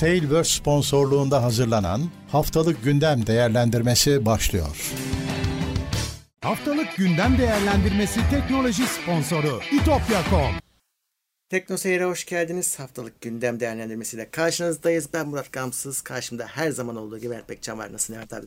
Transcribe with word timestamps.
Tailverse 0.00 0.58
sponsorluğunda 0.58 1.42
hazırlanan 1.42 2.10
Haftalık 2.28 2.84
Gündem 2.84 3.26
Değerlendirmesi 3.26 4.26
başlıyor. 4.26 4.92
Haftalık 6.40 6.96
Gündem 6.96 7.38
Değerlendirmesi 7.38 8.20
teknoloji 8.30 8.86
sponsoru 8.86 9.60
itopya.com 9.72 10.54
Tekno 11.48 11.76
Seyir'e 11.76 12.04
hoş 12.04 12.24
geldiniz. 12.24 12.78
Haftalık 12.78 13.20
gündem 13.20 13.60
değerlendirmesiyle 13.60 14.30
karşınızdayız. 14.30 15.08
Ben 15.12 15.28
Murat 15.28 15.52
Gamsız. 15.52 16.00
Karşımda 16.02 16.46
her 16.46 16.70
zaman 16.70 16.96
olduğu 16.96 17.18
gibi 17.18 17.34
Erpek 17.34 17.48
Bekcan 17.48 17.78
var. 17.78 17.92
Nasılsın 17.92 18.14
Levent 18.14 18.32
abi? 18.32 18.46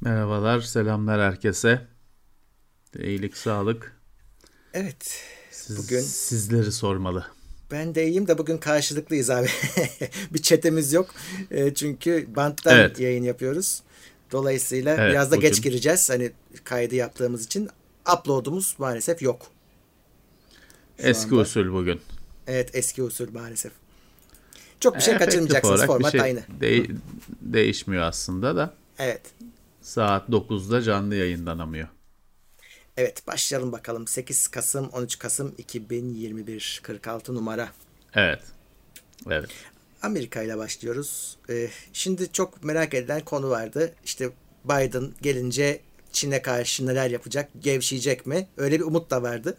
Merhabalar, 0.00 0.60
selamlar 0.60 1.20
herkese. 1.20 1.86
İyilik, 2.98 3.36
sağlık. 3.36 4.00
Evet. 4.74 5.22
Siz, 5.50 5.78
bugün 5.78 6.00
sizleri 6.00 6.72
sormalı. 6.72 7.39
Ben 7.70 7.94
de 7.94 8.06
iyiyim 8.06 8.28
de 8.28 8.38
bugün 8.38 8.58
karşılıklıyız 8.58 9.30
abi. 9.30 9.48
bir 10.32 10.42
çetemiz 10.42 10.92
yok. 10.92 11.14
E, 11.50 11.74
çünkü 11.74 12.26
banttan 12.36 12.78
evet. 12.78 13.00
yayın 13.00 13.24
yapıyoruz. 13.24 13.82
Dolayısıyla 14.32 14.96
evet, 14.96 15.10
biraz 15.10 15.30
da 15.32 15.36
bugün... 15.36 15.48
geç 15.48 15.62
gireceğiz. 15.62 16.10
Hani 16.10 16.32
kaydı 16.64 16.94
yaptığımız 16.94 17.44
için 17.44 17.68
upload'umuz 18.18 18.74
maalesef 18.78 19.22
yok. 19.22 19.46
Şu 21.00 21.06
eski 21.06 21.30
anda. 21.30 21.42
usul 21.42 21.72
bugün. 21.72 22.00
Evet 22.46 22.70
eski 22.74 23.02
usul 23.02 23.32
maalesef. 23.32 23.72
Çok 24.80 24.96
bir 24.96 25.00
şey 25.00 25.14
Efektif 25.14 25.40
kaçırmayacaksınız. 25.40 25.86
Format 25.86 26.12
şey 26.12 26.20
aynı. 26.20 26.40
De- 26.60 26.86
değişmiyor 27.40 28.02
aslında 28.02 28.56
da. 28.56 28.74
Evet. 28.98 29.22
Saat 29.82 30.28
9'da 30.28 30.82
canlı 30.82 31.14
yayınlanamıyor. 31.14 31.88
Evet 32.96 33.26
başlayalım 33.26 33.72
bakalım. 33.72 34.06
8 34.06 34.48
Kasım 34.48 34.88
13 34.88 35.18
Kasım 35.18 35.54
2021 35.58 36.80
46 36.82 37.34
numara. 37.34 37.68
Evet. 38.14 38.40
Evet. 39.26 39.50
Amerika 40.02 40.42
ile 40.42 40.58
başlıyoruz. 40.58 41.36
Ee, 41.50 41.68
şimdi 41.92 42.32
çok 42.32 42.64
merak 42.64 42.94
edilen 42.94 43.20
konu 43.20 43.50
vardı. 43.50 43.92
İşte 44.04 44.30
Biden 44.64 45.12
gelince 45.22 45.80
Çin'e 46.12 46.42
karşı 46.42 46.86
neler 46.86 47.10
yapacak, 47.10 47.48
gevşeyecek 47.60 48.26
mi? 48.26 48.48
Öyle 48.56 48.78
bir 48.78 48.84
umut 48.84 49.10
da 49.10 49.22
vardı. 49.22 49.56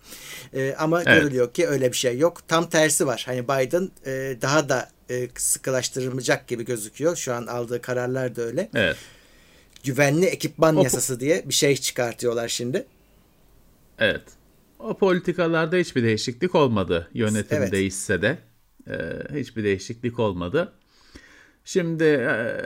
Ee, 0.53 0.75
ama 0.77 1.03
evet. 1.03 1.21
görülüyor 1.21 1.53
ki 1.53 1.67
öyle 1.67 1.91
bir 1.91 1.97
şey 1.97 2.17
yok. 2.17 2.47
Tam 2.47 2.69
tersi 2.69 3.07
var. 3.07 3.23
Hani 3.25 3.43
Biden 3.43 3.89
e, 4.05 4.37
daha 4.41 4.69
da 4.69 4.89
e, 5.09 5.27
sıkılaştırılacak 5.35 6.47
gibi 6.47 6.65
gözüküyor. 6.65 7.15
Şu 7.15 7.33
an 7.33 7.47
aldığı 7.47 7.81
kararlar 7.81 8.35
da 8.35 8.41
öyle. 8.41 8.69
Evet. 8.75 8.97
Güvenli 9.83 10.25
ekipman 10.25 10.77
o, 10.77 10.83
yasası 10.83 11.19
diye 11.19 11.43
bir 11.49 11.53
şey 11.53 11.77
çıkartıyorlar 11.77 12.47
şimdi. 12.47 12.85
Evet. 14.01 14.23
O 14.79 14.97
politikalarda 14.97 15.75
hiçbir 15.75 16.03
değişiklik 16.03 16.55
olmadı. 16.55 17.09
Yönetim 17.13 17.57
evet. 17.57 17.71
değişse 17.71 18.21
de 18.21 18.37
e, 18.87 18.95
hiçbir 19.39 19.63
değişiklik 19.63 20.19
olmadı. 20.19 20.73
Şimdi 21.65 22.03
e, 22.03 22.57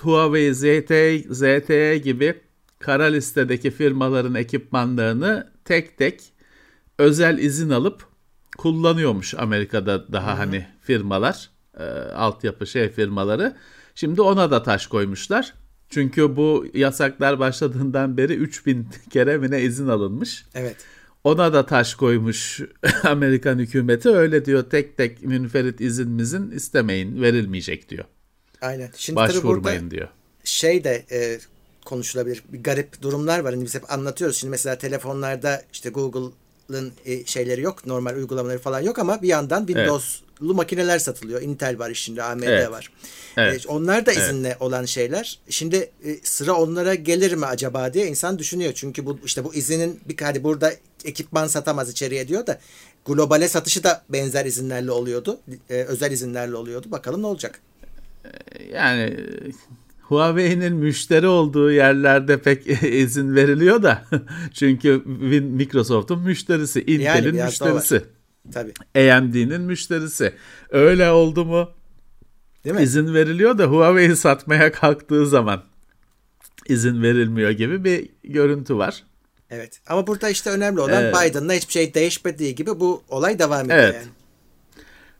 Huawei, 0.00 0.54
ZTE, 0.54 1.18
ZTE 1.18 1.98
gibi 1.98 2.40
kara 2.78 3.04
listedeki 3.04 3.70
firmaların 3.70 4.34
ekipmanlarını 4.34 5.52
tek 5.64 5.98
tek 5.98 6.32
özel 6.98 7.38
izin 7.38 7.70
alıp 7.70 8.06
kullanıyormuş 8.58 9.34
Amerika'da 9.34 10.12
daha 10.12 10.30
Hı-hı. 10.30 10.36
hani 10.36 10.66
firmalar, 10.80 11.50
e, 11.78 11.84
altyapı 12.14 12.66
şey 12.66 12.88
firmaları. 12.88 13.56
Şimdi 13.94 14.22
ona 14.22 14.50
da 14.50 14.62
taş 14.62 14.86
koymuşlar. 14.86 15.54
Çünkü 15.92 16.36
bu 16.36 16.66
yasaklar 16.74 17.38
başladığından 17.38 18.16
beri 18.16 18.34
3000 18.34 18.88
kere 19.10 19.38
mi 19.38 19.50
ne 19.50 19.62
izin 19.62 19.88
alınmış. 19.88 20.44
Evet. 20.54 20.76
Ona 21.24 21.52
da 21.52 21.66
taş 21.66 21.94
koymuş 21.94 22.60
Amerikan 23.04 23.58
hükümeti. 23.58 24.08
Öyle 24.08 24.44
diyor 24.44 24.70
tek 24.70 24.96
tek 24.96 25.22
münferit 25.22 25.80
izinimizin 25.80 26.50
istemeyin 26.50 27.22
verilmeyecek 27.22 27.88
diyor. 27.88 28.04
Aynen. 28.60 28.90
Şimdi 28.96 29.16
Başvurmayın 29.16 29.90
diyor. 29.90 30.08
Şey 30.44 30.84
de 30.84 31.04
e, 31.12 31.38
konuşulabilir. 31.84 32.42
Bir 32.52 32.62
garip 32.62 33.02
durumlar 33.02 33.38
var. 33.38 33.54
Hani 33.54 33.64
biz 33.64 33.74
hep 33.74 33.92
anlatıyoruz. 33.92 34.36
Şimdi 34.36 34.50
mesela 34.50 34.78
telefonlarda 34.78 35.62
işte 35.72 35.90
Google'ın 36.68 36.92
e, 37.04 37.26
şeyleri 37.26 37.60
yok. 37.60 37.86
Normal 37.86 38.16
uygulamaları 38.16 38.58
falan 38.58 38.80
yok 38.80 38.98
ama 38.98 39.22
bir 39.22 39.28
yandan 39.28 39.66
Windows'lu 39.66 40.46
evet. 40.46 40.56
makineler 40.56 40.98
satılıyor. 40.98 41.42
Intel 41.42 41.78
var 41.78 41.90
içinde, 41.90 42.22
AMD 42.22 42.42
evet. 42.42 42.70
var. 42.70 42.92
Evet. 43.36 43.66
E, 43.66 43.68
onlar 43.68 44.06
da 44.06 44.12
izinli 44.12 44.46
evet. 44.46 44.62
olan 44.62 44.84
şeyler. 44.84 45.38
Şimdi 45.48 45.90
e, 46.04 46.16
sıra 46.22 46.52
onlara 46.52 46.94
gelir 46.94 47.34
mi 47.34 47.46
acaba 47.46 47.94
diye 47.94 48.06
insan 48.06 48.38
düşünüyor. 48.38 48.72
Çünkü 48.74 49.06
bu 49.06 49.18
işte 49.24 49.44
bu 49.44 49.54
izinin 49.54 50.00
bir 50.08 50.16
hadi 50.24 50.44
burada 50.44 50.72
ekipman 51.04 51.46
satamaz 51.46 51.90
içeriye 51.90 52.28
diyor 52.28 52.46
da 52.46 52.60
globale 53.06 53.48
satışı 53.48 53.84
da 53.84 54.02
benzer 54.08 54.44
izinlerle 54.44 54.90
oluyordu. 54.90 55.40
E, 55.70 55.74
özel 55.74 56.12
izinlerle 56.12 56.56
oluyordu. 56.56 56.90
Bakalım 56.90 57.22
ne 57.22 57.26
olacak 57.26 57.60
yani 58.72 59.16
Huawei'nin 60.12 60.72
müşteri 60.72 61.26
olduğu 61.26 61.72
yerlerde 61.72 62.42
pek 62.42 62.66
izin 62.82 63.34
veriliyor 63.34 63.82
da 63.82 64.04
çünkü 64.52 65.02
Microsoft'un 65.40 66.20
müşterisi, 66.20 66.80
Intel'in 66.80 67.34
yani 67.34 67.44
müşterisi. 67.44 68.04
Tabii. 68.52 68.72
AMD'nin 69.12 69.60
müşterisi. 69.60 70.32
Öyle 70.70 71.10
oldu 71.10 71.44
mu? 71.44 71.70
Değil 72.64 72.76
mi? 72.76 72.82
İzin 72.82 73.14
veriliyor 73.14 73.58
da 73.58 73.64
Huawei 73.64 74.16
satmaya 74.16 74.72
kalktığı 74.72 75.26
zaman 75.26 75.62
izin 76.68 77.02
verilmiyor 77.02 77.50
gibi 77.50 77.84
bir 77.84 78.08
görüntü 78.24 78.76
var. 78.76 79.04
Evet. 79.50 79.80
Ama 79.86 80.06
burada 80.06 80.28
işte 80.28 80.50
önemli 80.50 80.80
olan 80.80 81.04
ee, 81.04 81.12
Biden'la 81.12 81.52
hiçbir 81.52 81.72
şey 81.72 81.94
değişmediği 81.94 82.54
gibi 82.54 82.80
bu 82.80 83.02
olay 83.08 83.38
devam 83.38 83.64
ediyor 83.64 83.78
evet. 83.78 83.94
yani. 83.94 84.06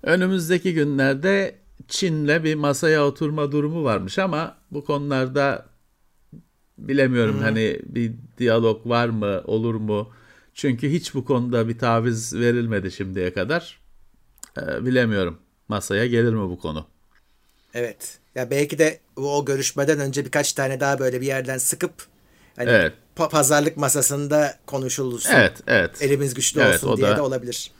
Önümüzdeki 0.02 0.74
günlerde 0.74 1.54
Çin'le 1.88 2.44
bir 2.44 2.54
masaya 2.54 3.06
oturma 3.06 3.52
durumu 3.52 3.84
varmış 3.84 4.18
ama 4.18 4.61
bu 4.72 4.84
konularda 4.84 5.66
bilemiyorum 6.78 7.34
hmm. 7.34 7.42
hani 7.42 7.80
bir 7.84 8.12
diyalog 8.38 8.86
var 8.86 9.08
mı 9.08 9.42
olur 9.44 9.74
mu? 9.74 10.12
Çünkü 10.54 10.90
hiç 10.90 11.14
bu 11.14 11.24
konuda 11.24 11.68
bir 11.68 11.78
taviz 11.78 12.34
verilmedi 12.34 12.92
şimdiye 12.92 13.32
kadar. 13.32 13.80
Ee, 14.58 14.86
bilemiyorum. 14.86 15.38
Masaya 15.68 16.06
gelir 16.06 16.32
mi 16.32 16.50
bu 16.50 16.58
konu? 16.58 16.86
Evet. 17.74 18.18
Ya 18.34 18.50
belki 18.50 18.78
de 18.78 19.00
o 19.16 19.44
görüşmeden 19.44 20.00
önce 20.00 20.24
birkaç 20.24 20.52
tane 20.52 20.80
daha 20.80 20.98
böyle 20.98 21.20
bir 21.20 21.26
yerden 21.26 21.58
sıkıp 21.58 21.92
hani 22.56 22.70
evet. 22.70 22.92
pazarlık 23.14 23.76
masasında 23.76 24.58
konuşulursun. 24.66 25.30
Evet, 25.34 25.60
evet. 25.66 26.02
Elimiz 26.02 26.34
güçlü 26.34 26.60
evet, 26.60 26.84
olsun 26.84 26.96
diye 26.96 27.16
de 27.16 27.20
olabilir. 27.20 27.70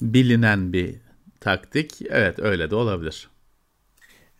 Bilinen 0.00 0.72
bir 0.72 0.94
taktik. 1.40 2.02
Evet, 2.10 2.38
öyle 2.38 2.70
de 2.70 2.74
olabilir. 2.74 3.30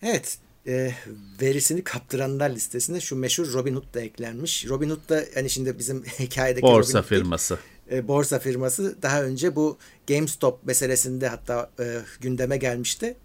Evet 0.02 0.38
e, 0.66 0.92
verisini 1.40 1.84
kaptıranlar 1.84 2.50
listesine 2.50 3.00
şu 3.00 3.16
meşhur 3.16 3.52
Robinhood 3.52 3.94
da 3.94 4.00
eklenmiş. 4.00 4.68
Robinhood 4.68 5.08
da 5.08 5.22
hani 5.34 5.50
şimdi 5.50 5.78
bizim 5.78 6.04
hikayedeki 6.18 6.62
borsa 6.62 6.98
Robinhood 6.98 7.08
firması. 7.08 7.58
Değil, 7.90 8.02
e, 8.02 8.08
borsa 8.08 8.38
firması 8.38 9.02
daha 9.02 9.22
önce 9.22 9.56
bu 9.56 9.78
GameStop 10.08 10.66
meselesinde 10.66 11.28
hatta 11.28 11.70
e, 11.80 11.98
gündeme 12.20 12.56
gelmişti. 12.56 13.16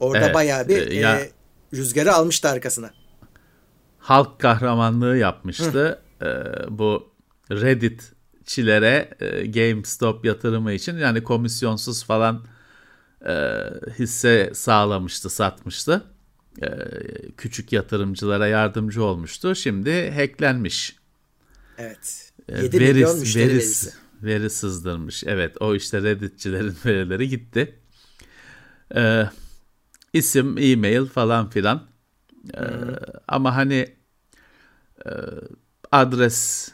Orada 0.00 0.24
evet, 0.24 0.34
bayağı 0.34 0.68
bir 0.68 0.90
e, 0.90 0.94
ya, 0.94 1.20
e, 1.20 1.30
rüzgarı 1.74 2.14
almıştı 2.14 2.48
arkasına. 2.48 2.90
Halk 3.98 4.40
kahramanlığı 4.40 5.16
yapmıştı. 5.16 6.02
e, 6.22 6.26
bu 6.68 7.12
Redditçilere 7.50 9.10
e, 9.20 9.46
GameStop 9.46 10.24
yatırımı 10.24 10.72
için 10.72 10.98
yani 10.98 11.22
komisyonsuz 11.22 12.04
falan 12.04 12.44
e, 13.26 13.34
hisse 13.98 14.50
sağlamıştı, 14.54 15.30
satmıştı. 15.30 16.04
E, 16.62 16.68
küçük 17.36 17.72
yatırımcılara 17.72 18.46
yardımcı 18.46 19.04
olmuştu. 19.04 19.54
Şimdi 19.54 20.10
hacklenmiş. 20.10 20.96
Evet. 21.78 22.32
7 22.48 22.76
e, 22.76 22.80
veri, 22.80 22.94
milyon 22.94 23.18
müşteri 23.18 23.44
veri, 23.44 23.54
verisi. 23.54 23.92
Veri 24.22 24.50
sızdırmış. 24.50 25.24
Evet 25.26 25.56
o 25.60 25.74
işte 25.74 26.02
Redditçilerin 26.02 26.76
verileri 26.86 27.28
gitti. 27.28 27.78
E, 28.96 29.24
isim, 30.12 30.58
e-mail 30.58 31.06
falan 31.06 31.50
filan. 31.50 31.88
E, 32.54 32.62
ama 33.28 33.56
hani 33.56 33.96
e, 35.06 35.10
adres 35.92 36.68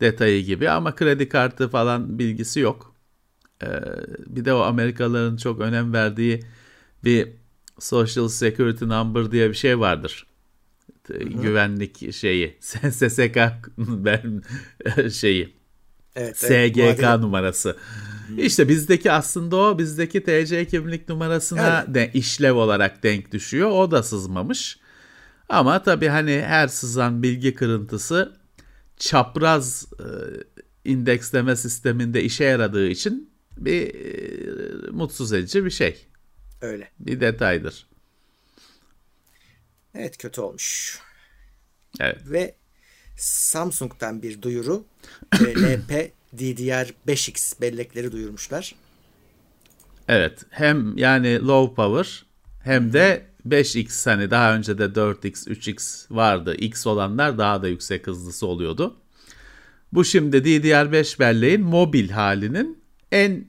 detayı 0.00 0.44
gibi 0.44 0.70
ama 0.70 0.94
kredi 0.94 1.28
kartı 1.28 1.68
falan 1.68 2.18
bilgisi 2.18 2.60
yok. 2.60 2.96
Ee, 3.62 3.68
bir 4.26 4.44
de 4.44 4.52
o 4.52 4.60
Amerikalıların 4.60 5.36
çok 5.36 5.60
önem 5.60 5.92
verdiği 5.92 6.42
bir 7.04 7.28
Social 7.78 8.28
Security 8.28 8.84
Number 8.84 9.30
diye 9.30 9.50
bir 9.50 9.54
şey 9.54 9.78
vardır. 9.78 10.26
Hı-hı. 11.06 11.18
Güvenlik 11.18 12.14
şeyi. 12.14 12.56
SSK 12.60 13.38
şeyi. 15.12 15.56
Evet, 16.16 16.38
SGK 16.38 16.78
evet, 16.78 17.00
numarası. 17.00 17.68
Hı. 17.68 18.40
İşte 18.40 18.68
bizdeki 18.68 19.12
aslında 19.12 19.56
o 19.56 19.78
bizdeki 19.78 20.22
TC 20.22 20.66
kimlik 20.66 21.08
numarasına 21.08 21.84
evet. 21.86 21.94
de 21.94 22.10
işlev 22.14 22.54
olarak 22.54 23.02
denk 23.02 23.32
düşüyor. 23.32 23.70
O 23.70 23.90
da 23.90 24.02
sızmamış. 24.02 24.78
Ama 25.48 25.82
tabii 25.82 26.08
hani 26.08 26.42
her 26.46 26.68
sızan 26.68 27.22
bilgi 27.22 27.54
kırıntısı 27.54 28.32
çapraz 28.96 29.86
e, 30.00 30.06
indeksleme 30.90 31.56
sisteminde 31.56 32.22
işe 32.22 32.44
yaradığı 32.44 32.86
için 32.88 33.30
bir 33.56 33.94
e, 33.94 34.90
mutsuz 34.90 35.32
edici 35.32 35.64
bir 35.64 35.70
şey. 35.70 36.06
Öyle. 36.60 36.90
Bir 36.98 37.20
detaydır. 37.20 37.86
Evet 39.94 40.18
kötü 40.18 40.40
olmuş. 40.40 40.98
Evet. 42.00 42.18
Ve 42.26 42.54
Samsung'dan 43.16 44.22
bir 44.22 44.42
duyuru. 44.42 44.84
LP 45.34 46.12
DDR5X 46.36 47.60
bellekleri 47.60 48.12
duyurmuşlar. 48.12 48.74
Evet. 50.08 50.42
Hem 50.50 50.98
yani 50.98 51.46
low 51.46 51.74
power 51.74 52.26
hem 52.62 52.92
de 52.92 53.26
5X 53.48 54.10
hani 54.10 54.30
daha 54.30 54.54
önce 54.54 54.78
de 54.78 54.84
4X, 54.84 55.48
3X 55.48 56.06
vardı. 56.16 56.54
X 56.54 56.86
olanlar 56.86 57.38
daha 57.38 57.62
da 57.62 57.68
yüksek 57.68 58.06
hızlısı 58.06 58.46
oluyordu. 58.46 58.96
Bu 59.92 60.04
şimdi 60.04 60.36
DDR5 60.36 61.18
belleğin 61.18 61.60
mobil 61.60 62.10
halinin 62.10 62.82
en 63.12 63.44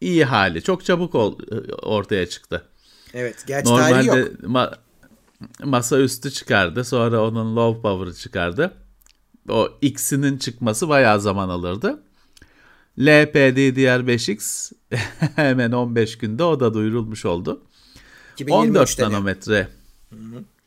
iyi 0.00 0.24
hali. 0.24 0.62
Çok 0.62 0.84
çabuk 0.84 1.14
ol, 1.14 1.38
ortaya 1.82 2.28
çıktı. 2.28 2.64
Evet. 3.14 3.44
Gerçi 3.46 3.70
Normalde 3.70 4.18
yok. 4.18 4.28
ma- 4.42 4.74
masaüstü 5.64 6.30
çıkardı. 6.30 6.84
Sonra 6.84 7.22
onun 7.28 7.56
low 7.56 7.82
power'ı 7.82 8.14
çıkardı. 8.14 8.74
O 9.48 9.68
X'inin 9.82 10.38
çıkması 10.38 10.88
bayağı 10.88 11.20
zaman 11.20 11.48
alırdı. 11.48 12.02
LPDDR5X 12.98 14.72
hemen 15.36 15.72
15 15.72 16.18
günde 16.18 16.44
o 16.44 16.60
da 16.60 16.74
duyurulmuş 16.74 17.24
oldu. 17.24 17.62
14 18.50 18.88
2023'te 18.88 19.02
de. 19.02 19.06
nanometre 19.06 19.68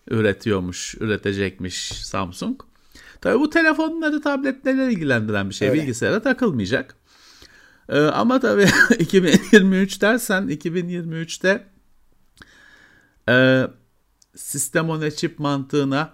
üretiyormuş, 0.10 0.96
üretecekmiş 1.00 1.76
Samsung. 1.84 2.62
Tabii 3.22 3.40
bu 3.40 3.50
telefonları, 3.50 4.22
tabletleri 4.22 4.94
ilgilendiren 4.94 5.50
bir 5.50 5.56
şey. 5.56 5.70
Öyle. 5.70 5.82
Bilgisayara 5.82 6.22
takılmayacak. 6.22 6.96
Ee, 7.90 8.00
ama 8.00 8.40
tabii 8.40 8.68
2023 9.00 10.02
dersen 10.02 10.48
2023'te 10.48 11.68
e, 13.30 13.68
sistem 14.36 14.90
on 14.90 15.10
chip 15.10 15.40
mantığına 15.40 16.14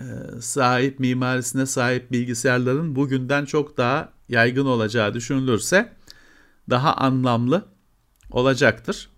e, 0.00 0.06
sahip, 0.40 1.00
mimarisine 1.00 1.66
sahip 1.66 2.12
bilgisayarların 2.12 2.96
bugünden 2.96 3.44
çok 3.44 3.76
daha 3.76 4.12
yaygın 4.28 4.66
olacağı 4.66 5.14
düşünülürse 5.14 5.92
daha 6.70 6.94
anlamlı 6.94 7.64
olacaktır. 8.30 9.08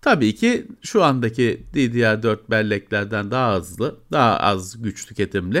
Tabii 0.00 0.34
ki 0.34 0.66
şu 0.82 1.04
andaki 1.04 1.66
DDR4 1.74 2.38
belleklerden 2.50 3.30
daha 3.30 3.56
hızlı, 3.56 4.00
daha 4.12 4.36
az 4.36 4.82
güç 4.82 5.06
tüketimli 5.06 5.58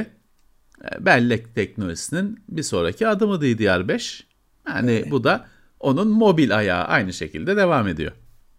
e, 0.84 1.06
bellek 1.06 1.54
teknolojisinin 1.54 2.44
bir 2.48 2.62
sonraki 2.62 3.08
adımı 3.08 3.34
DDR5. 3.34 4.31
Yani 4.68 5.04
bu 5.10 5.24
da 5.24 5.46
onun 5.80 6.08
mobil 6.08 6.56
ayağı 6.56 6.84
aynı 6.84 7.12
şekilde 7.12 7.56
devam 7.56 7.88
ediyor. 7.88 8.12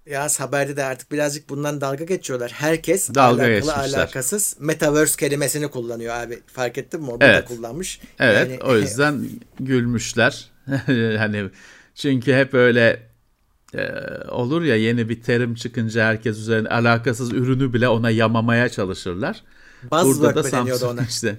Yaz 0.06 0.40
haberde 0.40 0.76
de 0.78 0.84
artık 0.84 1.12
birazcık 1.12 1.50
bundan 1.50 1.82
dalga 1.82 2.04
geçiyorlar. 2.04 2.52
Herkes 2.52 3.10
Dalga 3.16 3.44
alakalı 3.44 3.50
geçmişler. 3.56 4.00
alakasız 4.00 4.56
metaverse 4.60 5.18
kelimesini 5.18 5.68
kullanıyor 5.68 6.16
abi. 6.16 6.40
Fark 6.48 6.78
ettin 6.78 7.02
mi? 7.02 7.12
O 7.12 7.22
da 7.22 7.26
Evet. 7.26 7.46
kullanmış. 7.48 8.00
Evet 8.20 8.50
Yani- 8.50 8.60
o 8.64 8.76
yüzden 8.78 9.26
gülmüşler. 9.60 10.50
hani 11.18 11.50
çünkü 11.96 12.34
hep 12.34 12.54
öyle 12.54 13.00
e, 13.76 13.88
olur 14.30 14.62
ya 14.62 14.76
yeni 14.76 15.10
bir 15.10 15.22
terim 15.22 15.56
çıkınca 15.56 16.06
herkes 16.06 16.38
üzerine 16.38 16.68
alakasız 16.70 17.34
ürünü 17.34 17.74
bile 17.74 17.88
ona 17.88 18.10
yamamaya 18.10 18.70
çalışırlar. 18.70 19.44
Buzzword 19.92 20.36
mı 20.36 20.44
deniyordu 20.44 20.80
Samsung 20.80 21.00
ona? 21.00 21.08
işte. 21.08 21.36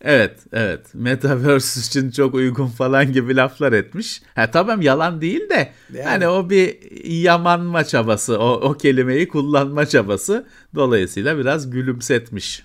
Evet, 0.00 0.38
evet. 0.52 0.80
Metaverse 0.94 1.80
için 1.86 2.10
çok 2.10 2.34
uygun 2.34 2.66
falan 2.66 3.12
gibi 3.12 3.36
laflar 3.36 3.72
etmiş. 3.72 4.22
Ha 4.34 4.50
tamam 4.50 4.82
yalan 4.82 5.20
değil 5.20 5.48
de 5.48 5.72
Yani. 5.94 6.04
hani 6.04 6.28
o 6.28 6.50
bir 6.50 6.78
yamanma 7.06 7.84
çabası, 7.84 8.38
o, 8.38 8.52
o 8.52 8.74
kelimeyi 8.74 9.28
kullanma 9.28 9.86
çabası 9.86 10.46
dolayısıyla 10.74 11.38
biraz 11.38 11.70
gülümsetmiş. 11.70 12.62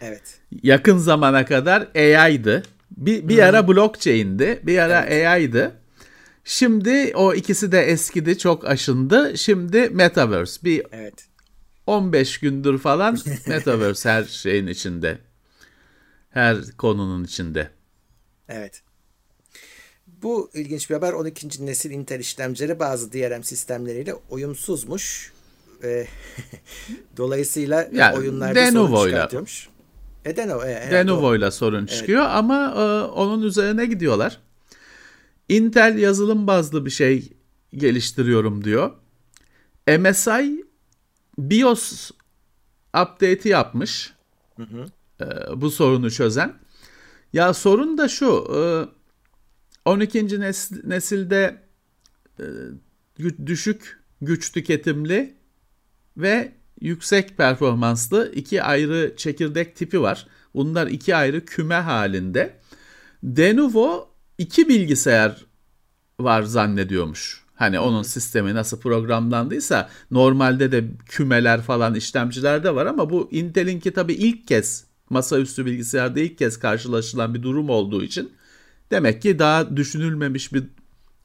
Evet. 0.00 0.40
Yakın 0.62 0.98
zamana 0.98 1.44
kadar 1.44 1.88
AI'dı. 1.94 2.62
Bir, 2.96 3.28
bir 3.28 3.38
ara 3.38 3.68
blockchain'di, 3.68 4.60
bir 4.62 4.78
ara 4.78 4.98
AI'dı. 5.30 5.72
Şimdi 6.44 7.12
o 7.14 7.34
ikisi 7.34 7.72
de 7.72 7.80
eskidi, 7.82 8.38
çok 8.38 8.66
aşındı. 8.68 9.38
Şimdi 9.38 9.90
Metaverse. 9.92 10.64
Bir 10.64 10.82
Evet. 10.92 11.26
15 11.86 12.38
gündür 12.38 12.78
falan 12.78 13.18
Metaverse 13.46 14.10
her 14.10 14.24
şeyin 14.24 14.66
içinde. 14.66 15.18
Her 16.32 16.56
konunun 16.78 17.24
içinde. 17.24 17.70
Evet. 18.48 18.82
Bu 20.06 20.50
ilginç 20.54 20.90
bir 20.90 20.94
haber. 20.94 21.12
12. 21.12 21.66
nesil 21.66 21.90
Intel 21.90 22.20
işlemcileri 22.20 22.78
bazı 22.78 23.12
DRM 23.12 23.42
sistemleriyle 23.42 24.14
uyumsuzmuş. 24.30 25.32
Ee, 25.84 26.06
dolayısıyla 27.16 27.88
Yani 27.92 28.16
oyunlarda 28.16 28.60
Lenovo'yla. 28.60 28.96
sorun 28.96 29.10
çıkartıyormuş. 29.10 29.68
E 30.24 30.36
Lenovo. 30.36 30.64
E, 30.64 30.88
o. 30.88 30.92
Lenovo'yla 30.92 31.50
sorun 31.50 31.86
çıkıyor 31.86 32.22
ama 32.22 32.74
e, 32.76 33.10
onun 33.12 33.42
üzerine 33.42 33.86
gidiyorlar. 33.86 34.40
Intel 35.48 35.98
yazılım 35.98 36.46
bazlı 36.46 36.86
bir 36.86 36.90
şey 36.90 37.32
geliştiriyorum 37.74 38.64
diyor. 38.64 38.92
MSI 39.98 40.64
BIOS 41.38 42.10
update'i 42.88 43.48
yapmış. 43.48 44.12
E, 45.22 45.60
bu 45.60 45.70
sorunu 45.70 46.10
çözen. 46.10 46.54
Ya 47.32 47.54
sorun 47.54 47.98
da 47.98 48.08
şu. 48.08 48.46
e, 48.56 48.60
12. 49.84 50.18
nes- 50.18 50.88
nesilde 50.88 51.62
e, 52.40 52.44
düşük 53.46 54.00
güç 54.20 54.52
tüketimli 54.52 55.34
ve 56.16 56.52
yüksek 56.80 57.36
performanslı 57.36 58.32
iki 58.34 58.62
ayrı 58.62 59.14
çekirdek 59.16 59.76
tipi 59.76 60.02
var. 60.02 60.26
Bunlar 60.54 60.86
iki 60.86 61.16
ayrı 61.16 61.44
küme 61.44 61.74
halinde. 61.74 62.58
Denuvo 63.22 64.08
iki 64.38 64.68
bilgisayar 64.68 65.44
var 66.20 66.42
zannediyormuş. 66.42 67.42
Hani 67.54 67.80
onun 67.80 68.02
sistemi 68.02 68.54
nasıl 68.54 68.80
programlandıysa 68.80 69.90
normalde 70.10 70.72
de 70.72 70.84
kümeler 71.06 71.62
falan 71.62 71.94
işlemcilerde 71.94 72.74
var 72.74 72.86
ama 72.86 73.10
bu 73.10 73.28
Intel'inki 73.32 73.92
tabii 73.92 74.14
ilk 74.14 74.48
kez 74.48 74.84
masaüstü 75.12 75.66
bilgisayarda 75.66 76.20
ilk 76.20 76.38
kez 76.38 76.58
karşılaşılan 76.58 77.34
bir 77.34 77.42
durum 77.42 77.70
olduğu 77.70 78.02
için 78.02 78.32
demek 78.90 79.22
ki 79.22 79.38
daha 79.38 79.76
düşünülmemiş 79.76 80.52
bir 80.52 80.62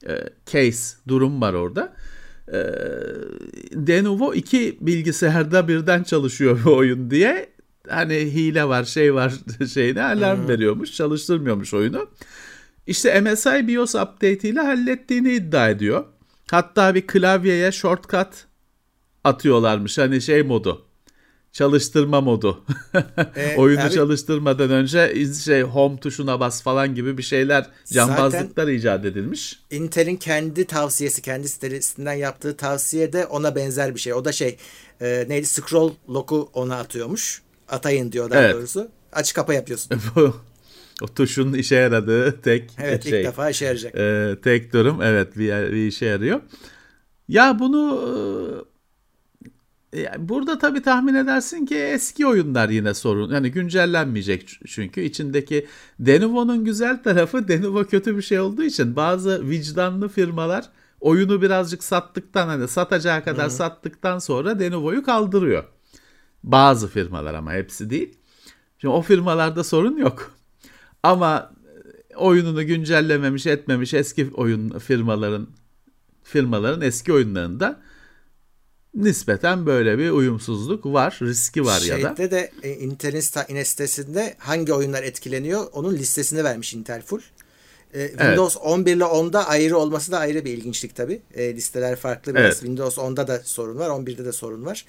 e, 0.06 0.28
case 0.46 0.96
durum 1.08 1.40
var 1.40 1.54
orada. 1.54 1.92
E, 2.48 2.58
Denuvo 3.72 4.34
iki 4.34 4.78
bilgisayarda 4.80 5.68
birden 5.68 6.02
çalışıyor 6.02 6.60
bu 6.64 6.76
oyun 6.76 7.10
diye 7.10 7.48
hani 7.88 8.14
hile 8.14 8.64
var 8.64 8.84
şey 8.84 9.14
var 9.14 9.32
şeyine 9.72 10.02
alarm 10.02 10.48
veriyormuş 10.48 10.92
çalıştırmıyormuş 10.92 11.74
oyunu. 11.74 12.08
İşte 12.86 13.20
MSI 13.20 13.68
BIOS 13.68 13.94
update 13.94 14.48
ile 14.48 14.60
hallettiğini 14.60 15.32
iddia 15.32 15.68
ediyor. 15.68 16.04
Hatta 16.50 16.94
bir 16.94 17.06
klavyeye 17.06 17.72
shortcut 17.72 18.44
atıyorlarmış 19.24 19.98
hani 19.98 20.20
şey 20.20 20.42
modu. 20.42 20.87
Çalıştırma 21.52 22.20
modu. 22.20 22.64
E, 23.36 23.56
Oyunu 23.56 23.80
abi- 23.80 23.90
çalıştırmadan 23.94 24.70
önce 24.70 25.26
şey 25.44 25.62
home 25.62 26.00
tuşuna 26.00 26.40
bas 26.40 26.62
falan 26.62 26.94
gibi 26.94 27.18
bir 27.18 27.22
şeyler 27.22 27.66
cambazlıklar 27.92 28.68
icat 28.68 29.04
edilmiş. 29.04 29.60
Intel'in 29.70 30.16
kendi 30.16 30.64
tavsiyesi, 30.64 31.22
kendi 31.22 31.48
sitesinden 31.48 32.12
yaptığı 32.12 32.56
tavsiye 32.56 33.12
de 33.12 33.26
ona 33.26 33.56
benzer 33.56 33.94
bir 33.94 34.00
şey. 34.00 34.14
O 34.14 34.24
da 34.24 34.32
şey 34.32 34.56
e, 35.00 35.24
neydi? 35.28 35.46
Scroll 35.46 35.92
lock'u 36.08 36.50
ona 36.54 36.76
atıyormuş. 36.76 37.42
Atayın 37.68 38.12
diyor 38.12 38.30
daha 38.30 38.40
Evet. 38.42 38.54
doğrusu. 38.54 38.88
Aç 39.12 39.32
kapa 39.34 39.54
yapıyorsun. 39.54 39.98
O 41.02 41.06
tuşun 41.06 41.52
işe 41.52 41.74
yaradığı 41.74 42.40
tek 42.42 42.70
Evet 42.78 43.04
şey. 43.04 43.20
ilk 43.20 43.26
defa 43.26 43.50
işe 43.50 43.64
yarayacak. 43.64 43.94
Ee, 43.94 44.36
tek 44.44 44.72
durum 44.72 45.02
evet 45.02 45.36
bir, 45.38 45.72
bir 45.72 45.86
işe 45.86 46.06
yarıyor. 46.06 46.40
Ya 47.28 47.58
bunu 47.58 48.00
e, 48.04 48.10
yani 49.92 50.28
burada 50.28 50.58
tabii 50.58 50.82
tahmin 50.82 51.14
edersin 51.14 51.66
ki 51.66 51.76
eski 51.76 52.26
oyunlar 52.26 52.68
yine 52.68 52.94
sorun. 52.94 53.32
Yani 53.34 53.50
güncellenmeyecek 53.50 54.48
çünkü 54.66 55.00
içindeki 55.00 55.66
Denuvo'nun 56.00 56.64
güzel 56.64 57.02
tarafı 57.02 57.48
Denuvo 57.48 57.84
kötü 57.84 58.16
bir 58.16 58.22
şey 58.22 58.40
olduğu 58.40 58.62
için 58.62 58.96
bazı 58.96 59.48
vicdanlı 59.50 60.08
firmalar 60.08 60.64
oyunu 61.00 61.42
birazcık 61.42 61.84
sattıktan 61.84 62.48
hani 62.48 62.68
satacağı 62.68 63.24
kadar 63.24 63.48
sattıktan 63.48 64.18
sonra 64.18 64.58
Denuvo'yu 64.58 65.02
kaldırıyor. 65.02 65.64
Bazı 66.42 66.88
firmalar 66.88 67.34
ama 67.34 67.52
hepsi 67.52 67.90
değil. 67.90 68.18
Şimdi 68.78 68.94
o 68.94 69.02
firmalarda 69.02 69.64
sorun 69.64 69.96
yok. 69.96 70.32
Ama 71.02 71.52
e, 72.10 72.16
oyununu 72.16 72.66
güncellememiş 72.66 73.46
etmemiş 73.46 73.94
eski 73.94 74.30
oyun 74.34 74.78
firmaların 74.78 75.48
firmaların 76.22 76.80
eski 76.80 77.12
oyunlarında 77.12 77.80
nispeten 78.98 79.66
böyle 79.66 79.98
bir 79.98 80.10
uyumsuzluk 80.10 80.86
var, 80.86 81.18
riski 81.22 81.64
var 81.64 81.80
ya 81.80 82.02
da. 82.02 82.16
Şeyde 82.16 82.30
de 82.30 82.52
e, 82.62 82.72
Intel'in 82.72 83.20
sta- 83.20 83.64
sitesinde 83.64 84.34
hangi 84.38 84.72
oyunlar 84.72 85.02
etkileniyor 85.02 85.66
onun 85.72 85.94
listesini 85.94 86.44
vermiş 86.44 86.74
Intel 86.74 87.02
full. 87.02 87.20
E, 87.94 88.08
Windows 88.08 88.56
evet. 88.56 88.66
11 88.66 88.96
ile 88.96 89.04
10'da 89.04 89.48
ayrı 89.48 89.76
olması 89.78 90.12
da 90.12 90.18
ayrı 90.18 90.44
bir 90.44 90.52
ilginçlik 90.52 90.96
tabii. 90.96 91.20
E, 91.34 91.54
listeler 91.56 91.96
farklı 91.96 92.34
biraz. 92.34 92.44
Evet. 92.44 92.58
Windows 92.58 92.98
10'da 92.98 93.28
da 93.28 93.40
sorun 93.44 93.78
var, 93.78 93.88
11'de 93.88 94.24
de 94.24 94.32
sorun 94.32 94.64
var. 94.66 94.84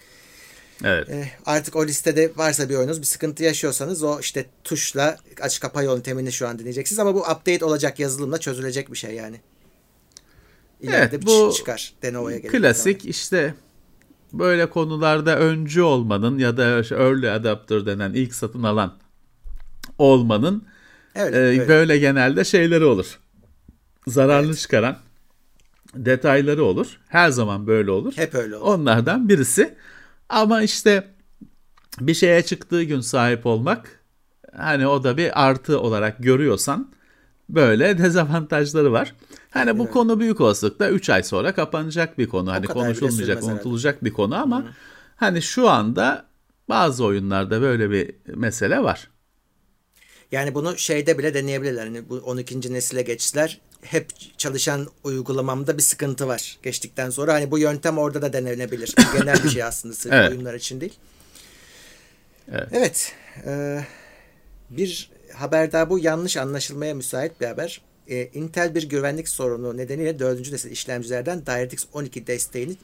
Evet. 0.83 1.09
E, 1.09 1.31
artık 1.45 1.75
o 1.75 1.85
listede 1.85 2.31
varsa 2.35 2.69
bir 2.69 2.75
oyunuz 2.75 3.01
bir 3.01 3.05
sıkıntı 3.05 3.43
yaşıyorsanız 3.43 4.03
o 4.03 4.19
işte 4.19 4.45
tuşla 4.63 5.17
aç 5.41 5.59
kapa 5.59 5.83
yöntemini 5.83 6.31
şu 6.31 6.47
an 6.47 6.59
deneyeceksiniz 6.59 6.99
ama 6.99 7.15
bu 7.15 7.19
update 7.19 7.65
olacak 7.65 7.99
yazılımla 7.99 8.37
çözülecek 8.37 8.91
bir 8.91 8.97
şey 8.97 9.11
yani. 9.11 9.41
İleride 10.81 11.15
evet, 11.15 11.25
bu 11.25 11.53
çıkar 11.55 11.93
Lenovo'ya 12.03 12.41
Klasik 12.41 13.01
zaman. 13.01 13.11
işte 13.11 13.53
böyle 14.33 14.69
konularda 14.69 15.39
öncü 15.39 15.81
olmanın 15.81 16.37
ya 16.37 16.57
da 16.57 16.63
early 16.95 17.31
adapter 17.31 17.85
denen 17.85 18.13
ilk 18.13 18.33
satın 18.33 18.63
alan 18.63 18.93
olmanın 19.97 20.63
evet, 21.15 21.63
e, 21.63 21.67
böyle 21.67 21.97
genelde 21.97 22.43
şeyleri 22.43 22.85
olur. 22.85 23.19
Zararlı 24.07 24.47
evet. 24.47 24.57
çıkaran 24.57 24.97
detayları 25.95 26.63
olur. 26.63 26.99
Her 27.07 27.29
zaman 27.29 27.67
böyle 27.67 27.91
olur. 27.91 28.13
Hep 28.15 28.35
öyle 28.35 28.55
olur. 28.55 28.65
Onlardan 28.65 29.29
birisi. 29.29 29.75
Ama 30.29 30.61
işte 30.61 31.07
bir 31.99 32.13
şeye 32.13 32.41
çıktığı 32.41 32.83
gün 32.83 33.01
sahip 33.01 33.45
olmak 33.45 33.99
hani 34.55 34.87
o 34.87 35.03
da 35.03 35.17
bir 35.17 35.47
artı 35.47 35.79
olarak 35.79 36.23
görüyorsan 36.23 36.91
böyle 37.49 37.97
dezavantajları 38.03 38.91
var. 38.91 39.15
Hani 39.49 39.77
bu 39.77 39.83
evet. 39.83 39.93
konu 39.93 40.19
büyük 40.19 40.41
olasılıkla 40.41 40.89
3 40.89 41.09
ay 41.09 41.23
sonra 41.23 41.53
kapanacak 41.53 42.17
bir 42.17 42.27
konu. 42.27 42.51
Hani 42.51 42.67
konuşulmayacak, 42.67 43.43
unutulacak 43.43 43.93
herhalde. 43.93 44.05
bir 44.05 44.13
konu 44.13 44.35
ama 44.35 44.59
Hı. 44.59 44.65
hani 45.15 45.41
şu 45.41 45.69
anda 45.69 46.25
bazı 46.69 47.05
oyunlarda 47.05 47.61
böyle 47.61 47.91
bir 47.91 48.15
mesele 48.35 48.83
var. 48.83 49.09
Yani 50.31 50.55
bunu 50.55 50.77
şeyde 50.77 51.17
bile 51.17 51.33
deneyebilirler. 51.33 51.85
Hani 51.85 52.09
bu 52.09 52.15
12. 52.15 52.73
nesile 52.73 53.01
geçtiler. 53.01 53.61
Hep 53.81 54.07
çalışan 54.37 54.87
uygulamamda 55.03 55.77
bir 55.77 55.81
sıkıntı 55.81 56.27
var 56.27 56.57
geçtikten 56.63 57.09
sonra. 57.09 57.33
Hani 57.33 57.51
bu 57.51 57.59
yöntem 57.59 57.97
orada 57.97 58.21
da 58.21 58.33
denenebilir. 58.33 58.95
Genel 59.19 59.43
bir 59.43 59.49
şey 59.49 59.63
aslında 59.63 59.95
sırf 59.95 60.13
evet. 60.13 60.31
oyunlar 60.31 60.53
için 60.53 60.81
değil. 60.81 60.93
Evet. 62.51 62.67
Evet. 62.71 63.13
E, 63.45 63.83
bir 64.69 65.11
haber 65.33 65.71
daha 65.71 65.89
bu 65.89 65.99
yanlış 65.99 66.37
anlaşılmaya 66.37 66.95
müsait 66.95 67.41
bir 67.41 67.45
haber. 67.45 67.81
E, 68.09 68.29
Intel 68.33 68.75
bir 68.75 68.89
güvenlik 68.89 69.29
sorunu 69.29 69.77
nedeniyle 69.77 70.19
4. 70.19 70.51
nesil 70.51 70.71
işlemcilerden 70.71 71.45
DirectX 71.45 71.85
12 71.93 72.27
desteğini 72.27 72.75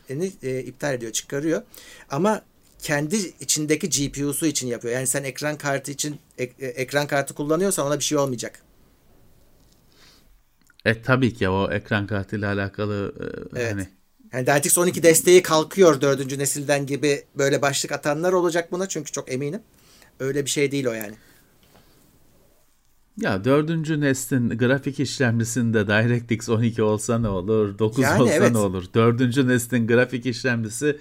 e, 0.43 0.59
iptal 0.59 0.93
ediyor, 0.93 1.11
çıkarıyor. 1.11 1.61
Ama 2.09 2.41
kendi 2.79 3.15
içindeki 3.15 3.89
GPU'su 3.89 4.45
için 4.45 4.67
yapıyor. 4.67 4.93
Yani 4.93 5.07
sen 5.07 5.23
ekran 5.23 5.57
kartı 5.57 5.91
için 5.91 6.19
ek, 6.37 6.53
e, 6.59 6.67
ekran 6.67 7.07
kartı 7.07 7.33
kullanıyorsan 7.33 7.87
ona 7.87 7.99
bir 7.99 8.03
şey 8.03 8.17
olmayacak. 8.17 8.61
E 10.85 11.01
tabii 11.01 11.33
ki 11.33 11.49
o 11.49 11.71
ekran 11.71 12.07
kartıyla 12.07 12.53
alakalı 12.53 13.13
e, 13.19 13.59
evet. 13.59 13.71
hani 13.71 13.87
yani 14.33 14.47
DirectX 14.47 14.77
12 14.77 15.03
desteği 15.03 15.41
kalkıyor 15.41 16.01
dördüncü 16.01 16.39
nesilden 16.39 16.85
gibi 16.85 17.23
böyle 17.37 17.61
başlık 17.61 17.91
atanlar 17.91 18.33
olacak 18.33 18.71
buna 18.71 18.87
çünkü 18.87 19.11
çok 19.11 19.31
eminim. 19.31 19.61
Öyle 20.19 20.45
bir 20.45 20.49
şey 20.49 20.71
değil 20.71 20.85
o 20.85 20.93
yani. 20.93 21.15
Ya 23.21 23.43
dördüncü 23.43 24.01
neslin 24.01 24.49
grafik 24.49 24.99
işlemcisinde 24.99 25.87
DirectX 25.87 26.49
12 26.49 26.83
olsa 26.83 27.19
ne 27.19 27.27
olur, 27.27 27.79
9 27.79 28.03
yani 28.03 28.23
olsa 28.23 28.33
evet. 28.33 28.51
ne 28.51 28.57
olur? 28.57 28.83
Dördüncü 28.93 29.47
neslin 29.47 29.87
grafik 29.87 30.25
işlemcisi 30.25 30.99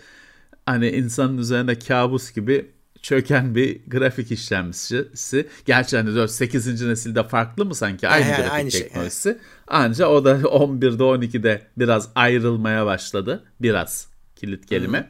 hani 0.66 0.88
insanın 0.88 1.38
üzerine 1.38 1.78
kabus 1.78 2.32
gibi 2.32 2.70
çöken 3.02 3.54
bir 3.54 3.80
grafik 3.86 4.32
işlemcisi. 4.32 5.48
Gerçi 5.64 5.96
hani 5.96 6.14
4 6.14 6.30
8. 6.30 6.86
nesilde 6.86 7.22
farklı 7.22 7.64
mı 7.64 7.74
sanki 7.74 8.08
aynı 8.08 8.26
yani, 8.26 8.36
grafik 8.36 8.52
aynı 8.52 8.70
şey, 8.70 8.82
teknolojisi. 8.82 9.22
Şey, 9.22 9.32
evet. 9.32 9.42
Anca 9.68 10.06
o 10.06 10.24
da 10.24 10.30
11'de 10.40 11.02
12'de 11.02 11.62
biraz 11.78 12.10
ayrılmaya 12.14 12.86
başladı. 12.86 13.44
Biraz 13.60 14.08
kilit 14.36 14.66
kelime. 14.66 14.98
Hı. 14.98 15.06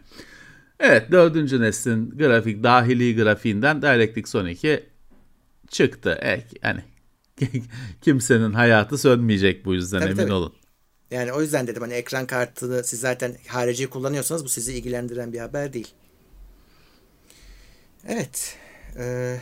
Evet 0.80 1.12
dördüncü 1.12 1.60
neslin 1.60 2.10
grafik 2.10 2.62
dahili 2.62 3.16
grafiğinden 3.16 3.82
DirectX 3.82 4.34
12 4.34 4.84
çıktı. 5.68 6.18
E, 6.22 6.44
yani 6.62 6.80
kimsenin 8.00 8.52
hayatı 8.52 8.98
sönmeyecek 8.98 9.64
bu 9.64 9.74
yüzden 9.74 9.98
tabii, 9.98 10.10
emin 10.10 10.22
tabii. 10.22 10.32
olun. 10.32 10.54
Yani 11.10 11.32
o 11.32 11.40
yüzden 11.40 11.66
dedim 11.66 11.82
hani 11.82 11.92
ekran 11.94 12.26
kartını 12.26 12.84
siz 12.84 13.00
zaten 13.00 13.36
harici 13.48 13.90
kullanıyorsanız 13.90 14.44
bu 14.44 14.48
sizi 14.48 14.72
ilgilendiren 14.72 15.32
bir 15.32 15.38
haber 15.38 15.72
değil. 15.72 15.94
Evet. 18.08 18.56
Ee, 18.98 19.40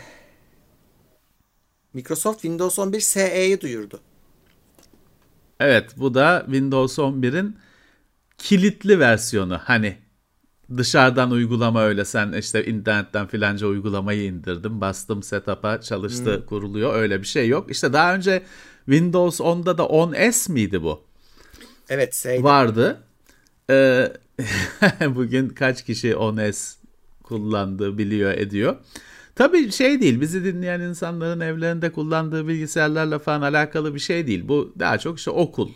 Microsoft 1.93 2.43
Windows 2.43 2.79
11 2.79 3.01
SE'yi 3.01 3.61
duyurdu. 3.61 4.01
Evet 5.61 5.91
bu 5.97 6.15
da 6.15 6.43
Windows 6.45 6.99
11'in 6.99 7.57
kilitli 8.39 8.99
versiyonu. 8.99 9.59
Hani 9.65 9.99
dışarıdan 10.77 11.31
uygulama 11.31 11.83
öyle 11.83 12.05
sen 12.05 12.33
işte 12.33 12.67
internetten 12.67 13.27
filanca 13.27 13.67
uygulamayı 13.67 14.25
indirdim 14.25 14.81
bastım 14.81 15.23
setup'a 15.23 15.81
çalıştı 15.81 16.37
hmm. 16.37 16.47
kuruluyor 16.47 16.95
öyle 16.95 17.21
bir 17.21 17.27
şey 17.27 17.49
yok. 17.49 17.71
İşte 17.71 17.93
daha 17.93 18.15
önce 18.15 18.43
Windows 18.85 19.41
10'da 19.41 19.79
da 19.79 19.83
10S 19.83 20.53
miydi 20.53 20.83
bu? 20.83 21.01
Evet. 21.89 22.15
Şeydi. 22.15 22.45
Vardı. 22.45 23.01
Ee, 23.71 24.13
bugün 25.07 25.49
kaç 25.49 25.85
kişi 25.85 26.11
10S 26.11 26.77
kullandığı 27.23 27.99
biliyor 27.99 28.33
ediyor. 28.33 28.77
Tabii 29.35 29.73
şey 29.73 30.01
değil 30.01 30.21
bizi 30.21 30.45
dinleyen 30.45 30.81
insanların 30.81 31.41
evlerinde 31.41 31.93
kullandığı 31.93 32.49
bilgisayarlarla 32.49 33.19
falan 33.19 33.43
alakalı 33.43 33.95
bir 33.95 34.01
şey 34.01 34.27
değil. 34.27 34.49
Bu 34.49 34.75
daha 34.79 34.99
çok 34.99 35.19
işte 35.19 35.31
okul, 35.31 35.71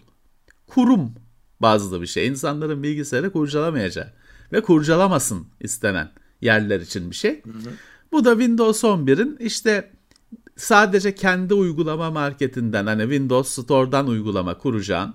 kurum 0.66 1.14
bazlı 1.60 2.02
bir 2.02 2.06
şey. 2.06 2.26
İnsanların 2.26 2.82
bilgisayarı 2.82 3.32
kurcalamayacağı 3.32 4.12
ve 4.52 4.62
kurcalamasın 4.62 5.46
istenen 5.60 6.10
yerler 6.40 6.80
için 6.80 7.10
bir 7.10 7.16
şey. 7.16 7.42
Hı 7.44 7.50
hı. 7.50 7.72
Bu 8.12 8.24
da 8.24 8.30
Windows 8.30 8.84
11'in 8.84 9.36
işte 9.40 9.90
sadece 10.56 11.14
kendi 11.14 11.54
uygulama 11.54 12.10
marketinden 12.10 12.86
hani 12.86 13.02
Windows 13.02 13.62
Store'dan 13.62 14.06
uygulama 14.06 14.58
kuracağın 14.58 15.14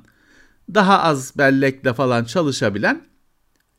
daha 0.73 1.01
az 1.01 1.37
bellekle 1.37 1.93
falan 1.93 2.23
çalışabilen 2.23 3.01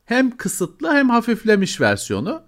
hem 0.05 0.37
kısıtlı 0.37 0.91
hem 0.91 1.09
hafiflemiş 1.09 1.81
versiyonu. 1.81 2.43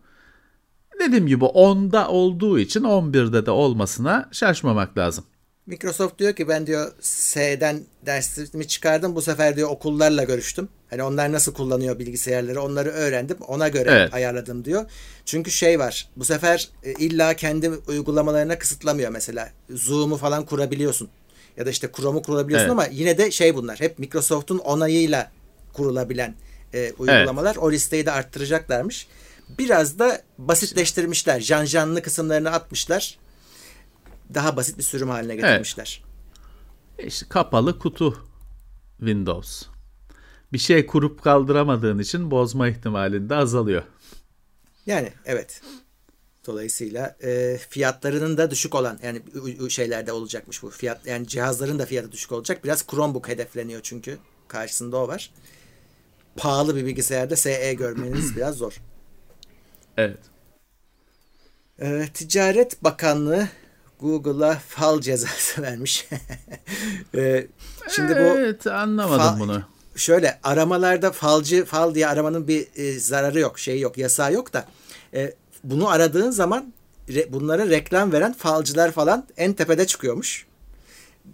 Dediğim 1.00 1.28
gibi 1.28 1.46
10'da 1.46 2.10
olduğu 2.10 2.60
için 2.60 2.84
11'de 2.84 3.46
de 3.46 3.52
olmasına 3.52 4.30
şaşmamak 4.32 4.98
lazım. 4.98 5.26
Microsoft 5.66 6.20
diyor 6.20 6.34
ki 6.34 6.48
ben 6.48 6.68
diyor 6.68 6.92
S'den 7.00 7.84
dersimi 8.06 8.68
çıkardım. 8.68 9.16
Bu 9.16 9.22
sefer 9.22 9.56
diyor 9.56 9.70
okullarla 9.70 10.24
görüştüm. 10.24 10.70
Hani 10.96 11.04
onlar 11.04 11.32
nasıl 11.32 11.54
kullanıyor 11.54 12.00
bilgisayarları 12.00 12.62
onları 12.62 12.90
öğrendim. 12.90 13.38
Ona 13.48 13.68
göre 13.68 13.90
evet. 13.92 14.14
ayarladım 14.14 14.66
diyor. 14.66 14.86
Çünkü 15.26 15.52
şey 15.52 15.80
var. 15.80 16.10
Bu 16.16 16.26
sefer 16.26 16.70
e, 16.84 16.92
illa 16.92 17.34
kendi 17.34 17.70
uygulamalarına 17.70 18.60
kısıtlamıyor 18.60 19.12
mesela. 19.12 19.50
Zoom'u 19.70 20.18
falan 20.18 20.46
kurabiliyorsun. 20.46 21.10
Ya 21.58 21.66
da 21.66 21.70
işte 21.70 21.92
Chrome'u 21.98 22.22
kurabiliyorsun 22.22 22.66
evet. 22.66 22.72
ama 22.72 22.86
yine 22.86 23.18
de 23.18 23.32
şey 23.32 23.56
bunlar. 23.56 23.80
Hep 23.80 24.00
Microsoft'un 24.00 24.58
onayıyla 24.58 25.32
kurulabilen 25.74 26.36
e, 26.74 26.92
uygulamalar. 26.98 27.52
Evet. 27.52 27.64
O 27.64 27.72
listeyi 27.72 28.06
de 28.06 28.12
arttıracaklarmış. 28.12 29.08
Biraz 29.60 30.00
da 30.00 30.22
basitleştirmişler. 30.38 31.40
Janjanlı 31.40 32.02
kısımlarını 32.02 32.52
atmışlar 32.52 33.18
daha 34.34 34.58
basit 34.58 34.78
bir 34.78 34.84
sürüm 34.84 35.10
haline 35.10 35.36
getirmişler. 35.36 36.04
Evet. 37.00 37.12
İşte 37.12 37.26
kapalı 37.30 37.80
kutu 37.80 38.18
Windows. 39.00 39.75
Bir 40.56 40.60
şey 40.60 40.86
kurup 40.86 41.24
kaldıramadığın 41.24 42.00
için 42.00 42.32
bozma 42.32 42.68
ihtimalin 42.68 43.30
de 43.30 43.36
azalıyor. 43.36 43.84
Yani 44.86 45.12
evet. 45.26 45.62
Dolayısıyla 46.48 47.16
e, 47.24 47.58
fiyatlarının 47.70 48.38
da 48.38 48.52
düşük 48.52 48.76
olan 48.76 49.00
yani 49.04 49.22
şeylerde 49.70 50.12
olacakmış 50.12 50.64
bu 50.64 50.70
fiyat 50.70 51.08
yani 51.08 51.28
cihazların 51.28 51.80
da 51.80 51.86
fiyatı 51.86 52.12
düşük 52.12 52.32
olacak. 52.32 52.64
Biraz 52.64 52.88
Chromebook 52.88 53.28
hedefleniyor 53.28 53.80
çünkü 53.84 54.18
karşısında 54.48 54.98
o 54.98 55.08
var. 55.08 55.32
Pahalı 56.38 56.76
bir 56.76 56.86
bilgisayarda 56.86 57.36
SE 57.36 57.74
görmeniz 57.74 58.36
biraz 58.36 58.56
zor. 58.56 58.82
Evet. 59.98 60.20
E, 61.80 62.08
Ticaret 62.14 62.84
Bakanlığı 62.84 63.48
Google'a 64.00 64.56
fal 64.56 65.02
cezası 65.02 65.62
vermiş. 65.62 66.08
ee, 67.16 67.48
şimdi 67.96 68.16
bu 68.16 68.20
Evet, 68.20 68.68
anlamadım 68.68 69.20
fal, 69.20 69.40
bunu. 69.40 69.75
Şöyle 69.96 70.40
aramalarda 70.44 71.12
falcı 71.12 71.66
fal 71.66 71.96
diye 71.96 72.08
aramanın 72.08 72.48
bir 72.48 72.68
e, 72.76 73.00
zararı 73.00 73.40
yok, 73.40 73.60
şeyi 73.60 73.82
yok, 73.82 73.98
yasağı 73.98 74.34
yok 74.34 74.54
da 74.54 74.66
e, 75.14 75.34
bunu 75.64 75.90
aradığın 75.90 76.32
zaman 76.32 76.74
re, 77.10 77.34
bunlara 77.34 77.70
reklam 77.70 78.12
veren 78.12 78.34
falcılar 78.34 78.92
falan 78.92 79.28
en 79.38 79.54
tepede 79.54 79.88
çıkıyormuş. 79.88 80.46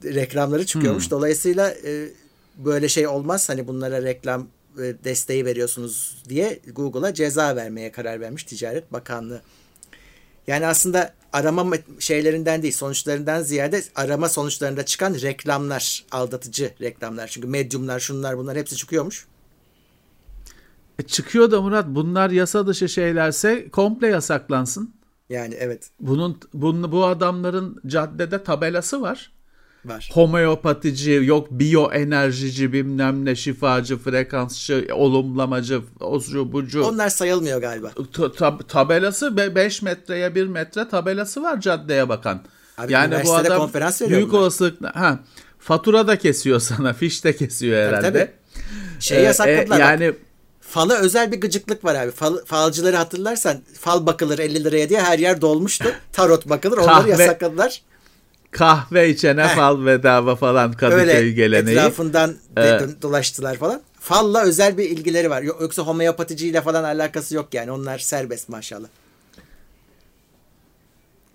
Reklamları 0.03 0.65
çıkıyormuş. 0.65 1.03
Hmm. 1.03 1.11
Dolayısıyla 1.11 1.71
e, 1.71 2.09
böyle 2.57 2.89
şey 2.89 3.07
olmaz. 3.07 3.49
Hani 3.49 3.67
bunlara 3.67 4.03
reklam 4.03 4.47
e, 4.77 4.93
desteği 5.03 5.45
veriyorsunuz 5.45 6.23
diye 6.29 6.59
Google'a 6.75 7.13
ceza 7.13 7.55
vermeye 7.55 7.91
karar 7.91 8.21
vermiş 8.21 8.43
Ticaret 8.43 8.93
Bakanlığı. 8.93 9.41
Yani 10.47 10.67
aslında 10.67 11.13
arama 11.33 11.75
şeylerinden 11.99 12.61
değil 12.61 12.73
sonuçlarından 12.73 13.41
ziyade 13.41 13.83
arama 13.95 14.29
sonuçlarında 14.29 14.85
çıkan 14.85 15.13
reklamlar 15.13 16.05
aldatıcı 16.11 16.73
reklamlar. 16.81 17.27
Çünkü 17.27 17.47
medyumlar 17.47 17.99
şunlar 17.99 18.37
bunlar 18.37 18.57
hepsi 18.57 18.75
çıkıyormuş. 18.75 19.25
E 20.99 21.03
çıkıyor 21.03 21.51
da 21.51 21.61
Murat 21.61 21.85
bunlar 21.87 22.29
yasa 22.29 22.67
dışı 22.67 22.89
şeylerse 22.89 23.69
komple 23.69 24.07
yasaklansın. 24.07 24.93
Yani 25.29 25.55
evet 25.59 25.89
Bunun, 25.99 26.39
bunun 26.53 26.91
bu 26.91 27.05
adamların 27.05 27.81
caddede 27.87 28.43
tabelası 28.43 29.01
var. 29.01 29.31
Var. 29.85 30.09
Homeopatici, 30.13 31.25
yok 31.25 31.47
biyoenerjici, 31.51 32.73
bilmem 32.73 33.25
ne 33.25 33.35
şifacı, 33.35 33.97
frekansçı, 33.97 34.87
olumlamacı, 34.93 35.81
ozu 35.99 36.51
bucu. 36.53 36.83
Onlar 36.83 37.09
sayılmıyor 37.09 37.61
galiba. 37.61 37.89
Ta- 38.13 38.23
tab- 38.23 38.67
tabelası 38.67 39.37
5 39.55 39.81
metreye 39.81 40.35
1 40.35 40.47
metre 40.47 40.89
tabelası 40.89 41.43
var 41.43 41.61
caddeye 41.61 42.09
bakan. 42.09 42.41
Abi 42.77 42.93
yani 42.93 43.15
bu 43.25 43.35
adam 43.35 43.57
konferans 43.57 44.01
büyük 44.01 44.29
bunlar. 44.31 44.39
olasılıkla 44.41 44.91
ha 44.95 45.19
fatura 45.59 46.07
da 46.07 46.17
kesiyor 46.17 46.59
sana, 46.59 46.93
fiş 46.99 47.23
de 47.23 47.35
kesiyor 47.35 47.87
herhalde. 47.87 48.07
tabii. 48.11 48.31
Şey 48.99 49.17
Ee, 49.17 49.21
yasakladılar. 49.21 49.65
e, 49.65 49.69
bak. 49.69 49.79
yani 49.79 50.13
Fala 50.61 50.97
özel 50.97 51.31
bir 51.31 51.41
gıcıklık 51.41 51.85
var 51.85 51.95
abi. 51.95 52.11
Fal, 52.11 52.37
falcıları 52.45 52.95
hatırlarsan 52.95 53.57
fal 53.79 54.05
bakılır 54.05 54.39
50 54.39 54.63
liraya 54.63 54.89
diye 54.89 55.01
her 55.01 55.19
yer 55.19 55.41
dolmuştu. 55.41 55.85
Tarot 56.13 56.49
bakılır 56.49 56.77
onları 56.77 57.07
Kahve- 57.07 57.09
yasakladılar. 57.09 57.81
Kahve 58.51 59.09
içene 59.09 59.43
Heh. 59.43 59.55
fal 59.55 59.85
bedava 59.85 60.35
falan 60.35 60.71
Kadıköy 60.73 60.99
Öyle 61.01 61.31
geleneği. 61.31 61.77
etrafından 61.77 62.35
Ee, 62.57 62.79
dolaştılar 63.01 63.57
falan. 63.57 63.81
Falla 63.99 64.43
özel 64.43 64.77
bir 64.77 64.89
ilgileri 64.89 65.29
var. 65.29 65.41
Yo- 65.41 65.57
Yoksa 65.61 65.81
homeopaticiyle 65.81 66.61
falan 66.61 66.83
alakası 66.83 67.35
yok 67.35 67.53
yani. 67.53 67.71
Onlar 67.71 67.97
serbest 67.99 68.49
maşallah. 68.49 68.87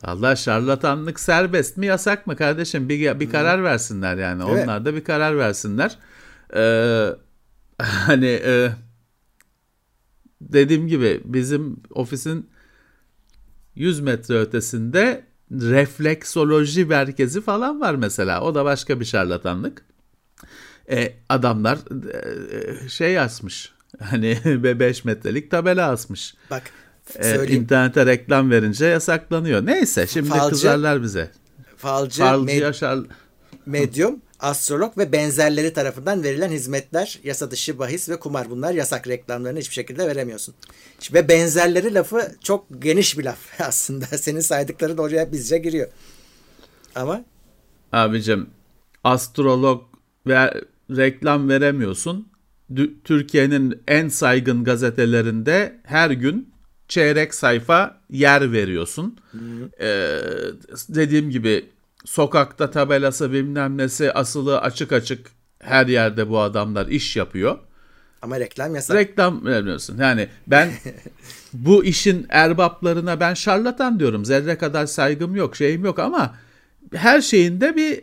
Allah 0.02 0.36
şarlatanlık 0.36 1.20
serbest 1.20 1.76
mi 1.76 1.86
yasak 1.86 2.26
mı 2.26 2.36
kardeşim? 2.36 2.88
Bir, 2.88 3.20
bir 3.20 3.30
karar 3.30 3.64
versinler 3.64 4.16
yani. 4.16 4.42
Evet. 4.50 4.64
Onlar 4.64 4.84
da 4.84 4.94
bir 4.94 5.04
karar 5.04 5.38
versinler. 5.38 5.98
Ee, 6.54 7.08
hani 7.82 8.26
e, 8.44 8.70
dediğim 10.40 10.88
gibi 10.88 11.20
bizim 11.24 11.76
ofisin 11.90 12.50
100 13.74 14.00
metre 14.00 14.38
ötesinde 14.38 15.24
refleksoloji 15.52 16.84
merkezi 16.84 17.40
falan 17.40 17.80
var 17.80 17.94
mesela. 17.94 18.40
O 18.40 18.54
da 18.54 18.64
başka 18.64 19.00
bir 19.00 19.04
şarlatanlık. 19.04 19.82
E, 20.90 21.12
adamlar 21.28 21.78
e, 22.84 22.88
şey 22.88 23.18
asmış. 23.18 23.72
Hani 24.02 24.38
5 24.80 25.04
metrelik 25.04 25.50
tabela 25.50 25.90
asmış. 25.90 26.34
Bak 26.50 26.62
E, 27.18 27.46
internete 27.48 28.06
reklam 28.06 28.50
verince 28.50 28.86
yasaklanıyor. 28.86 29.66
Neyse 29.66 30.06
şimdi 30.06 30.28
Falcı- 30.28 30.48
kızarlar 30.50 31.02
bize. 31.02 31.30
Falcı, 31.76 32.18
Falcıya 32.22 32.68
med- 32.68 32.74
şar... 32.74 32.98
medyum, 33.66 34.20
astrolog 34.40 34.98
ve 34.98 35.12
benzerleri 35.12 35.72
tarafından 35.72 36.22
verilen 36.22 36.50
hizmetler 36.50 37.20
yasa 37.24 37.50
dışı 37.50 37.78
bahis 37.78 38.08
ve 38.08 38.20
kumar. 38.20 38.50
Bunlar 38.50 38.72
yasak 38.72 39.08
reklamlarını 39.08 39.58
hiçbir 39.58 39.74
şekilde 39.74 40.06
veremiyorsun. 40.06 40.54
Şimdi 41.00 41.18
Ve 41.18 41.28
benzerleri 41.28 41.94
lafı 41.94 42.32
çok 42.42 42.82
geniş 42.82 43.18
bir 43.18 43.24
laf 43.24 43.38
aslında. 43.60 44.06
Senin 44.06 44.40
saydıkların 44.40 44.98
oraya 44.98 45.32
bizce 45.32 45.58
giriyor. 45.58 45.88
Ama 46.94 47.24
Abicim 47.92 48.50
astrolog 49.04 49.82
ve 50.26 50.64
reklam 50.90 51.48
veremiyorsun. 51.48 52.28
Türkiye'nin 53.04 53.82
en 53.88 54.08
saygın 54.08 54.64
gazetelerinde 54.64 55.80
her 55.84 56.10
gün 56.10 56.54
çeyrek 56.88 57.34
sayfa 57.34 58.00
yer 58.10 58.52
veriyorsun. 58.52 59.18
Ee, 59.80 60.18
dediğim 60.88 61.30
gibi 61.30 61.66
sokakta 62.06 62.70
tabelası 62.70 63.32
bilmem 63.32 63.78
nesi 63.78 64.12
asılı 64.12 64.60
açık 64.60 64.92
açık 64.92 65.30
her 65.58 65.86
yerde 65.86 66.28
bu 66.28 66.40
adamlar 66.40 66.86
iş 66.86 67.16
yapıyor. 67.16 67.58
ama 68.22 68.40
reklam 68.40 68.74
yasak. 68.74 68.96
Reklam 68.96 69.44
vermiyorsun. 69.46 69.98
Yani 69.98 70.28
ben 70.46 70.70
bu 71.52 71.84
işin 71.84 72.26
erbaplarına 72.28 73.20
ben 73.20 73.34
şarlatan 73.34 74.00
diyorum. 74.00 74.24
Zerre 74.24 74.58
kadar 74.58 74.86
saygım 74.86 75.36
yok, 75.36 75.56
şeyim 75.56 75.84
yok 75.84 75.98
ama 75.98 76.34
her 76.94 77.20
şeyinde 77.20 77.76
bir 77.76 78.00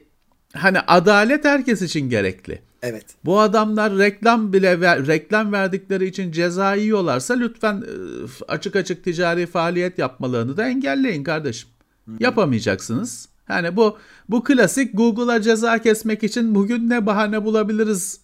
hani 0.54 0.80
adalet 0.80 1.46
herkes 1.46 1.82
için 1.82 2.10
gerekli. 2.10 2.62
evet. 2.82 3.06
Bu 3.26 3.40
adamlar 3.40 3.98
reklam 3.98 4.54
bile 4.54 4.82
ver, 4.82 5.08
reklam 5.08 5.52
verdikleri 5.52 6.06
için 6.06 6.32
ceza 6.32 6.76
yiyorlarsa 6.76 7.34
lütfen 7.34 7.76
e, 7.76 7.94
açık 8.48 8.76
açık 8.76 9.04
ticari 9.04 9.46
faaliyet 9.46 10.00
yapmalarını 10.00 10.58
da 10.58 10.68
engelleyin 10.68 11.24
kardeşim. 11.24 11.70
Yapamayacaksınız. 12.20 13.33
Yani 13.50 13.76
bu 13.76 13.98
bu 14.30 14.44
klasik 14.44 14.98
Google'a 14.98 15.42
ceza 15.42 15.82
kesmek 15.82 16.24
için 16.24 16.56
bugün 16.56 16.90
ne 16.90 17.06
bahane 17.06 17.46
bulabiliriz 17.46 18.20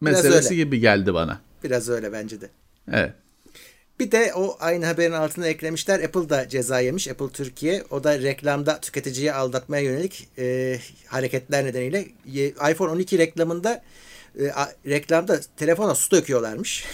meselesi 0.00 0.56
gibi 0.56 0.80
geldi 0.80 1.14
bana. 1.14 1.40
Biraz 1.64 1.88
öyle 1.88 2.12
bence 2.12 2.40
de. 2.40 2.48
Evet. 2.92 3.12
Bir 4.00 4.10
de 4.12 4.32
o 4.34 4.56
aynı 4.60 4.86
haberin 4.86 5.12
altına 5.12 5.46
eklemişler. 5.46 6.00
Apple 6.00 6.28
da 6.28 6.48
ceza 6.48 6.80
yemiş. 6.80 7.08
Apple 7.08 7.28
Türkiye. 7.28 7.84
O 7.90 8.04
da 8.04 8.18
reklamda 8.18 8.80
tüketiciyi 8.80 9.32
aldatmaya 9.32 9.82
yönelik 9.82 10.28
e, 10.38 10.78
hareketler 11.06 11.64
nedeniyle 11.64 12.06
iPhone 12.70 12.90
12 12.90 13.18
reklamında 13.18 13.82
e, 14.40 14.50
a- 14.50 14.72
reklamda 14.86 15.40
telefona 15.56 15.94
su 15.94 16.10
döküyorlarmış. 16.10 16.84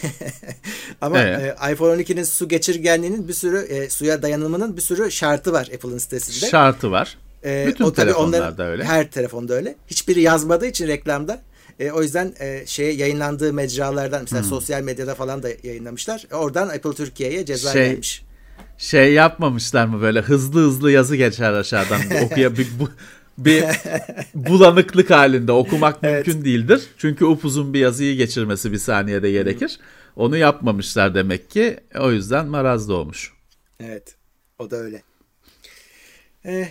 Ama 1.00 1.18
Evet. 1.22 1.56
e, 1.60 1.72
iPhone 1.72 2.02
12'nin 2.02 2.22
su 2.24 2.48
geçirgenliğinin 2.48 3.28
bir 3.28 3.32
sürü 3.32 3.58
e, 3.58 3.90
suya 3.90 4.22
dayanımının 4.22 4.76
bir 4.76 4.82
sürü 4.82 5.10
şartı 5.10 5.52
var 5.52 5.68
Apple'ın 5.74 5.98
sitesinde. 5.98 6.50
Şartı 6.50 6.90
var. 6.90 7.18
Ee, 7.44 7.64
Bütün 7.68 7.84
o 7.84 7.92
tabii 7.92 8.14
onların- 8.14 8.66
öyle. 8.66 8.84
Her 8.84 9.10
telefonda 9.10 9.54
öyle. 9.54 9.74
Hiçbiri 9.86 10.20
yazmadığı 10.20 10.66
için 10.66 10.86
reklamda. 10.88 11.42
E, 11.80 11.90
o 11.90 12.02
yüzden 12.02 12.34
e, 12.40 12.62
şeye 12.66 12.92
yayınlandığı 12.92 13.52
mecralardan 13.52 14.18
Hmm. 14.18 14.22
mesela 14.24 14.42
sosyal 14.42 14.82
medyada 14.82 15.14
falan 15.14 15.42
da 15.42 15.48
yayınlamışlar. 15.62 16.26
Oradan 16.32 16.68
Apple 16.68 16.92
Türkiye'ye 16.94 17.44
ceza 17.46 17.72
Şey- 17.72 17.88
gelmiş. 17.90 18.24
Şey 18.78 19.12
yapmamışlar 19.12 19.86
mı 19.86 20.00
böyle 20.00 20.20
hızlı 20.20 20.60
hızlı 20.60 20.90
yazı 20.90 21.16
geçer 21.16 21.52
aşağıdan 21.52 22.00
okuya 22.24 22.56
bir, 22.56 22.68
bu, 22.80 22.90
bir 23.38 23.64
bulanıklık 24.34 25.10
halinde 25.10 25.52
okumak 25.52 26.02
mümkün 26.02 26.44
değildir. 26.44 26.82
Çünkü 26.98 27.24
upuzun 27.24 27.74
bir 27.74 27.78
yazıyı 27.80 28.16
geçirmesi 28.16 28.72
bir 28.72 28.78
saniyede 28.78 29.30
gerekir. 29.30 29.78
Onu 30.16 30.36
yapmamışlar 30.36 31.14
demek 31.14 31.50
ki. 31.50 31.80
O 31.98 32.12
yüzden 32.12 32.46
maraz 32.46 32.88
doğmuş. 32.88 33.32
Evet. 33.80 34.14
O 34.58 34.70
da 34.70 34.76
öyle. 34.76 35.02
E, 36.46 36.68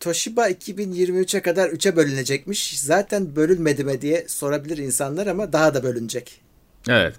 Toshiba 0.00 0.50
2023'e 0.50 1.42
kadar 1.42 1.68
3'e 1.70 1.96
bölünecekmiş. 1.96 2.80
Zaten 2.80 3.36
bölünmedi 3.36 3.84
mi 3.84 4.00
diye 4.00 4.24
sorabilir 4.28 4.78
insanlar 4.78 5.26
ama 5.26 5.52
daha 5.52 5.74
da 5.74 5.82
bölünecek. 5.82 6.40
Evet. 6.88 7.14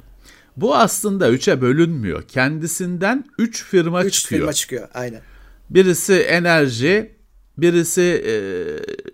Bu 0.58 0.76
aslında 0.76 1.30
üçe 1.30 1.62
bölünmüyor. 1.62 2.24
Kendisinden 2.28 3.26
üç 3.38 3.64
firma 3.64 4.04
3 4.04 4.14
çıkıyor. 4.14 4.40
firma 4.42 4.54
çıkıyor. 4.54 4.88
Aynen. 4.94 5.22
Birisi 5.70 6.14
enerji, 6.14 7.12
birisi 7.58 8.24
e, 8.28 8.34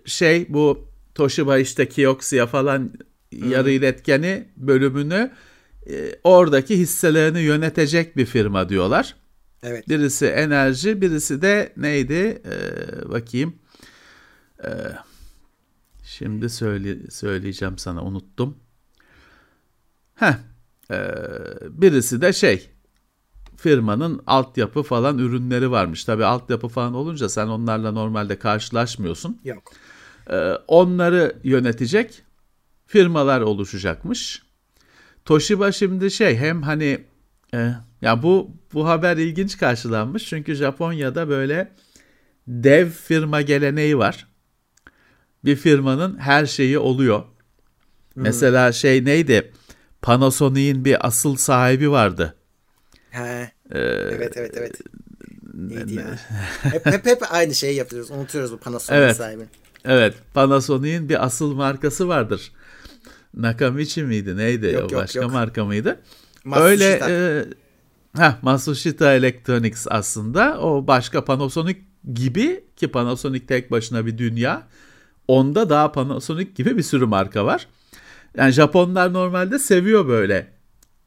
şey 0.08 0.46
bu 0.48 0.88
Toshiba 1.14 1.58
işte 1.58 1.88
Kioxia 1.88 2.46
falan 2.46 2.92
yarı 3.32 3.70
iletkeni 3.70 4.48
bölümünü 4.56 5.30
e, 5.90 5.94
oradaki 6.24 6.78
hisselerini 6.78 7.40
yönetecek 7.40 8.16
bir 8.16 8.26
firma 8.26 8.68
diyorlar. 8.68 9.14
Evet. 9.62 9.88
Birisi 9.88 10.26
enerji, 10.26 11.00
birisi 11.00 11.42
de 11.42 11.72
neydi? 11.76 12.42
E, 12.44 12.54
bakayım. 13.10 13.54
E, 14.64 14.70
şimdi 16.04 16.50
söyle, 16.50 17.10
söyleyeceğim 17.10 17.78
sana 17.78 18.04
unuttum. 18.04 18.56
Heh, 20.14 20.34
e, 20.90 20.98
birisi 21.70 22.20
de 22.20 22.32
şey 22.32 22.70
firmanın 23.56 24.22
altyapı 24.26 24.82
falan 24.82 25.18
ürünleri 25.18 25.70
varmış. 25.70 26.04
Tabii 26.04 26.24
altyapı 26.24 26.68
falan 26.68 26.94
olunca 26.94 27.28
sen 27.28 27.46
onlarla 27.46 27.92
normalde 27.92 28.38
karşılaşmıyorsun. 28.38 29.40
Yok. 29.44 29.72
Ee, 30.30 30.52
onları 30.68 31.36
yönetecek 31.44 32.22
firmalar 32.86 33.40
oluşacakmış. 33.40 34.42
Toshiba 35.24 35.72
şimdi 35.72 36.10
şey 36.10 36.36
hem 36.36 36.62
hani 36.62 37.04
e, 37.54 37.72
ya 38.02 38.22
bu 38.22 38.50
bu 38.74 38.88
haber 38.88 39.16
ilginç 39.16 39.58
karşılanmış 39.58 40.28
çünkü 40.28 40.54
Japonya'da 40.54 41.28
böyle 41.28 41.72
dev 42.46 42.90
firma 42.90 43.42
geleneği 43.42 43.98
var. 43.98 44.26
Bir 45.44 45.56
firmanın 45.56 46.18
her 46.18 46.46
şeyi 46.46 46.78
oluyor. 46.78 47.22
Mesela 48.16 48.72
şey 48.72 49.04
neydi? 49.04 49.52
Panasonic'in 50.02 50.84
bir 50.84 51.06
asıl 51.06 51.36
sahibi 51.36 51.90
vardı. 51.90 52.34
He. 53.10 53.50
Ee, 53.72 53.78
Evet 53.78 54.36
evet 54.36 54.54
evet. 54.56 54.80
Neydi 55.54 55.94
ya? 55.94 56.18
hep, 56.62 56.86
hep 56.86 57.06
hep 57.06 57.22
aynı 57.30 57.54
şeyi 57.54 57.74
yapıyoruz. 57.76 58.10
Unutuyoruz 58.10 58.52
bu 58.52 58.58
Panasonic 58.58 59.00
Evet. 59.02 59.16
sahibini. 59.16 59.46
Evet, 59.84 60.14
Panasonic'in 60.34 61.08
bir 61.08 61.24
asıl 61.24 61.54
markası 61.54 62.08
vardır. 62.08 62.52
Nakamichi 63.34 64.02
miydi 64.02 64.36
neydi? 64.36 64.66
Yok, 64.66 64.76
o 64.76 64.80
yok, 64.80 64.92
başka 65.02 65.20
yok. 65.20 65.32
marka 65.32 65.64
mıydı? 65.64 66.00
Matsushita. 66.44 67.06
Öyle 67.06 67.40
e, 67.40 67.44
heh, 68.16 68.42
Matsushita 68.42 69.14
Electronics 69.14 69.86
aslında 69.90 70.60
o 70.60 70.86
başka 70.86 71.24
Panasonic 71.24 71.78
gibi 72.14 72.64
ki 72.76 72.88
Panasonic 72.88 73.46
tek 73.46 73.70
başına 73.70 74.06
bir 74.06 74.18
dünya. 74.18 74.68
Onda 75.28 75.70
daha 75.70 75.92
Panasonic 75.92 76.50
gibi 76.54 76.76
bir 76.76 76.82
sürü 76.82 77.06
marka 77.06 77.44
var. 77.44 77.68
Yani 78.36 78.52
Japonlar 78.52 79.12
normalde 79.12 79.58
seviyor 79.58 80.08
böyle 80.08 80.52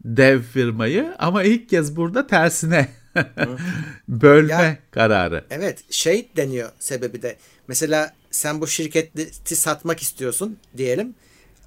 dev 0.06 0.42
firmayı 0.42 1.16
ama 1.20 1.44
ilk 1.44 1.70
kez 1.70 1.96
burada 1.96 2.28
tersine 2.28 2.90
bölme 4.08 4.54
ya, 4.54 4.78
kararı. 4.92 5.46
Evet 5.50 5.94
şey 5.94 6.30
deniyor 6.36 6.72
sebebi 6.80 7.22
de. 7.22 7.38
Mesela 7.68 8.14
sen 8.32 8.62
bu 8.62 8.68
şirketi 8.68 9.56
satmak 9.56 10.02
istiyorsun 10.02 10.58
diyelim. 10.78 11.16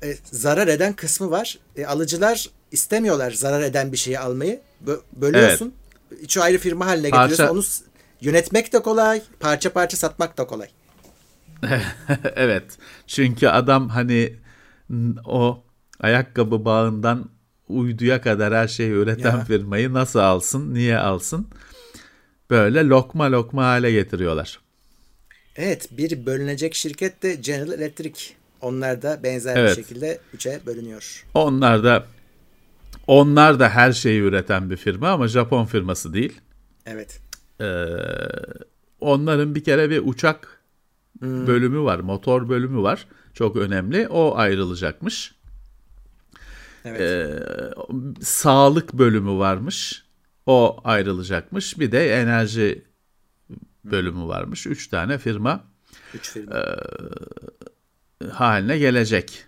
E, 0.03 0.15
zarar 0.25 0.69
eden 0.69 0.93
kısmı 0.93 1.31
var. 1.31 1.59
E, 1.77 1.87
alıcılar 1.87 2.51
istemiyorlar 2.75 3.31
zarar 3.31 3.63
eden 3.63 3.93
bir 3.93 3.97
şeyi 3.97 4.19
almayı. 4.19 4.61
Bö- 4.87 5.01
bölüyorsun. 5.13 5.75
Evet. 6.13 6.23
Üçü 6.23 6.41
ayrı 6.41 6.59
firma 6.59 6.87
haline 6.87 7.11
Parça... 7.11 7.29
getiriyorsun. 7.29 7.85
Onu 7.85 7.91
yönetmek 8.21 8.73
de 8.73 8.83
kolay. 8.83 9.23
Parça 9.41 9.73
parça 9.73 9.97
satmak 9.97 10.39
da 10.39 10.47
kolay. 10.47 10.69
evet. 12.37 12.65
Çünkü 13.07 13.49
adam 13.49 13.89
hani 13.89 14.37
o 15.25 15.65
ayakkabı 16.01 16.65
bağından 16.65 17.31
uyduya 17.69 18.21
kadar 18.21 18.55
her 18.55 18.69
şeyi 18.69 18.91
üreten 18.91 19.37
ya. 19.37 19.45
firmayı 19.45 19.93
nasıl 19.93 20.19
alsın, 20.19 20.75
niye 20.75 20.99
alsın? 20.99 21.49
Böyle 22.51 22.85
lokma 22.85 23.33
lokma 23.33 23.65
hale 23.65 23.93
getiriyorlar. 23.93 24.61
Evet, 25.57 25.89
bir 25.91 26.27
bölünecek 26.27 26.75
şirket 26.75 27.23
de 27.23 27.35
General 27.35 27.73
Electric. 27.73 28.25
Onlar 28.61 29.03
da 29.03 29.23
benzer 29.23 29.57
evet. 29.57 29.71
bir 29.71 29.83
şekilde 29.83 30.19
üçe 30.35 30.61
bölünüyor. 30.67 31.25
Onlar 31.35 31.85
da 31.85 32.07
onlar 33.07 33.61
da 33.61 33.69
her 33.69 33.93
şeyi 33.93 34.21
üreten 34.21 34.71
bir 34.71 34.77
firma 34.77 35.09
ama 35.09 35.29
Japon 35.29 35.65
firması 35.65 36.13
değil. 36.13 36.41
Evet. 36.87 37.21
Ee, 37.61 37.87
onların 39.01 39.55
bir 39.55 39.65
kere 39.65 39.91
bir 39.91 40.03
uçak 40.05 40.61
hmm. 41.19 41.47
bölümü 41.47 41.81
var, 41.81 41.99
motor 41.99 42.49
bölümü 42.49 42.83
var. 42.83 43.07
Çok 43.35 43.57
önemli. 43.57 44.09
O 44.09 44.37
ayrılacakmış. 44.37 45.35
Evet. 46.85 47.01
Ee, 47.01 47.41
sağlık 48.21 48.93
bölümü 48.93 49.39
varmış. 49.39 50.05
O 50.47 50.81
ayrılacakmış. 50.85 51.79
Bir 51.79 51.93
de 51.93 52.21
enerji 52.21 52.85
bölümü 53.85 54.27
varmış. 54.27 54.67
Üç 54.67 54.89
tane 54.89 55.19
firma, 55.19 55.65
Üç 56.15 56.31
firma. 56.31 56.57
E, 56.57 58.27
haline 58.29 58.79
gelecek. 58.79 59.47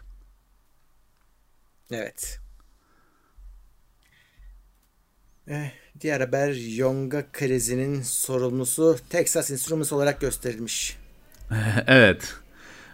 Evet. 1.90 2.45
Eh, 5.48 5.70
diğer 6.00 6.20
haber 6.20 6.76
Yonga 6.76 7.24
krizinin 7.32 8.02
sorumlusu 8.02 8.96
Texas 9.10 9.50
Instruments 9.50 9.92
olarak 9.92 10.20
gösterilmiş. 10.20 10.96
evet. 11.86 12.34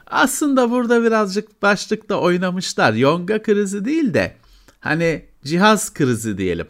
Aslında 0.06 0.70
burada 0.70 1.02
birazcık 1.02 1.62
başlıkta 1.62 2.20
oynamışlar. 2.20 2.92
Yonga 2.92 3.42
krizi 3.42 3.84
değil 3.84 4.14
de 4.14 4.36
hani 4.80 5.24
cihaz 5.44 5.94
krizi 5.94 6.38
diyelim. 6.38 6.66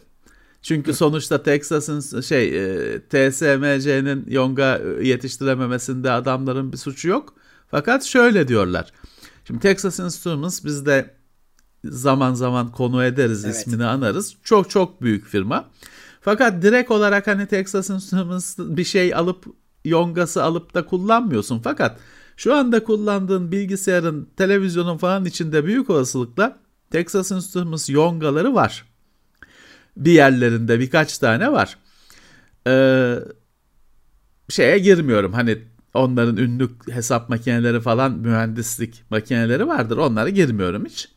Çünkü 0.61 0.93
sonuçta 0.93 1.43
Texas'ın 1.43 2.21
şey 2.21 2.47
e, 2.47 2.99
TSMC'nin 2.99 4.25
Yonga 4.27 4.81
yetiştirememesinde 5.01 6.11
adamların 6.11 6.71
bir 6.71 6.77
suçu 6.77 7.07
yok. 7.09 7.35
Fakat 7.71 8.03
şöyle 8.03 8.47
diyorlar. 8.47 8.91
Şimdi 9.47 9.59
Texas 9.59 9.99
Instruments 9.99 10.65
biz 10.65 10.85
de 10.85 11.13
zaman 11.83 12.33
zaman 12.33 12.71
konu 12.71 13.03
ederiz, 13.03 13.45
evet. 13.45 13.55
ismini 13.55 13.85
anarız. 13.85 14.35
Çok 14.43 14.69
çok 14.69 15.01
büyük 15.01 15.25
firma. 15.25 15.69
Fakat 16.21 16.61
direkt 16.61 16.91
olarak 16.91 17.27
hani 17.27 17.47
Texas 17.47 17.89
Instruments 17.89 18.57
bir 18.59 18.83
şey 18.83 19.15
alıp 19.15 19.45
Yonga'sı 19.85 20.43
alıp 20.43 20.73
da 20.73 20.85
kullanmıyorsun. 20.85 21.59
Fakat 21.63 21.99
şu 22.37 22.55
anda 22.55 22.83
kullandığın 22.83 23.51
bilgisayarın, 23.51 24.29
televizyonun 24.37 24.97
falan 24.97 25.25
içinde 25.25 25.65
büyük 25.65 25.89
olasılıkla 25.89 26.57
Texas 26.91 27.31
Instruments 27.31 27.89
yongaları 27.89 28.55
var. 28.55 28.85
Bir 29.97 30.11
yerlerinde 30.11 30.79
birkaç 30.79 31.17
tane 31.17 31.51
var. 31.51 31.77
Ee, 32.67 33.19
şeye 34.49 34.77
girmiyorum 34.77 35.33
hani 35.33 35.57
onların 35.93 36.37
ünlü 36.37 36.69
hesap 36.89 37.29
makineleri 37.29 37.81
falan 37.81 38.11
mühendislik 38.11 39.03
makineleri 39.09 39.67
vardır. 39.67 39.97
Onlara 39.97 40.29
girmiyorum 40.29 40.85
hiç. 40.85 41.12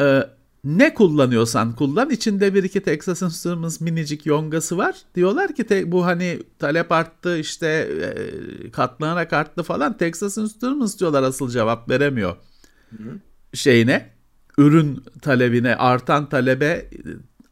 Ee, 0.00 0.26
ne 0.64 0.94
kullanıyorsan 0.94 1.76
kullan. 1.76 2.10
içinde 2.10 2.54
bir 2.54 2.62
iki 2.62 2.82
Texas 2.82 3.22
Instruments 3.22 3.80
minicik 3.80 4.26
yongası 4.26 4.78
var. 4.78 4.96
Diyorlar 5.14 5.54
ki 5.54 5.64
te, 5.64 5.92
bu 5.92 6.04
hani 6.04 6.42
talep 6.58 6.92
arttı 6.92 7.38
işte 7.38 7.66
e, 7.66 8.70
katlanarak 8.70 9.32
arttı 9.32 9.62
falan. 9.62 9.96
Texas 9.96 10.38
Instruments 10.38 10.98
diyorlar 10.98 11.22
asıl 11.22 11.50
cevap 11.50 11.90
veremiyor. 11.90 12.36
Hı. 12.90 12.96
Şeyine 13.54 14.10
ürün 14.58 15.04
talebine 15.22 15.76
artan 15.76 16.28
talebe 16.28 16.90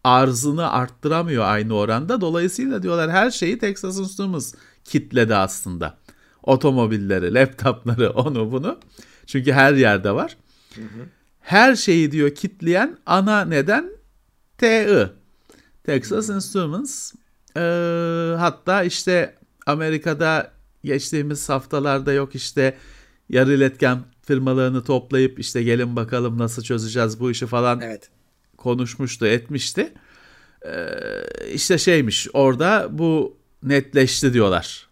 arzını 0.04 0.70
arttıramıyor 0.70 1.44
aynı 1.44 1.74
oranda. 1.74 2.20
Dolayısıyla 2.20 2.82
diyorlar 2.82 3.10
her 3.10 3.30
şeyi 3.30 3.58
Texas 3.58 3.98
Instruments 3.98 4.54
kitledi 4.84 5.34
aslında. 5.34 5.98
Otomobilleri, 6.42 7.34
laptopları, 7.34 8.10
onu 8.14 8.52
bunu. 8.52 8.78
Çünkü 9.26 9.52
her 9.52 9.74
yerde 9.74 10.14
var. 10.14 10.36
Hı 10.74 10.80
hı 10.80 11.17
her 11.48 11.76
şeyi 11.76 12.12
diyor 12.12 12.30
kitleyen 12.30 12.98
ana 13.06 13.44
neden 13.44 13.90
TI. 14.58 15.08
Texas 15.84 16.28
Instruments. 16.28 17.12
Ee, 17.56 17.60
hatta 18.38 18.82
işte 18.82 19.34
Amerika'da 19.66 20.52
geçtiğimiz 20.84 21.48
haftalarda 21.48 22.12
yok 22.12 22.34
işte 22.34 22.76
yarı 23.28 23.54
iletken 23.54 23.98
firmalarını 24.22 24.84
toplayıp 24.84 25.38
işte 25.38 25.62
gelin 25.62 25.96
bakalım 25.96 26.38
nasıl 26.38 26.62
çözeceğiz 26.62 27.20
bu 27.20 27.30
işi 27.30 27.46
falan 27.46 27.80
evet. 27.80 28.10
konuşmuştu 28.56 29.26
etmişti. 29.26 29.92
Ee, 30.66 30.90
işte 31.52 31.78
şeymiş 31.78 32.28
orada 32.32 32.88
bu 32.90 33.36
netleşti 33.62 34.32
diyorlar. 34.32 34.88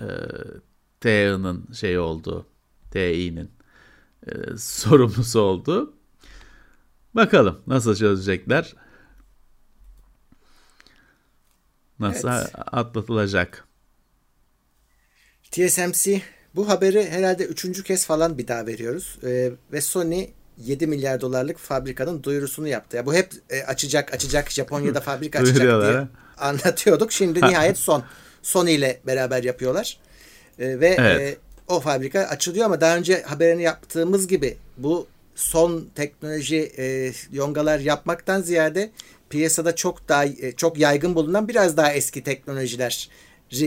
Ee, 0.00 0.04
TI'nin 1.00 1.72
şey 1.72 1.98
olduğu 1.98 2.46
TI'nin 2.90 3.50
e, 4.26 4.56
sorumlusu 4.58 5.40
oldu. 5.40 5.94
Bakalım 7.14 7.62
nasıl 7.66 7.96
çözecekler. 7.96 8.74
Nasıl 11.98 12.28
evet. 12.28 12.50
atlatılacak? 12.54 13.68
TSMC 15.50 16.22
bu 16.54 16.68
haberi 16.68 17.10
herhalde 17.10 17.44
üçüncü 17.44 17.82
kez 17.82 18.06
falan 18.06 18.38
bir 18.38 18.48
daha 18.48 18.66
veriyoruz. 18.66 19.18
Ee, 19.24 19.50
ve 19.72 19.80
Sony 19.80 20.26
7 20.58 20.86
milyar 20.86 21.20
dolarlık 21.20 21.58
fabrikanın 21.58 22.22
duyurusunu 22.22 22.68
yaptı. 22.68 22.96
Ya 22.96 23.06
bu 23.06 23.14
hep 23.14 23.32
e, 23.50 23.62
açacak 23.62 24.14
açacak 24.14 24.50
Japonya'da 24.50 25.00
fabrika 25.10 25.38
açacak 25.38 25.82
diye 25.82 26.08
anlatıyorduk. 26.38 27.12
Şimdi 27.12 27.40
nihayet 27.48 27.78
son 27.78 28.04
Sony 28.42 28.74
ile 28.74 29.00
beraber 29.06 29.42
yapıyorlar. 29.42 29.98
E, 30.58 30.80
ve 30.80 30.96
evet. 30.98 31.20
e, 31.20 31.43
o 31.68 31.80
fabrika 31.80 32.20
açılıyor 32.20 32.66
ama 32.66 32.80
daha 32.80 32.96
önce 32.96 33.22
haberini 33.22 33.62
yaptığımız 33.62 34.28
gibi 34.28 34.56
bu 34.76 35.06
son 35.34 35.88
teknoloji 35.94 36.72
e, 36.78 37.12
yongalar 37.32 37.78
yapmaktan 37.78 38.40
ziyade 38.40 38.90
piyasada 39.30 39.76
çok 39.76 40.08
daha 40.08 40.24
e, 40.24 40.52
çok 40.52 40.78
yaygın 40.78 41.14
bulunan 41.14 41.48
biraz 41.48 41.76
daha 41.76 41.92
eski 41.92 42.24
teknolojiler 42.24 43.08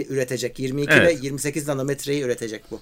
üretecek. 0.09 0.59
22 0.59 0.93
evet. 0.93 1.07
ve 1.07 1.25
28 1.25 1.67
nanometreyi 1.67 2.23
üretecek 2.23 2.63
bu. 2.71 2.79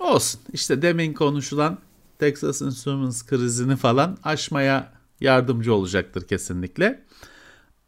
Olsun. 0.00 0.40
İşte 0.52 0.82
demin 0.82 1.14
konuşulan 1.14 1.78
Texas 2.18 2.62
Instruments 2.62 3.26
krizini 3.26 3.76
falan 3.76 4.18
aşmaya 4.24 4.92
yardımcı 5.20 5.74
olacaktır 5.74 6.28
kesinlikle. 6.28 7.02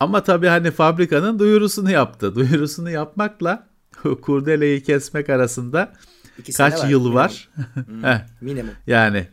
Ama 0.01 0.23
tabii 0.23 0.46
hani 0.46 0.70
fabrikanın 0.70 1.38
duyurusunu 1.38 1.90
yaptı. 1.90 2.35
Duyurusunu 2.35 2.90
yapmakla 2.90 3.66
kurdeleyi 4.22 4.83
kesmek 4.83 5.31
arasında 5.31 5.92
İki 6.38 6.53
kaç 6.53 6.79
var, 6.79 6.88
yıl 6.88 7.00
minimum. 7.00 7.14
var? 7.16 7.50
Hmm, 7.74 8.05
minimum. 8.40 8.74
yani 8.87 9.29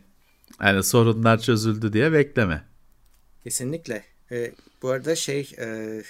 yani 0.62 0.82
sorunlar 0.82 1.40
çözüldü 1.40 1.92
diye 1.92 2.12
bekleme. 2.12 2.64
Kesinlikle. 3.44 4.04
Ee, 4.30 4.52
bu 4.82 4.90
arada 4.90 5.16
şey 5.16 5.52
e, 5.58 6.00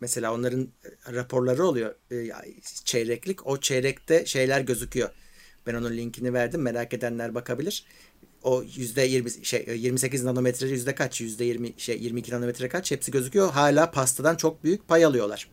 mesela 0.00 0.34
onların 0.34 0.68
raporları 1.12 1.64
oluyor 1.64 1.94
e, 2.12 2.30
çeyreklik. 2.84 3.46
O 3.46 3.60
çeyrekte 3.60 4.26
şeyler 4.26 4.60
gözüküyor. 4.60 5.10
Ben 5.66 5.74
onun 5.74 5.92
linkini 5.92 6.32
verdim. 6.32 6.62
Merak 6.62 6.94
edenler 6.94 7.34
bakabilir. 7.34 7.84
O 8.42 8.62
yüzde 8.62 9.02
yirmi 9.02 9.30
şey 9.30 9.66
28 9.76 10.24
nanometre 10.24 10.68
yüzde 10.68 10.94
kaç? 10.94 11.20
Yüzde 11.20 11.44
yirmi 11.44 11.72
şey 11.76 12.02
22 12.02 12.32
nanometre 12.32 12.68
kaç? 12.68 12.90
Hepsi 12.90 13.10
gözüküyor. 13.10 13.50
Hala 13.50 13.90
pastadan 13.90 14.36
çok 14.36 14.64
büyük 14.64 14.88
pay 14.88 15.04
alıyorlar 15.04 15.48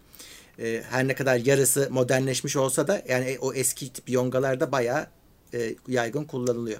e, 0.61 0.83
her 0.89 1.07
ne 1.07 1.15
kadar 1.15 1.35
yarısı 1.35 1.87
modernleşmiş 1.91 2.55
olsa 2.55 2.87
da 2.87 3.01
yani 3.09 3.37
o 3.41 3.53
eski 3.53 3.93
tip 3.93 4.09
yongalarda 4.09 4.71
bayağı 4.71 5.07
e, 5.53 5.75
yaygın 5.87 6.23
kullanılıyor. 6.23 6.79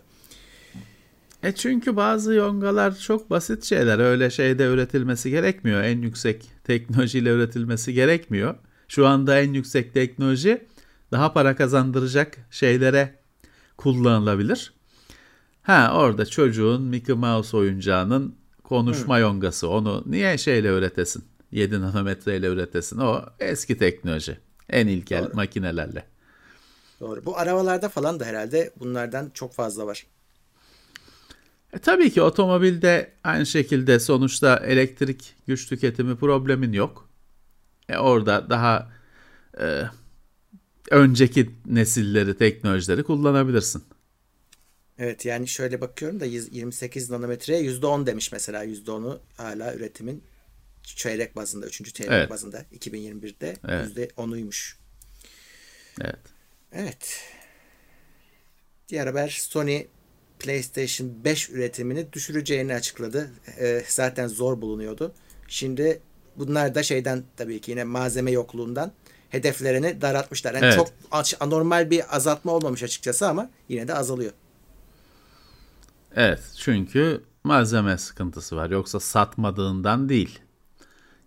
E 1.43 1.51
çünkü 1.51 1.95
bazı 1.95 2.33
yongalar 2.33 2.97
çok 2.97 3.29
basit 3.29 3.63
şeyler. 3.63 3.99
Öyle 3.99 4.29
şeyde 4.29 4.65
üretilmesi 4.65 5.29
gerekmiyor. 5.29 5.83
En 5.83 6.01
yüksek 6.01 6.45
teknolojiyle 6.63 7.29
üretilmesi 7.29 7.93
gerekmiyor. 7.93 8.55
Şu 8.87 9.07
anda 9.07 9.39
en 9.39 9.53
yüksek 9.53 9.93
teknoloji 9.93 10.67
daha 11.11 11.33
para 11.33 11.55
kazandıracak 11.55 12.37
şeylere 12.51 13.19
kullanılabilir. 13.77 14.73
Ha 15.61 15.91
orada 15.95 16.25
çocuğun 16.25 16.81
Mickey 16.81 17.15
Mouse 17.15 17.57
oyuncağının 17.57 18.35
konuşma 18.63 19.17
Hı. 19.17 19.21
yongası 19.21 19.69
onu 19.69 20.03
niye 20.05 20.37
şeyle 20.37 20.67
üretesin? 20.67 21.23
7 21.51 21.81
nanometreyle 21.81 22.47
üretesin. 22.47 22.97
O 22.97 23.25
eski 23.39 23.77
teknoloji. 23.77 24.37
En 24.69 24.87
ilkel 24.87 25.23
Doğru. 25.23 25.35
makinelerle. 25.35 26.05
Doğru. 26.99 27.25
Bu 27.25 27.37
arabalarda 27.37 27.89
falan 27.89 28.19
da 28.19 28.25
herhalde 28.25 28.71
bunlardan 28.79 29.31
çok 29.33 29.53
fazla 29.53 29.87
var. 29.87 30.05
E, 31.73 31.79
tabii 31.79 32.11
ki 32.11 32.21
otomobilde 32.21 33.11
aynı 33.23 33.45
şekilde 33.45 33.99
sonuçta 33.99 34.57
elektrik 34.57 35.35
güç 35.47 35.69
tüketimi 35.69 36.15
problemin 36.15 36.73
yok. 36.73 37.09
E, 37.89 37.97
orada 37.97 38.49
daha 38.49 38.91
e, 39.59 39.83
önceki 40.91 41.49
nesilleri, 41.65 42.37
teknolojileri 42.37 43.03
kullanabilirsin. 43.03 43.83
Evet 44.97 45.25
yani 45.25 45.47
şöyle 45.47 45.81
bakıyorum 45.81 46.19
da 46.19 46.25
28 46.25 47.09
nanometreye 47.09 47.61
%10 47.61 48.05
demiş 48.05 48.31
mesela 48.31 48.65
%10'u 48.65 49.19
hala 49.37 49.75
üretimin 49.75 50.23
çeyrek 50.83 51.35
bazında, 51.35 51.67
3. 51.67 51.93
çeyrek 51.93 52.13
evet. 52.13 52.29
bazında 52.29 52.61
2021'de 52.61 53.57
evet. 53.67 54.11
%10'uymuş. 54.17 54.75
Evet. 56.01 56.19
Evet. 56.71 57.21
Diğer 58.89 59.07
haber 59.07 59.29
Sony 59.29 59.85
PlayStation 60.39 61.23
5 61.25 61.49
üretimini 61.49 62.13
düşüreceğini 62.13 62.73
açıkladı. 62.73 63.31
Ee, 63.59 63.83
zaten 63.87 64.27
zor 64.27 64.61
bulunuyordu. 64.61 65.13
Şimdi 65.47 66.01
bunlar 66.35 66.75
da 66.75 66.83
şeyden 66.83 67.23
tabii 67.37 67.61
ki 67.61 67.71
yine 67.71 67.83
malzeme 67.83 68.31
yokluğundan 68.31 68.91
hedeflerini 69.29 70.01
daraltmışlar. 70.01 70.53
Yani 70.53 70.65
evet. 70.65 70.75
çok 70.75 70.89
anormal 71.39 71.89
bir 71.89 72.15
azaltma 72.15 72.51
olmamış 72.51 72.83
açıkçası 72.83 73.27
ama 73.27 73.49
yine 73.69 73.87
de 73.87 73.93
azalıyor. 73.93 74.31
Evet 76.15 76.39
çünkü 76.57 77.23
malzeme 77.43 77.97
sıkıntısı 77.97 78.55
var. 78.55 78.69
Yoksa 78.69 78.99
satmadığından 78.99 80.09
değil. 80.09 80.39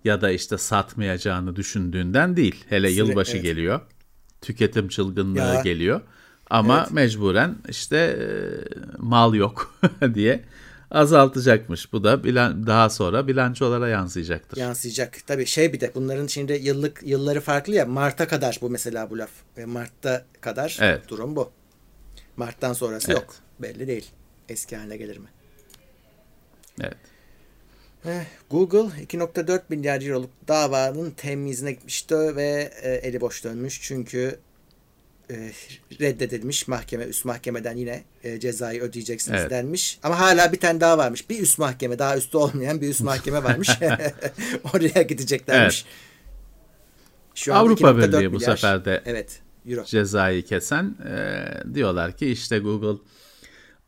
Ya 0.05 0.21
da 0.21 0.31
işte 0.31 0.59
satmayacağını 0.59 1.57
düşündüğünden 1.57 2.37
değil. 2.37 2.65
Hele 2.69 2.91
yılbaşı 2.91 3.37
evet. 3.37 3.43
geliyor. 3.45 3.81
Tüketim 4.41 4.89
çılgınlığı 4.89 5.39
ya. 5.39 5.63
geliyor. 5.63 6.01
Ama 6.51 6.81
evet. 6.81 6.91
mecburen 6.91 7.57
işte 7.69 7.97
e, 7.97 8.27
mal 8.99 9.35
yok 9.35 9.75
diye 10.15 10.45
azaltacakmış. 10.93 11.93
Bu 11.93 12.05
da 12.05 12.25
bilan 12.25 12.67
daha 12.67 12.91
sonra 12.91 13.29
bilançolara 13.29 13.89
yansıyacaktır. 13.89 14.57
Yansıyacak. 14.57 15.27
Tabii 15.27 15.47
şey 15.47 15.73
bir 15.73 15.81
de 15.81 15.93
bunların 15.95 16.27
şimdi 16.27 16.53
yıllık 16.53 17.01
yılları 17.05 17.41
farklı 17.41 17.75
ya. 17.75 17.87
Mart'a 17.87 18.29
kadar 18.29 18.59
bu 18.63 18.71
mesela 18.71 19.11
bu 19.11 19.19
laf. 19.19 19.31
Mart'ta 19.67 20.25
kadar 20.41 20.79
evet. 20.81 21.09
durum 21.09 21.37
bu. 21.37 21.51
Mart'tan 22.37 22.73
sonrası 22.73 23.13
evet. 23.13 23.21
yok. 23.21 23.35
Belli 23.59 23.87
değil. 23.87 24.11
Eski 24.49 24.77
haline 24.77 24.97
gelir 24.97 25.19
mi? 25.19 25.29
Evet. 26.81 26.97
Eh, 28.07 28.25
Google 28.51 28.79
2.4 28.79 29.61
milyar 29.69 30.03
euroluk 30.03 30.31
davanın 30.49 31.11
temizine 31.11 31.73
gitmişti 31.73 32.15
ve 32.15 32.73
e, 32.83 32.91
eli 32.91 33.21
boş 33.21 33.45
dönmüş. 33.45 33.81
Çünkü 33.83 34.39
e, 35.31 35.53
reddedilmiş 36.01 36.69
mahkeme 36.69 37.05
üst 37.05 37.25
mahkemeden 37.25 37.77
yine 37.77 38.03
cezayı 38.39 38.83
ödeyeceksiniz 38.83 39.41
evet. 39.41 39.51
denmiş. 39.51 39.99
Ama 40.03 40.21
hala 40.21 40.53
bir 40.53 40.61
tane 40.61 40.81
daha 40.81 40.99
varmış. 40.99 41.31
Bir 41.31 41.41
üst 41.41 41.59
mahkeme 41.59 41.99
daha 41.99 42.17
üstü 42.17 42.37
olmayan 42.37 42.81
bir 42.81 42.89
üst 42.89 43.01
mahkeme 43.01 43.45
varmış. 43.45 43.69
Oraya 44.75 45.03
gideceklermiş. 45.03 45.85
Evet. 45.87 46.13
Şu 47.35 47.55
Avrupa 47.55 47.99
Birliği 47.99 48.33
bu 48.33 48.41
sefer 48.41 48.85
de 48.85 49.03
evet, 49.07 49.41
Euro. 49.67 49.85
cezayı 49.85 50.45
kesen 50.45 50.95
e, 51.09 51.45
diyorlar 51.75 52.17
ki 52.17 52.27
işte 52.27 52.59
Google 52.59 53.03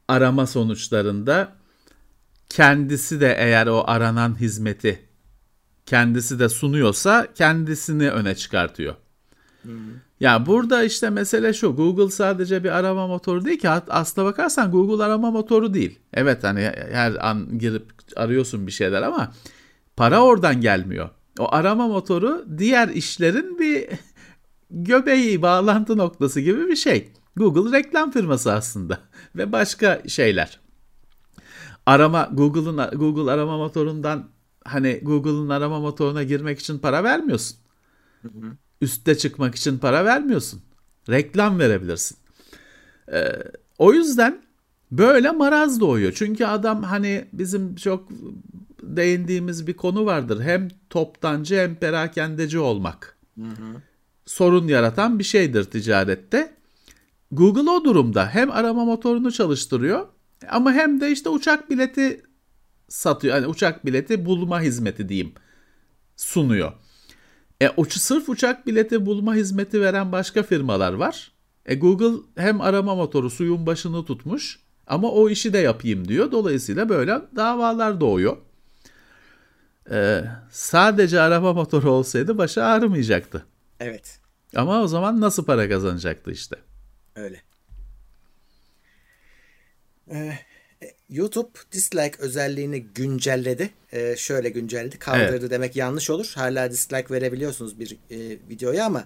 arama 0.08 0.46
sonuçlarında 0.46 1.52
kendisi 2.54 3.20
de 3.20 3.34
eğer 3.38 3.66
o 3.66 3.84
aranan 3.86 4.40
hizmeti 4.40 5.00
kendisi 5.86 6.38
de 6.38 6.48
sunuyorsa 6.48 7.26
kendisini 7.34 8.10
öne 8.10 8.34
çıkartıyor. 8.34 8.94
Hı. 9.62 9.70
Ya 10.20 10.46
burada 10.46 10.84
işte 10.84 11.10
mesele 11.10 11.52
şu. 11.52 11.76
Google 11.76 12.10
sadece 12.10 12.64
bir 12.64 12.70
arama 12.70 13.06
motoru 13.06 13.44
değil 13.44 13.58
ki. 13.58 13.68
Aslına 13.70 14.26
bakarsan 14.26 14.70
Google 14.70 15.04
arama 15.04 15.30
motoru 15.30 15.74
değil. 15.74 15.98
Evet 16.12 16.44
hani 16.44 16.72
her 16.92 17.28
an 17.28 17.58
girip 17.58 17.86
arıyorsun 18.16 18.66
bir 18.66 18.72
şeyler 18.72 19.02
ama 19.02 19.32
para 19.96 20.22
oradan 20.22 20.60
gelmiyor. 20.60 21.10
O 21.38 21.54
arama 21.54 21.88
motoru 21.88 22.46
diğer 22.58 22.88
işlerin 22.88 23.58
bir 23.58 23.88
göbeği, 24.70 25.42
bağlantı 25.42 25.96
noktası 25.96 26.40
gibi 26.40 26.68
bir 26.68 26.76
şey. 26.76 27.08
Google 27.36 27.78
reklam 27.78 28.10
firması 28.10 28.52
aslında 28.52 28.98
ve 29.36 29.52
başka 29.52 30.02
şeyler. 30.08 30.63
Arama 31.86 32.30
Google'ın 32.32 32.98
Google 32.98 33.30
arama 33.30 33.56
motorundan 33.56 34.28
hani 34.64 35.00
Google'ın 35.02 35.48
arama 35.48 35.80
motoruna 35.80 36.22
girmek 36.22 36.58
için 36.58 36.78
para 36.78 37.04
vermiyorsun. 37.04 37.56
Hı 38.22 38.28
hı 38.28 38.56
üste 38.84 39.18
çıkmak 39.18 39.54
için 39.54 39.78
para 39.78 40.04
vermiyorsun. 40.04 40.60
Reklam 41.10 41.58
verebilirsin. 41.58 42.18
Ee, 43.12 43.32
o 43.78 43.92
yüzden 43.92 44.42
böyle 44.90 45.30
maraz 45.30 45.80
doğuyor. 45.80 46.12
Çünkü 46.12 46.44
adam 46.44 46.82
hani 46.82 47.24
bizim 47.32 47.74
çok 47.76 48.08
değindiğimiz 48.82 49.66
bir 49.66 49.74
konu 49.74 50.06
vardır. 50.06 50.42
Hem 50.42 50.68
toptancı 50.90 51.54
hem 51.56 51.74
perakendeci 51.74 52.58
olmak. 52.58 53.16
Hı 53.38 53.44
hı. 53.44 53.82
Sorun 54.26 54.68
yaratan 54.68 55.18
bir 55.18 55.24
şeydir 55.24 55.64
ticarette. 55.64 56.54
Google 57.32 57.70
o 57.70 57.84
durumda 57.84 58.28
hem 58.28 58.50
arama 58.50 58.84
motorunu 58.84 59.32
çalıştırıyor 59.32 60.06
ama 60.48 60.72
hem 60.72 61.00
de 61.00 61.10
işte 61.10 61.28
uçak 61.28 61.70
bileti 61.70 62.22
satıyor. 62.88 63.34
Yani 63.34 63.46
uçak 63.46 63.86
bileti 63.86 64.24
bulma 64.24 64.60
hizmeti 64.60 65.08
diyeyim 65.08 65.32
sunuyor. 66.16 66.72
E, 67.60 67.70
uç, 67.76 67.98
sırf 67.98 68.28
uçak 68.28 68.66
bileti 68.66 69.06
bulma 69.06 69.34
hizmeti 69.34 69.80
veren 69.80 70.12
başka 70.12 70.42
firmalar 70.42 70.92
var. 70.92 71.32
E, 71.66 71.74
Google 71.74 72.22
hem 72.36 72.60
arama 72.60 72.94
motoru 72.94 73.30
suyun 73.30 73.66
başını 73.66 74.04
tutmuş 74.04 74.60
ama 74.86 75.10
o 75.10 75.28
işi 75.28 75.52
de 75.52 75.58
yapayım 75.58 76.08
diyor. 76.08 76.32
Dolayısıyla 76.32 76.88
böyle 76.88 77.20
davalar 77.36 78.00
doğuyor. 78.00 78.36
E, 79.90 80.24
sadece 80.50 81.20
arama 81.20 81.52
motoru 81.52 81.90
olsaydı 81.90 82.38
başı 82.38 82.64
ağrımayacaktı. 82.64 83.46
Evet. 83.80 84.20
Ama 84.56 84.82
o 84.82 84.86
zaman 84.86 85.20
nasıl 85.20 85.44
para 85.44 85.68
kazanacaktı 85.68 86.30
işte. 86.30 86.56
Öyle. 87.16 87.42
Ee, 90.10 90.32
YouTube 91.10 91.50
dislike 91.72 92.16
özelliğini 92.18 92.82
güncelledi. 92.82 93.70
Ee, 93.92 94.14
şöyle 94.18 94.48
güncelledi. 94.48 94.98
Kaldırdı 94.98 95.38
evet. 95.40 95.50
demek 95.50 95.76
yanlış 95.76 96.10
olur. 96.10 96.32
Hala 96.34 96.70
dislike 96.70 97.14
verebiliyorsunuz 97.14 97.80
bir 97.80 97.96
e, 98.10 98.18
videoya 98.48 98.84
ama 98.84 99.04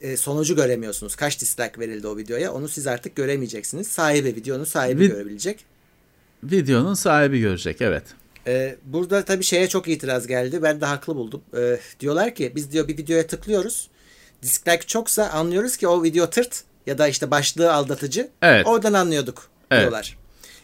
e, 0.00 0.16
sonucu 0.16 0.56
göremiyorsunuz. 0.56 1.16
Kaç 1.16 1.40
dislike 1.40 1.80
verildi 1.80 2.06
o 2.06 2.16
videoya 2.16 2.52
onu 2.52 2.68
siz 2.68 2.86
artık 2.86 3.16
göremeyeceksiniz. 3.16 3.88
Sahibi, 3.88 4.28
videonun 4.36 4.64
sahibi 4.64 5.04
Vi- 5.04 5.08
görebilecek. 5.08 5.64
Videonun 6.44 6.94
sahibi 6.94 7.40
görecek 7.40 7.82
evet. 7.82 8.02
Ee, 8.46 8.76
burada 8.84 9.24
tabii 9.24 9.44
şeye 9.44 9.68
çok 9.68 9.88
itiraz 9.88 10.26
geldi. 10.26 10.62
Ben 10.62 10.80
de 10.80 10.84
haklı 10.86 11.16
buldum. 11.16 11.42
Ee, 11.56 11.78
diyorlar 12.00 12.34
ki 12.34 12.52
biz 12.56 12.72
diyor 12.72 12.88
bir 12.88 12.98
videoya 12.98 13.26
tıklıyoruz. 13.26 13.88
Dislike 14.42 14.86
çoksa 14.86 15.28
anlıyoruz 15.28 15.76
ki 15.76 15.88
o 15.88 16.02
video 16.02 16.30
tırt 16.30 16.64
ya 16.86 16.98
da 16.98 17.08
işte 17.08 17.30
başlığı 17.30 17.72
aldatıcı. 17.72 18.28
Evet. 18.42 18.66
Oradan 18.66 18.92
anlıyorduk 18.92 19.48
evet. 19.70 19.80
diyorlar. 19.80 20.18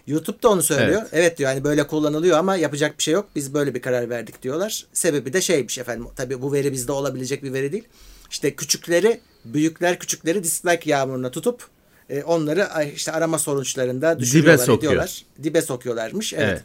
YouTube 0.06 0.42
da 0.42 0.48
onu 0.48 0.62
söylüyor. 0.62 1.00
Evet. 1.00 1.10
evet 1.12 1.38
diyor 1.38 1.50
hani 1.50 1.64
böyle 1.64 1.86
kullanılıyor 1.86 2.38
ama 2.38 2.56
yapacak 2.56 2.98
bir 2.98 3.02
şey 3.02 3.14
yok. 3.14 3.28
Biz 3.36 3.54
böyle 3.54 3.74
bir 3.74 3.82
karar 3.82 4.10
verdik 4.10 4.42
diyorlar. 4.42 4.86
Sebebi 4.92 5.32
de 5.32 5.40
şeymiş 5.40 5.78
efendim. 5.78 6.06
Tabii 6.16 6.42
bu 6.42 6.52
veri 6.52 6.72
bizde 6.72 6.92
olabilecek 6.92 7.42
bir 7.42 7.52
veri 7.52 7.72
değil. 7.72 7.84
İşte 8.30 8.54
küçükleri, 8.56 9.20
büyükler 9.44 9.98
küçükleri 9.98 10.44
dislike 10.44 10.90
yağmuruna 10.90 11.30
tutup 11.30 11.68
e, 12.10 12.22
onları 12.22 12.68
işte 12.94 13.12
arama 13.12 13.38
sonuçlarında 13.38 14.18
düşürüyorlar, 14.18 14.54
Dibe 14.54 14.64
sokuyor. 14.64 14.92
ediyorlar. 14.92 15.24
Dibe 15.42 15.62
sokuyorlarmış. 15.62 16.32
Evet. 16.32 16.44
evet. 16.44 16.62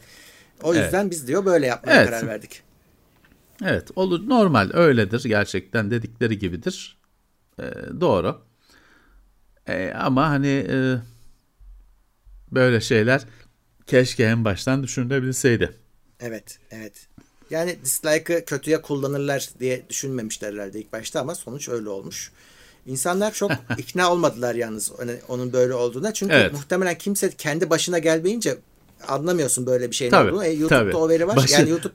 O 0.62 0.74
yüzden 0.74 1.02
evet. 1.02 1.10
biz 1.10 1.28
diyor 1.28 1.44
böyle 1.44 1.66
yapmaya 1.66 2.00
evet. 2.00 2.10
karar 2.10 2.26
verdik. 2.26 2.62
Evet, 3.64 3.88
olur 3.96 4.28
normal 4.28 4.70
öyledir 4.74 5.24
gerçekten 5.24 5.90
dedikleri 5.90 6.38
gibidir. 6.38 6.98
Ee, 7.60 7.62
doğru. 8.00 8.40
Ee, 9.68 9.92
ama 9.98 10.28
hani 10.28 10.66
e, 10.70 10.96
böyle 12.52 12.80
şeyler 12.80 13.22
keşke 13.86 14.24
en 14.24 14.44
baştan 14.44 14.82
düşünülebilseydi. 14.82 15.72
Evet, 16.20 16.58
evet. 16.70 16.92
Yani 17.50 17.76
dislike'ı 17.84 18.44
kötüye 18.44 18.82
kullanırlar 18.82 19.48
diye 19.60 19.82
düşünmemişler 19.88 20.52
herhalde 20.52 20.80
ilk 20.80 20.92
başta 20.92 21.20
ama 21.20 21.34
sonuç 21.34 21.68
öyle 21.68 21.88
olmuş. 21.88 22.32
İnsanlar 22.86 23.32
çok 23.32 23.50
ikna 23.78 24.12
olmadılar 24.12 24.54
yalnız 24.54 24.92
onun 25.28 25.52
böyle 25.52 25.74
olduğuna. 25.74 26.14
Çünkü 26.14 26.34
evet. 26.34 26.52
muhtemelen 26.52 26.98
kimse 26.98 27.30
kendi 27.30 27.70
başına 27.70 27.98
gelmeyince 27.98 28.58
anlamıyorsun 29.08 29.66
böyle 29.66 29.90
bir 29.90 29.96
şeyin 29.96 30.10
tabii, 30.10 30.30
olduğunu. 30.30 30.44
E, 30.44 30.50
YouTube'da 30.50 30.78
tabii. 30.78 30.96
o 30.96 31.08
veri 31.08 31.26
var. 31.26 31.36
Başı... 31.36 31.52
Yani 31.52 31.70
YouTube 31.70 31.94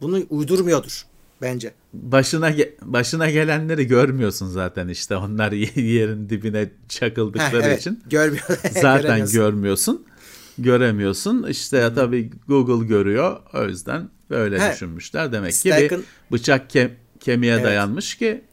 bunu 0.00 0.22
uydurmuyordur. 0.30 1.06
Bence. 1.42 1.72
Başına 1.92 2.50
ge- 2.50 2.70
başına 2.82 3.30
gelenleri 3.30 3.86
görmüyorsun 3.86 4.48
zaten 4.48 4.88
işte 4.88 5.16
onlar 5.16 5.52
yerin 5.76 6.28
dibine 6.28 6.70
çakıldıkları 6.88 7.62
Heh, 7.62 7.66
evet, 7.66 7.80
için. 7.80 8.02
Görmüyor. 8.10 8.44
zaten 8.80 9.26
görmüyorsun. 9.30 10.06
Göremiyorsun. 10.58 11.46
İşte 11.48 11.92
tabii 11.94 12.30
Google 12.48 12.86
görüyor. 12.86 13.40
O 13.54 13.64
yüzden 13.64 14.08
böyle 14.30 14.60
He. 14.60 14.72
düşünmüşler. 14.72 15.32
Demek 15.32 15.50
ki 15.52 15.56
Stike'ın- 15.58 15.98
bir 16.30 16.32
bıçak 16.36 16.74
ke- 16.74 16.90
kemiğe 17.20 17.54
Evet. 17.54 17.64
dayanmış 17.64 18.14
ki 18.14 18.44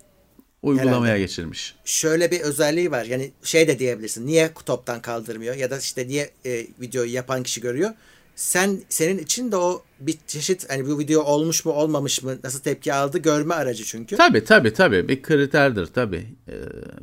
uygulamaya 0.61 1.03
Herhalde. 1.03 1.19
geçirmiş. 1.19 1.75
şöyle 1.85 2.31
bir 2.31 2.39
özelliği 2.41 2.91
var. 2.91 3.05
Yani 3.05 3.31
şey 3.43 3.67
de 3.67 3.79
diyebilirsin. 3.79 4.27
Niye 4.27 4.49
toptan 4.65 5.01
kaldırmıyor 5.01 5.55
ya 5.55 5.69
da 5.71 5.77
işte 5.77 6.07
niye 6.07 6.29
e, 6.45 6.67
videoyu 6.81 7.13
yapan 7.13 7.43
kişi 7.43 7.61
görüyor? 7.61 7.89
Sen 8.37 8.81
senin 8.89 9.17
için 9.17 9.51
de 9.51 9.55
o 9.57 9.83
bir 9.99 10.17
çeşit 10.27 10.69
hani 10.69 10.87
bu 10.87 10.99
video 10.99 11.23
olmuş 11.23 11.65
mu 11.65 11.71
olmamış 11.71 12.23
mı 12.23 12.37
nasıl 12.43 12.59
tepki 12.59 12.93
aldı 12.93 13.17
görme 13.17 13.53
aracı 13.53 13.83
çünkü. 13.83 14.15
Tabii 14.15 14.43
tabii 14.43 14.73
tabii 14.73 15.07
bir 15.07 15.21
kriterdir 15.21 15.85
tabii. 15.85 16.35
Ee, 16.47 16.53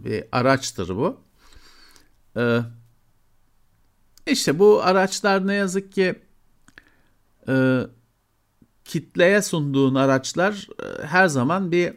bir 0.05 0.25
araçtır 0.33 0.89
bu. 0.89 1.21
Ee, 2.37 2.59
işte 4.27 4.59
bu 4.59 4.83
araçlar 4.83 5.47
ne 5.47 5.55
yazık 5.55 5.93
ki 5.93 6.15
e, 7.49 7.81
kitleye 8.85 9.43
sunduğun 9.43 9.95
araçlar 9.95 10.69
e, 10.83 11.07
her 11.07 11.29
zaman 11.29 11.73
bir 11.73 11.95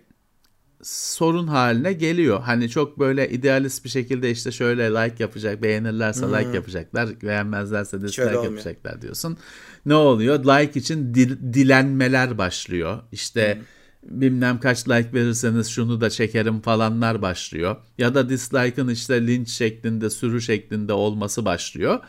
sorun 0.84 1.48
haline 1.48 1.94
geliyor. 1.94 2.42
Hani 2.42 2.70
çok 2.70 3.00
böyle 3.00 3.30
idealist 3.30 3.86
bir 3.86 3.90
şekilde 3.90 4.32
işte 4.32 4.52
şöyle 4.52 4.90
like 4.90 5.24
yapacak, 5.24 5.63
beğenirlerse 5.63 6.26
like 6.26 6.56
yapacaklar, 6.56 7.22
beğenmezlerse 7.22 8.02
dislike 8.02 8.44
yapacaklar 8.44 9.02
diyorsun. 9.02 9.38
Ne 9.86 9.96
oluyor? 9.96 10.40
Like 10.46 10.80
için 10.80 11.13
dil- 11.13 11.54
dilenmeler 11.54 12.38
başlıyor. 12.38 13.00
İşte 13.12 13.62
bilmem 14.04 14.60
kaç 14.60 14.90
like 14.90 15.13
verirseniz 15.13 15.68
şunu 15.68 16.02
da 16.02 16.10
çekerim 16.10 16.62
falanlar 16.62 17.22
başlıyor. 17.22 17.76
Ya 17.98 18.16
da 18.16 18.30
dislike'ın 18.30 18.88
işte 18.88 19.28
linç 19.28 19.50
şeklinde, 19.50 20.10
sürü 20.10 20.42
şeklinde 20.42 20.94
olması 20.94 21.46
başlıyor. 21.46 22.00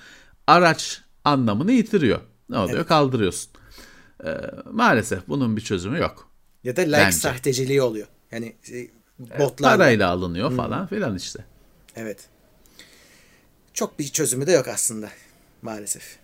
Araç 0.47 1.03
anlamını 1.25 1.73
yitiriyor. 1.73 2.21
Ne 2.49 2.59
oluyor? 2.59 2.87
Kaldırıyorsun. 2.87 3.51
Ee, 4.25 4.29
maalesef 4.73 5.29
bunun 5.29 5.57
bir 5.57 5.63
çözümü 5.63 5.99
yok. 5.99 6.31
Ya 6.65 6.77
da 6.77 6.81
like 6.81 6.97
Bence. 6.97 7.17
sahteciliği 7.17 7.83
oluyor. 7.83 8.07
Yani 8.33 8.57
e, 8.73 8.89
botlarla. 9.39 9.77
Parayla 9.77 10.11
alınıyor 10.11 10.57
falan 10.57 10.87
filan 10.87 11.17
işte. 11.17 11.45
Evet. 11.97 12.29
Çok 13.75 13.99
bir 13.99 14.09
çözümü 14.09 14.47
de 14.47 14.53
yok 14.53 14.69
aslında 14.69 15.09
maalesef. 15.63 16.19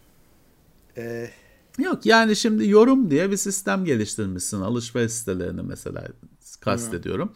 Ee, 0.97 1.31
Yok 1.79 2.07
yani 2.07 2.37
şimdi 2.37 2.69
yorum 2.69 3.11
diye 3.11 3.31
bir 3.31 3.37
sistem 3.37 3.85
geliştirmişsin 3.85 4.61
alışveriş 4.61 5.13
sitelerini 5.13 5.63
mesela 5.63 6.09
kastediyorum. 6.61 7.33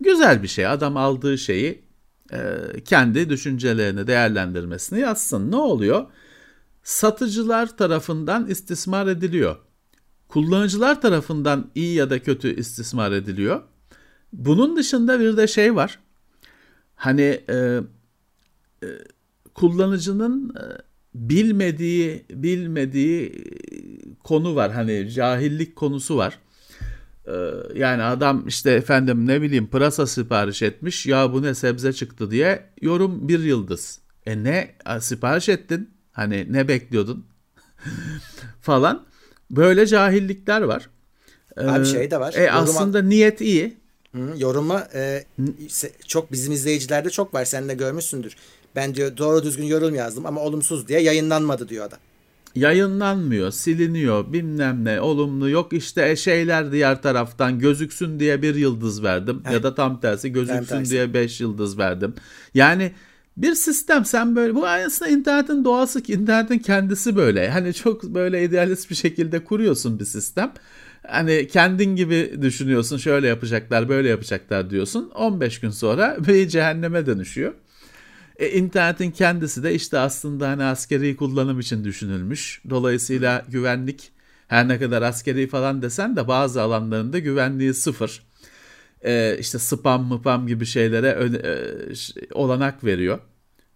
Güzel 0.00 0.42
bir 0.42 0.48
şey 0.48 0.66
adam 0.66 0.96
aldığı 0.96 1.38
şeyi 1.38 1.84
e, 2.32 2.58
kendi 2.84 3.28
düşüncelerini 3.28 4.06
değerlendirmesini 4.06 5.00
yazsın. 5.00 5.50
Ne 5.50 5.56
oluyor? 5.56 6.06
Satıcılar 6.82 7.76
tarafından 7.76 8.46
istismar 8.46 9.06
ediliyor. 9.06 9.56
Kullanıcılar 10.28 11.00
tarafından 11.00 11.70
iyi 11.74 11.94
ya 11.94 12.10
da 12.10 12.22
kötü 12.22 12.60
istismar 12.60 13.12
ediliyor. 13.12 13.62
Bunun 14.34 14.76
dışında 14.76 15.20
bir 15.20 15.36
de 15.36 15.46
şey 15.46 15.74
var. 15.74 15.98
Hani 16.96 17.40
e, 17.48 17.80
e, 18.82 18.88
kullanıcının 19.54 20.48
e, 20.56 20.62
bilmediği 21.14 22.24
bilmediği 22.30 23.26
e, 23.26 23.34
konu 24.24 24.54
var. 24.54 24.72
Hani 24.72 25.10
cahillik 25.10 25.76
konusu 25.76 26.16
var. 26.16 26.38
Ee, 27.26 27.32
Yani 27.74 28.02
adam 28.02 28.48
işte 28.48 28.70
efendim 28.70 29.26
ne 29.26 29.42
bileyim 29.42 29.66
pırasa 29.66 30.06
sipariş 30.06 30.62
etmiş 30.62 31.06
ya 31.06 31.32
bu 31.32 31.42
ne 31.42 31.54
sebze 31.54 31.92
çıktı 31.92 32.30
diye 32.30 32.70
yorum 32.80 33.28
bir 33.28 33.38
yıldız. 33.38 34.00
E 34.26 34.44
ne 34.44 34.74
sipariş 35.00 35.48
ettin 35.48 35.90
hani 36.12 36.46
ne 36.50 36.68
bekliyordun 36.68 37.26
falan 38.60 39.06
böyle 39.50 39.86
cahillikler 39.86 40.62
var. 40.62 40.90
Abi 41.56 41.80
Ee, 41.80 41.84
şey 41.84 42.10
de 42.10 42.20
var. 42.20 42.34
E 42.36 42.50
aslında 42.50 43.02
niyet 43.02 43.40
iyi. 43.40 43.76
Hı, 44.14 44.34
yoruma 44.38 44.88
e, 44.94 45.24
çok 46.06 46.32
bizim 46.32 46.52
izleyicilerde 46.52 47.10
çok 47.10 47.34
var. 47.34 47.44
Sen 47.44 47.68
de 47.68 47.74
görmüşsündür. 47.74 48.36
Ben 48.76 48.94
diyor 48.94 49.16
doğru 49.16 49.42
düzgün 49.42 49.64
yorum 49.64 49.94
yazdım 49.94 50.26
ama 50.26 50.40
olumsuz 50.40 50.88
diye 50.88 51.00
yayınlanmadı 51.00 51.68
diyor 51.68 51.84
adam. 51.86 51.98
yayınlanmıyor, 52.54 53.50
siliniyor, 53.50 54.32
bilmem 54.32 54.84
ne, 54.84 55.00
olumlu 55.00 55.50
yok 55.50 55.72
işte 55.72 56.10
e, 56.10 56.16
şeyler 56.16 56.72
diğer 56.72 57.02
taraftan 57.02 57.58
gözüksün 57.58 58.20
diye 58.20 58.42
bir 58.42 58.54
yıldız 58.54 59.02
verdim 59.02 59.42
ya 59.52 59.62
da 59.62 59.74
tam 59.74 60.00
tersi 60.00 60.32
gözüksün 60.32 60.64
tersi. 60.76 60.90
diye 60.90 61.14
beş 61.14 61.40
yıldız 61.40 61.78
verdim. 61.78 62.14
Yani 62.54 62.92
bir 63.36 63.54
sistem 63.54 64.04
sen 64.04 64.36
böyle 64.36 64.54
bu 64.54 64.66
aslında 64.66 65.10
internetin 65.10 65.64
doğası 65.64 66.02
ki 66.02 66.12
internetin 66.12 66.58
kendisi 66.58 67.16
böyle. 67.16 67.50
Hani 67.50 67.74
çok 67.74 68.02
böyle 68.04 68.44
idealist 68.44 68.90
bir 68.90 68.94
şekilde 68.94 69.44
kuruyorsun 69.44 69.98
bir 69.98 70.04
sistem. 70.04 70.52
Hani 71.08 71.48
kendin 71.48 71.96
gibi 71.96 72.42
düşünüyorsun 72.42 72.96
şöyle 72.96 73.28
yapacaklar 73.28 73.88
böyle 73.88 74.08
yapacaklar 74.08 74.70
diyorsun. 74.70 75.10
15 75.14 75.60
gün 75.60 75.70
sonra 75.70 76.16
bir 76.26 76.48
cehenneme 76.48 77.06
dönüşüyor. 77.06 77.54
E, 78.38 78.48
internetin 78.50 79.10
kendisi 79.10 79.62
de 79.62 79.74
işte 79.74 79.98
aslında 79.98 80.48
hani 80.48 80.64
askeri 80.64 81.16
kullanım 81.16 81.60
için 81.60 81.84
düşünülmüş. 81.84 82.62
Dolayısıyla 82.70 83.44
güvenlik 83.48 84.12
her 84.48 84.68
ne 84.68 84.78
kadar 84.78 85.02
askeri 85.02 85.48
falan 85.48 85.82
desen 85.82 86.16
de 86.16 86.28
bazı 86.28 86.62
alanlarında 86.62 87.18
güvenliği 87.18 87.74
sıfır. 87.74 88.22
E, 89.04 89.36
işte 89.40 89.58
spam 89.58 90.04
mıpam 90.04 90.46
gibi 90.46 90.66
şeylere 90.66 91.12
ö- 91.12 91.36
e, 91.36 92.34
olanak 92.34 92.84
veriyor. 92.84 93.18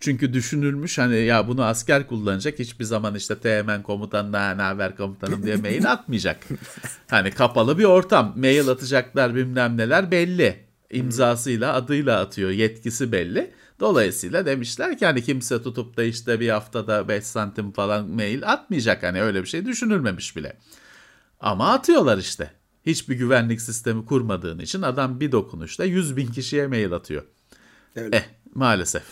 Çünkü 0.01 0.33
düşünülmüş 0.33 0.99
hani 0.99 1.17
ya 1.17 1.49
bunu 1.49 1.65
asker 1.65 2.07
kullanacak 2.07 2.59
hiçbir 2.59 2.85
zaman 2.85 3.15
işte 3.15 3.39
teğmen 3.39 3.83
komutanına 3.83 4.55
ne 4.55 4.63
haber 4.63 4.97
komutanım 4.97 5.43
diye 5.43 5.57
mail 5.57 5.91
atmayacak. 5.91 6.47
Hani 7.11 7.31
kapalı 7.31 7.79
bir 7.79 7.85
ortam. 7.85 8.33
Mail 8.37 8.69
atacaklar 8.69 9.35
bilmem 9.35 9.77
neler 9.77 10.11
belli. 10.11 10.65
İmzasıyla 10.91 11.75
adıyla 11.75 12.21
atıyor 12.21 12.51
yetkisi 12.51 13.13
belli. 13.13 13.51
Dolayısıyla 13.81 14.47
demişler 14.47 14.99
ki 14.99 15.07
hani 15.07 15.23
kimse 15.25 15.63
tutup 15.63 15.97
da 15.97 16.05
işte 16.05 16.41
bir 16.41 16.49
haftada 16.49 17.09
5 17.09 17.25
santim 17.25 17.73
falan 17.73 18.09
mail 18.09 18.49
atmayacak. 18.49 19.03
Hani 19.03 19.23
öyle 19.23 19.43
bir 19.43 19.49
şey 19.49 19.67
düşünülmemiş 19.67 20.37
bile. 20.37 20.57
Ama 21.41 21.73
atıyorlar 21.73 22.19
işte. 22.19 22.51
Hiçbir 22.87 23.17
güvenlik 23.17 23.61
sistemi 23.61 24.07
kurmadığın 24.07 24.59
için 24.59 24.83
adam 24.83 25.21
bir 25.21 25.33
dokunuşta 25.33 25.85
100 25.85 26.17
bin 26.17 26.27
kişiye 26.27 26.67
mail 26.67 26.93
atıyor. 26.93 27.23
Öyle. 27.97 28.17
Eh 28.17 28.23
maalesef. 28.55 29.03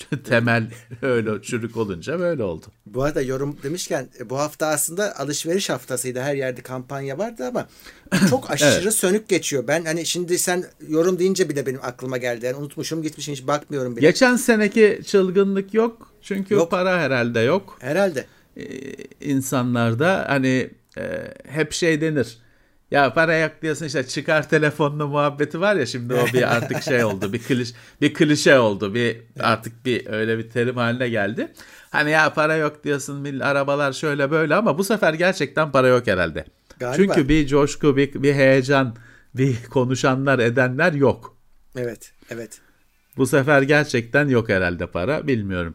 Temel 0.24 0.70
öyle 1.02 1.42
çürük 1.42 1.76
olunca 1.76 2.18
böyle 2.18 2.42
oldu. 2.42 2.66
Bu 2.86 3.02
arada 3.02 3.22
yorum 3.22 3.56
demişken 3.62 4.08
e, 4.20 4.30
bu 4.30 4.38
hafta 4.38 4.66
aslında 4.66 5.18
alışveriş 5.18 5.70
haftasıydı. 5.70 6.20
Her 6.20 6.34
yerde 6.34 6.60
kampanya 6.60 7.18
vardı 7.18 7.44
ama 7.48 7.68
çok 8.30 8.50
aşırı 8.50 8.92
sönük 8.92 9.28
geçiyor. 9.28 9.64
Ben 9.68 9.84
hani 9.84 10.06
şimdi 10.06 10.38
sen 10.38 10.64
yorum 10.88 11.18
deyince 11.18 11.48
bile 11.48 11.66
benim 11.66 11.80
aklıma 11.82 12.16
geldi. 12.16 12.46
Yani 12.46 12.56
unutmuşum 12.56 13.02
gitmişim 13.02 13.34
hiç 13.34 13.46
bakmıyorum 13.46 13.96
bile. 13.96 14.06
Geçen 14.06 14.36
seneki 14.36 15.00
çılgınlık 15.06 15.74
yok. 15.74 16.12
Çünkü 16.22 16.54
Yok. 16.54 16.70
para 16.70 17.00
herhalde 17.00 17.40
yok. 17.40 17.78
Herhalde. 17.80 18.26
Ee, 18.56 18.64
insanlarda 19.20 20.24
hani 20.28 20.70
e, 20.98 21.34
hep 21.44 21.72
şey 21.72 22.00
denir. 22.00 22.38
Ya 22.92 23.14
para 23.14 23.38
yok 23.38 23.52
diyorsun 23.62 23.86
işte 23.86 24.06
çıkar 24.06 24.48
telefonunu 24.48 25.08
muhabbeti 25.08 25.60
var 25.60 25.76
ya 25.76 25.86
şimdi 25.86 26.14
o 26.14 26.26
bir 26.26 26.56
artık 26.56 26.82
şey 26.82 27.04
oldu. 27.10 27.32
Bir 27.32 27.38
kliş 27.38 27.72
bir 28.00 28.14
klişe 28.14 28.58
oldu. 28.58 28.94
Bir 28.94 29.22
artık 29.40 29.84
bir 29.84 30.06
öyle 30.06 30.38
bir 30.38 30.50
terim 30.50 30.76
haline 30.76 31.08
geldi. 31.08 31.52
Hani 31.90 32.10
ya 32.10 32.32
para 32.32 32.56
yok 32.56 32.84
diyorsun 32.84 33.40
arabalar 33.40 33.92
şöyle 33.92 34.30
böyle 34.30 34.54
ama 34.54 34.78
bu 34.78 34.84
sefer 34.84 35.14
gerçekten 35.14 35.72
para 35.72 35.88
yok 35.88 36.06
herhalde. 36.06 36.44
Galiba. 36.78 36.96
Çünkü 36.96 37.28
bir 37.28 37.46
coşku, 37.46 37.96
bir, 37.96 38.22
bir 38.22 38.34
heyecan, 38.34 38.96
bir 39.34 39.64
konuşanlar 39.64 40.38
edenler 40.38 40.92
yok. 40.92 41.36
Evet. 41.76 42.12
Evet. 42.30 42.60
Bu 43.16 43.26
sefer 43.26 43.62
gerçekten 43.62 44.28
yok 44.28 44.48
herhalde 44.48 44.86
para. 44.86 45.26
Bilmiyorum. 45.26 45.74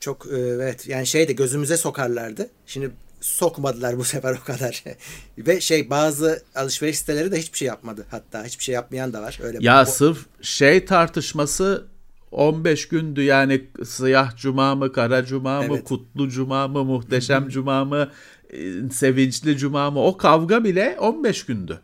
Çok 0.00 0.26
e, 0.26 0.36
evet 0.36 0.88
yani 0.88 1.06
şey 1.06 1.28
de 1.28 1.32
gözümüze 1.32 1.76
sokarlardı. 1.76 2.50
Şimdi 2.66 2.90
sokmadılar 3.24 3.98
bu 3.98 4.04
sefer 4.04 4.36
o 4.42 4.44
kadar. 4.44 4.84
Ve 5.38 5.60
şey 5.60 5.90
bazı 5.90 6.42
alışveriş 6.54 6.98
siteleri 6.98 7.32
de 7.32 7.38
hiçbir 7.38 7.58
şey 7.58 7.68
yapmadı. 7.68 8.06
Hatta 8.10 8.44
hiçbir 8.44 8.64
şey 8.64 8.74
yapmayan 8.74 9.12
da 9.12 9.22
var. 9.22 9.38
Öyle 9.42 9.58
Ya 9.60 9.84
bu- 9.86 9.90
sırf 9.90 10.26
şey 10.42 10.84
tartışması 10.84 11.86
15 12.30 12.88
gündü 12.88 13.22
yani 13.22 13.64
siyah 13.84 14.36
cuma 14.36 14.74
mı, 14.74 14.92
kara 14.92 15.24
cuma 15.24 15.62
mı, 15.62 15.68
Evet. 15.74 15.84
kutlu 15.84 16.28
cuma 16.28 16.68
mı, 16.68 16.84
muhteşem 16.84 17.48
cuma 17.48 17.84
mı, 17.84 18.10
e, 18.50 18.90
sevinçli 18.92 19.58
cuma 19.58 19.90
mı 19.90 20.04
o 20.04 20.16
kavga 20.16 20.64
bile 20.64 20.96
15 21.00 21.46
gündü. 21.46 21.80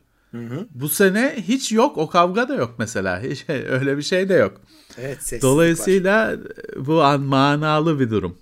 Bu 0.70 0.88
sene 0.88 1.34
hiç 1.48 1.72
yok 1.72 1.98
o 1.98 2.08
kavga 2.08 2.48
da 2.48 2.54
yok 2.54 2.74
mesela 2.78 3.20
hiç 3.22 3.44
öyle 3.48 3.96
bir 3.96 4.02
şey 4.02 4.28
de 4.28 4.34
yok. 4.34 4.60
evet, 4.98 5.38
Dolayısıyla 5.42 6.36
bu 6.76 7.02
an 7.02 7.20
manalı 7.20 8.00
bir 8.00 8.10
durum. 8.10 8.38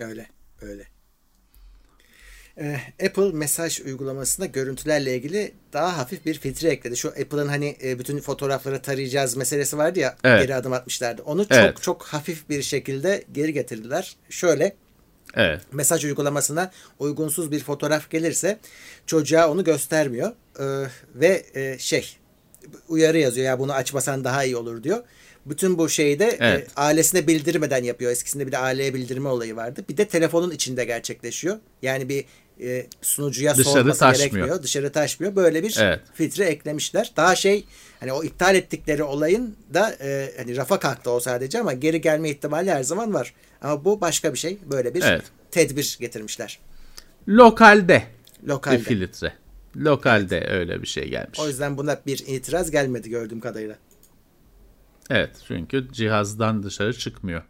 var. 0.00 0.06
öyle 0.08 0.26
öyle. 0.62 0.87
Ee, 2.60 2.80
Apple 3.06 3.32
mesaj 3.32 3.80
uygulamasında 3.80 4.46
görüntülerle 4.46 5.16
ilgili 5.16 5.52
daha 5.72 5.98
hafif 5.98 6.26
bir 6.26 6.34
filtre 6.38 6.68
ekledi. 6.68 6.96
Şu 6.96 7.08
Apple'ın 7.08 7.48
hani 7.48 7.76
e, 7.84 7.98
bütün 7.98 8.20
fotoğrafları 8.20 8.82
tarayacağız 8.82 9.36
meselesi 9.36 9.78
vardı 9.78 9.98
ya 9.98 10.16
Evet. 10.24 10.42
geri 10.42 10.54
adım 10.54 10.72
atmışlardı. 10.72 11.22
Onu 11.22 11.46
Evet. 11.50 11.74
çok 11.74 11.82
çok 11.82 12.02
hafif 12.02 12.48
bir 12.48 12.62
şekilde 12.62 13.24
geri 13.32 13.52
getirdiler. 13.52 14.16
Şöyle 14.30 14.76
Evet. 15.34 15.60
mesaj 15.72 16.04
uygulamasına 16.04 16.70
uygunsuz 16.98 17.50
bir 17.52 17.60
fotoğraf 17.60 18.10
gelirse 18.10 18.58
çocuğa 19.06 19.50
onu 19.50 19.64
göstermiyor. 19.64 20.32
Ee, 20.60 20.86
ve 21.14 21.42
e, 21.54 21.78
şey 21.78 22.16
uyarı 22.88 23.18
yazıyor 23.18 23.46
ya 23.46 23.58
bunu 23.58 23.72
açmasan 23.72 24.24
daha 24.24 24.44
iyi 24.44 24.56
olur 24.56 24.82
diyor. 24.84 25.02
Bütün 25.46 25.78
bu 25.78 25.88
şeyi 25.88 26.18
de 26.18 26.36
Evet. 26.40 26.68
e, 26.68 26.80
ailesine 26.80 27.26
bildirmeden 27.26 27.84
yapıyor. 27.84 28.10
Eskisinde 28.12 28.46
bir 28.46 28.52
de 28.52 28.58
aileye 28.58 28.94
bildirme 28.94 29.28
olayı 29.28 29.56
vardı. 29.56 29.84
Bir 29.88 29.96
de 29.96 30.08
telefonun 30.08 30.50
içinde 30.50 30.84
gerçekleşiyor. 30.84 31.56
Yani 31.82 32.08
bir 32.08 32.24
e, 32.62 32.86
sunucuya 33.02 33.56
Dışarı 33.56 33.74
sorması 33.74 33.98
taşmıyor. 34.00 34.30
gerekmiyor. 34.30 34.62
Dışarı 34.62 34.92
taşmıyor. 34.92 35.36
Böyle 35.36 35.62
bir 35.62 35.76
Evet. 35.80 36.00
filtre 36.14 36.44
eklemişler. 36.44 37.12
Daha 37.16 37.36
şey 37.36 37.64
hani 38.00 38.12
o 38.12 38.24
iptal 38.24 38.54
ettikleri 38.54 39.02
olayın 39.02 39.56
da 39.74 39.92
e, 40.00 40.32
hani 40.36 40.56
rafa 40.56 40.78
kalktı 40.78 41.10
o 41.10 41.20
sadece 41.20 41.60
ama 41.60 41.72
geri 41.72 42.00
gelme 42.00 42.30
ihtimali 42.30 42.70
her 42.70 42.82
zaman 42.82 43.14
var. 43.14 43.34
Ama 43.62 43.84
bu 43.84 44.00
başka 44.00 44.32
bir 44.34 44.38
şey. 44.38 44.58
Böyle 44.70 44.94
bir 44.94 45.02
Evet. 45.02 45.22
tedbir 45.50 45.96
getirmişler. 46.00 46.58
Lokalde, 47.28 48.02
Lokalde. 48.48 48.78
bir 48.78 48.84
filtre. 48.84 49.32
Lokalde 49.76 50.46
öyle 50.50 50.82
bir 50.82 50.86
şey 50.86 51.08
gelmiş. 51.08 51.40
O 51.40 51.48
yüzden 51.48 51.76
buna 51.76 52.00
bir 52.06 52.18
itiraz 52.26 52.70
gelmedi 52.70 53.10
gördüğüm 53.10 53.40
kadarıyla. 53.40 53.76
Evet 55.10 55.30
çünkü 55.48 55.88
cihazdan 55.92 56.62
dışarı 56.62 56.98
çıkmıyor. 56.98 57.42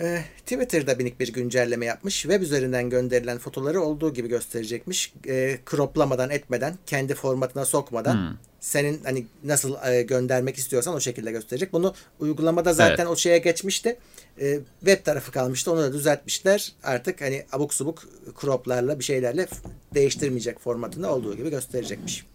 Ee, 0.00 0.24
Twitter'da 0.38 0.94
minik 0.94 1.20
bir 1.20 1.32
güncelleme 1.32 1.86
yapmış. 1.86 2.22
Web 2.22 2.42
üzerinden 2.42 2.90
gönderilen 2.90 3.38
fotoları 3.38 3.80
olduğu 3.80 4.14
gibi 4.14 4.28
gösterecekmiş. 4.28 5.12
Ee, 5.28 5.58
croplamadan 5.70 6.30
etmeden, 6.30 6.78
kendi 6.86 7.14
formatına 7.14 7.64
sokmadan 7.64 8.38
senin 8.60 9.04
hani 9.04 9.26
nasıl 9.44 9.76
e, 9.92 10.02
göndermek 10.02 10.56
istiyorsan 10.56 10.94
o 10.94 11.00
şekilde 11.00 11.32
gösterecek. 11.32 11.72
Bunu 11.72 11.94
uygulamada 12.18 12.72
zaten 12.72 13.06
o 13.06 13.16
şeye 13.16 13.38
geçmişti. 13.38 13.98
Ee, 14.40 14.58
web 14.78 15.04
tarafı 15.04 15.32
kalmıştı. 15.32 15.72
Onu 15.72 15.80
da 15.80 15.92
düzeltmişler. 15.92 16.72
Artık 16.82 17.20
hani 17.20 17.46
abuk 17.52 17.74
subuk 17.74 18.08
croplarla 18.40 18.98
bir 18.98 19.04
şeylerle 19.04 19.46
değiştirmeyecek 19.94 20.60
formatını 20.60 21.12
olduğu 21.12 21.36
gibi 21.36 21.50
gösterecekmiş. 21.50 22.26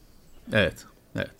Evet. 0.54 0.76
Evet. 1.16 1.32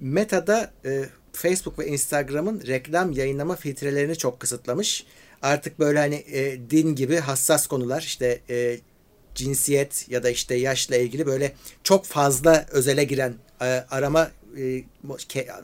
Meta'da 0.00 0.70
e, 0.84 1.04
Facebook 1.32 1.78
ve 1.78 1.86
Instagram'ın 1.86 2.62
reklam 2.66 3.12
yayınlama 3.12 3.56
filtrelerini 3.56 4.16
çok 4.16 4.40
kısıtlamış. 4.40 5.06
Artık 5.42 5.78
böyle 5.78 5.98
hani 5.98 6.14
e, 6.14 6.70
din 6.70 6.94
gibi 6.94 7.16
hassas 7.16 7.66
konular 7.66 8.02
işte 8.02 8.40
e, 8.50 8.78
cinsiyet 9.34 10.06
ya 10.08 10.22
da 10.22 10.30
işte 10.30 10.54
yaşla 10.54 10.96
ilgili 10.96 11.26
böyle 11.26 11.52
çok 11.84 12.04
fazla 12.04 12.66
özele 12.70 13.04
giren 13.04 13.34
e, 13.60 13.64
arama 13.64 14.30
e, 14.58 14.84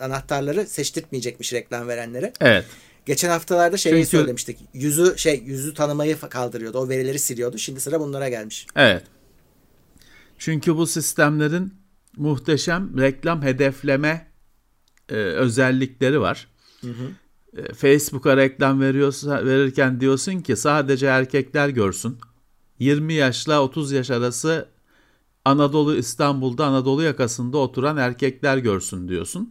anahtarları 0.00 0.66
seçtirtmeyecekmiş 0.66 1.52
reklam 1.52 1.88
verenlere. 1.88 2.32
Evet. 2.40 2.64
Geçen 3.06 3.28
haftalarda 3.28 3.76
şeyi 3.76 3.94
Çünkü- 3.94 4.06
söylemiştik. 4.06 4.58
Yüzü 4.74 5.18
şey 5.18 5.42
yüzü 5.46 5.74
tanımayı 5.74 6.18
kaldırıyordu. 6.20 6.78
O 6.78 6.88
verileri 6.88 7.18
siliyordu. 7.18 7.58
Şimdi 7.58 7.80
sıra 7.80 8.00
bunlara 8.00 8.28
gelmiş. 8.28 8.66
Evet. 8.76 9.02
Çünkü 10.38 10.76
bu 10.76 10.86
sistemlerin 10.86 11.74
muhteşem 12.16 12.98
reklam 12.98 13.42
hedefleme 13.42 14.27
e, 15.08 15.14
özellikleri 15.14 16.20
var. 16.20 16.48
E, 17.56 17.74
Facebook'a 17.74 18.36
reklam 18.36 18.80
veriyorsa 18.80 19.44
verirken 19.46 20.00
diyorsun 20.00 20.40
ki 20.40 20.56
sadece 20.56 21.06
erkekler 21.06 21.68
görsün. 21.68 22.18
20 22.78 23.14
yaşla 23.14 23.62
30 23.62 23.92
yaş 23.92 24.10
arası 24.10 24.68
Anadolu 25.44 25.94
İstanbul'da 25.94 26.66
Anadolu 26.66 27.02
yakasında 27.02 27.58
oturan 27.58 27.96
erkekler 27.96 28.58
görsün 28.58 29.08
diyorsun. 29.08 29.50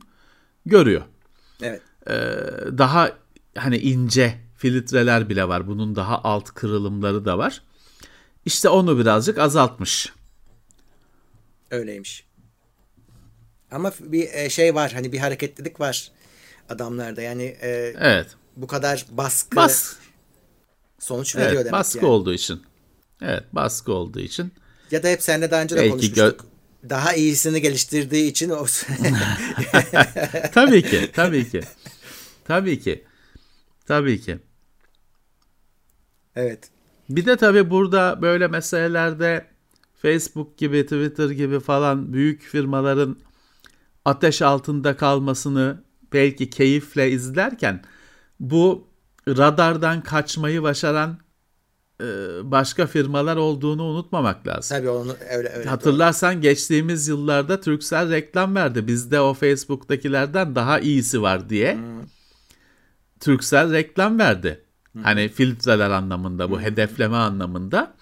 Görüyor. 0.65 1.01
Evet. 1.61 1.81
Ee, 2.09 2.13
daha 2.77 3.11
hani 3.57 3.77
ince 3.77 4.37
filtreler 4.57 5.29
bile 5.29 5.47
var. 5.47 5.67
Bunun 5.67 5.95
daha 5.95 6.23
alt 6.23 6.51
kırılımları 6.51 7.25
da 7.25 7.37
var. 7.37 7.61
İşte 8.45 8.69
onu 8.69 8.99
birazcık 8.99 9.37
azaltmış. 9.37 10.13
Öyleymiş. 11.71 12.26
Ama 13.71 13.93
bir 13.99 14.29
e, 14.33 14.49
şey 14.49 14.75
var 14.75 14.91
hani 14.93 15.11
bir 15.11 15.17
hareketlilik 15.17 15.79
var 15.79 16.11
adamlarda 16.69 17.21
yani 17.21 17.43
e, 17.43 17.93
Evet. 17.99 18.27
bu 18.55 18.67
kadar 18.67 19.05
baskı 19.11 19.55
Bas, 19.55 19.95
sonuç 20.99 21.35
veriyor 21.35 21.51
evet, 21.51 21.59
demek 21.65 21.73
baskı 21.73 21.97
yani. 21.97 22.07
olduğu 22.07 22.33
için. 22.33 22.61
Evet, 23.21 23.43
baskı 23.53 23.93
olduğu 23.93 24.19
için. 24.19 24.53
Ya 24.91 25.03
da 25.03 25.07
hep 25.07 25.21
seninle 25.23 25.51
daha 25.51 25.61
önce 25.61 25.75
de 25.75 25.79
Belki 25.79 25.91
konuşmuştuk. 25.91 26.45
Daha 26.89 27.13
iyisini 27.13 27.61
geliştirdiği 27.61 28.31
için 28.31 28.49
o 28.49 28.65
Tabii 30.53 30.83
ki, 30.83 31.11
tabii 31.13 31.49
ki. 31.49 31.61
Tabii 32.45 32.79
ki. 32.79 33.03
Tabii 33.87 34.21
ki. 34.21 34.39
evet. 36.35 36.69
Bir 37.09 37.25
de 37.25 37.37
tabii 37.37 37.69
burada 37.69 38.21
böyle 38.21 38.47
meselelerde 38.47 39.45
Facebook 40.01 40.57
gibi, 40.57 40.83
Twitter 40.83 41.29
gibi 41.29 41.59
falan 41.59 42.13
büyük 42.13 42.41
firmaların 42.41 43.17
ateş 44.07 44.41
altında 44.41 44.97
kalmasını 44.97 45.83
belki 46.13 46.49
keyifle 46.49 47.11
izlerken 47.11 47.83
bu 48.39 48.87
radardan 49.27 50.03
kaçmayı 50.03 50.63
başaran 50.63 51.17
e, 52.01 52.05
başka 52.43 52.87
firmalar 52.87 53.37
olduğunu 53.37 53.83
unutmamak 53.83 54.47
lazım. 54.47 54.77
Tabii 54.77 54.89
onu 54.89 55.15
öyle 55.29 55.49
öyle. 55.49 55.69
Hatırlarsan 55.69 56.41
geçtiğimiz 56.41 57.07
yıllarda 57.07 57.61
Turkcell 57.61 58.09
reklam 58.09 58.55
verdi. 58.55 58.87
Bizde 58.87 59.19
o 59.19 59.33
Facebook'takilerden 59.33 60.55
daha 60.55 60.79
iyisi 60.79 61.21
var 61.21 61.49
diye. 61.49 61.77
Turkcell 63.19 63.71
reklam 63.71 64.19
verdi. 64.19 64.63
Hani 65.03 65.29
filtreler 65.29 65.89
anlamında 65.89 66.51
bu 66.51 66.61
hedefleme 66.61 67.15
anlamında. 67.15 67.95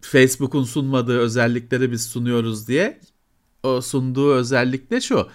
Facebook'un 0.00 0.64
sunmadığı 0.64 1.18
özellikleri 1.18 1.92
biz 1.92 2.06
sunuyoruz 2.06 2.68
diye. 2.68 3.00
O 3.64 3.80
sunduğu 3.80 4.32
özellik 4.34 4.90
de 4.90 5.00
şu. 5.00 5.28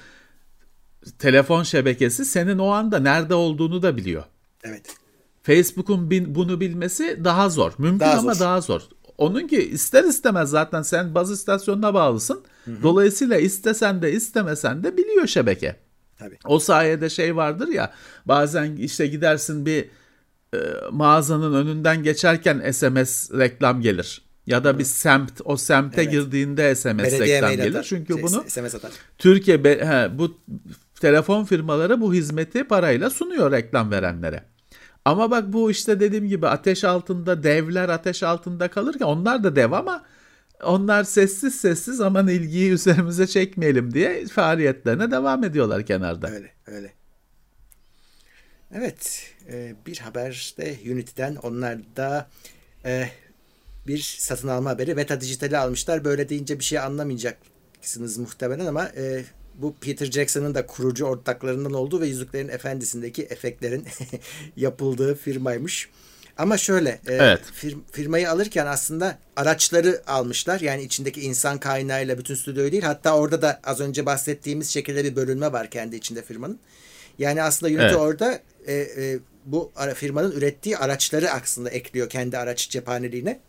Telefon 1.19 1.63
şebekesi 1.63 2.25
senin 2.25 2.57
o 2.57 2.67
anda 2.67 2.99
nerede 2.99 3.33
olduğunu 3.33 3.81
da 3.81 3.97
biliyor. 3.97 4.23
Evet. 4.63 4.95
Facebook'un 5.43 6.11
bunu 6.35 6.59
bilmesi 6.59 7.21
daha 7.23 7.49
zor. 7.49 7.71
Mümkün 7.77 7.99
Daha 7.99 8.19
ama 8.19 8.33
zor. 8.33 8.45
daha 8.45 8.61
zor. 8.61 8.81
Onunki 9.17 9.69
ister 9.69 10.03
istemez 10.03 10.49
zaten 10.49 10.81
sen 10.81 11.15
baz 11.15 11.31
istasyonuna 11.31 11.93
bağlısın. 11.93 12.43
Dolayısıyla 12.83 13.37
istesen 13.37 14.01
de 14.01 14.11
istemesen 14.11 14.83
de 14.83 14.97
biliyor 14.97 15.27
şebeke. 15.27 15.75
Tabii. 16.17 16.37
O 16.45 16.59
sayede 16.59 17.09
şey 17.09 17.35
vardır 17.35 17.67
ya 17.67 17.93
bazen 18.25 18.75
işte 18.75 19.07
gidersin 19.07 19.65
bir 19.65 19.89
e, 20.53 20.57
mağazanın 20.91 21.53
önünden 21.53 22.03
geçerken 22.03 22.71
SMS 22.71 23.31
reklam 23.31 23.81
gelir. 23.81 24.21
Ya 24.49 24.63
da 24.63 24.79
bir 24.79 24.83
semt 24.83 25.31
o 25.45 25.57
semte 25.57 26.01
Evet. 26.01 26.11
girdiğinde 26.11 26.75
SMS 26.75 26.97
Belediye 26.97 27.35
reklam 27.35 27.49
mail 27.49 27.57
gelir. 27.57 27.69
atar. 27.69 27.83
Çünkü 27.83 28.13
Şey, 28.13 28.23
bunu 28.23 28.43
SMS 28.47 28.75
atar. 28.75 28.91
Türkiye 29.17 29.63
be- 29.63 29.85
he, 29.85 30.17
bu 30.19 30.37
telefon 31.01 31.45
firmaları 31.45 32.01
bu 32.01 32.13
hizmeti 32.13 32.63
parayla 32.63 33.09
sunuyor 33.09 33.51
reklam 33.51 33.91
verenlere. 33.91 34.43
Ama 35.05 35.31
bak 35.31 35.53
bu 35.53 35.71
işte 35.71 35.99
dediğim 35.99 36.27
gibi 36.27 36.47
ateş 36.47 36.83
altında 36.83 37.43
devler 37.43 37.89
ateş 37.89 38.23
altında 38.23 38.67
kalırken 38.67 39.05
onlar 39.05 39.43
da 39.43 39.55
dev 39.55 39.71
ama 39.71 40.03
onlar 40.63 41.03
sessiz 41.03 41.55
sessiz 41.55 42.01
aman 42.01 42.27
ilgiyi 42.27 42.71
üzerimize 42.71 43.27
çekmeyelim 43.27 43.93
diye 43.93 44.25
faaliyetlerine 44.25 45.11
devam 45.11 45.43
ediyorlar 45.43 45.85
kenarda. 45.85 46.29
Öyle 46.29 46.51
öyle. 46.67 46.93
Evet. 48.73 49.33
e, 49.51 49.75
bir 49.85 49.97
haber 49.97 50.53
de 50.57 50.75
Unity'den. 50.91 51.35
Onlar 51.35 51.77
da 51.95 52.29
e, 52.85 53.09
bir 53.87 54.15
satın 54.19 54.47
alma 54.47 54.69
haberi. 54.69 54.97
Veta 54.97 55.21
Dijital'i 55.21 55.57
almışlar. 55.57 56.05
Böyle 56.05 56.29
deyince 56.29 56.59
bir 56.59 56.63
şey 56.63 56.79
anlamayacaksınız 56.79 58.17
muhtemelen 58.17 58.65
ama 58.65 58.85
e, 58.97 59.23
bu 59.55 59.75
Peter 59.81 60.05
Jackson'ın 60.05 60.55
da 60.55 60.65
kurucu 60.65 61.05
ortaklarından 61.05 61.73
olduğu 61.73 62.01
ve 62.01 62.07
Yüzüklerin 62.07 62.47
Efendisi'ndeki 62.49 63.23
efektlerin 63.23 63.85
yapıldığı 64.55 65.15
firmaymış. 65.15 65.89
Ama 66.37 66.57
şöyle 66.57 66.89
e, 66.89 66.99
Evet. 67.13 67.41
fir- 67.63 67.77
firmayı 67.91 68.31
alırken 68.31 68.65
aslında 68.65 69.17
araçları 69.35 70.01
almışlar. 70.07 70.59
Yani 70.59 70.83
içindeki 70.83 71.21
insan 71.21 71.59
kaynağıyla 71.59 72.17
bütün 72.17 72.35
stüdyoyu 72.35 72.71
değil. 72.71 72.83
Hatta 72.83 73.17
orada 73.17 73.41
da 73.41 73.59
az 73.63 73.79
önce 73.79 74.05
bahsettiğimiz 74.05 74.69
şekilde 74.69 75.03
bir 75.03 75.15
bölünme 75.15 75.51
var 75.51 75.69
kendi 75.69 75.95
içinde 75.95 76.21
firmanın. 76.21 76.59
Yani 77.19 77.43
aslında 77.43 77.71
Unity 77.71 77.83
Evet. 77.85 77.95
orada 77.95 78.39
e, 78.67 78.73
e, 78.73 79.19
bu 79.45 79.71
firmanın 79.95 80.31
ürettiği 80.31 80.77
araçları 80.77 81.31
aslında 81.31 81.69
ekliyor 81.69 82.09
kendi 82.09 82.37
araç 82.37 82.69
cephaneliğine. 82.69 83.39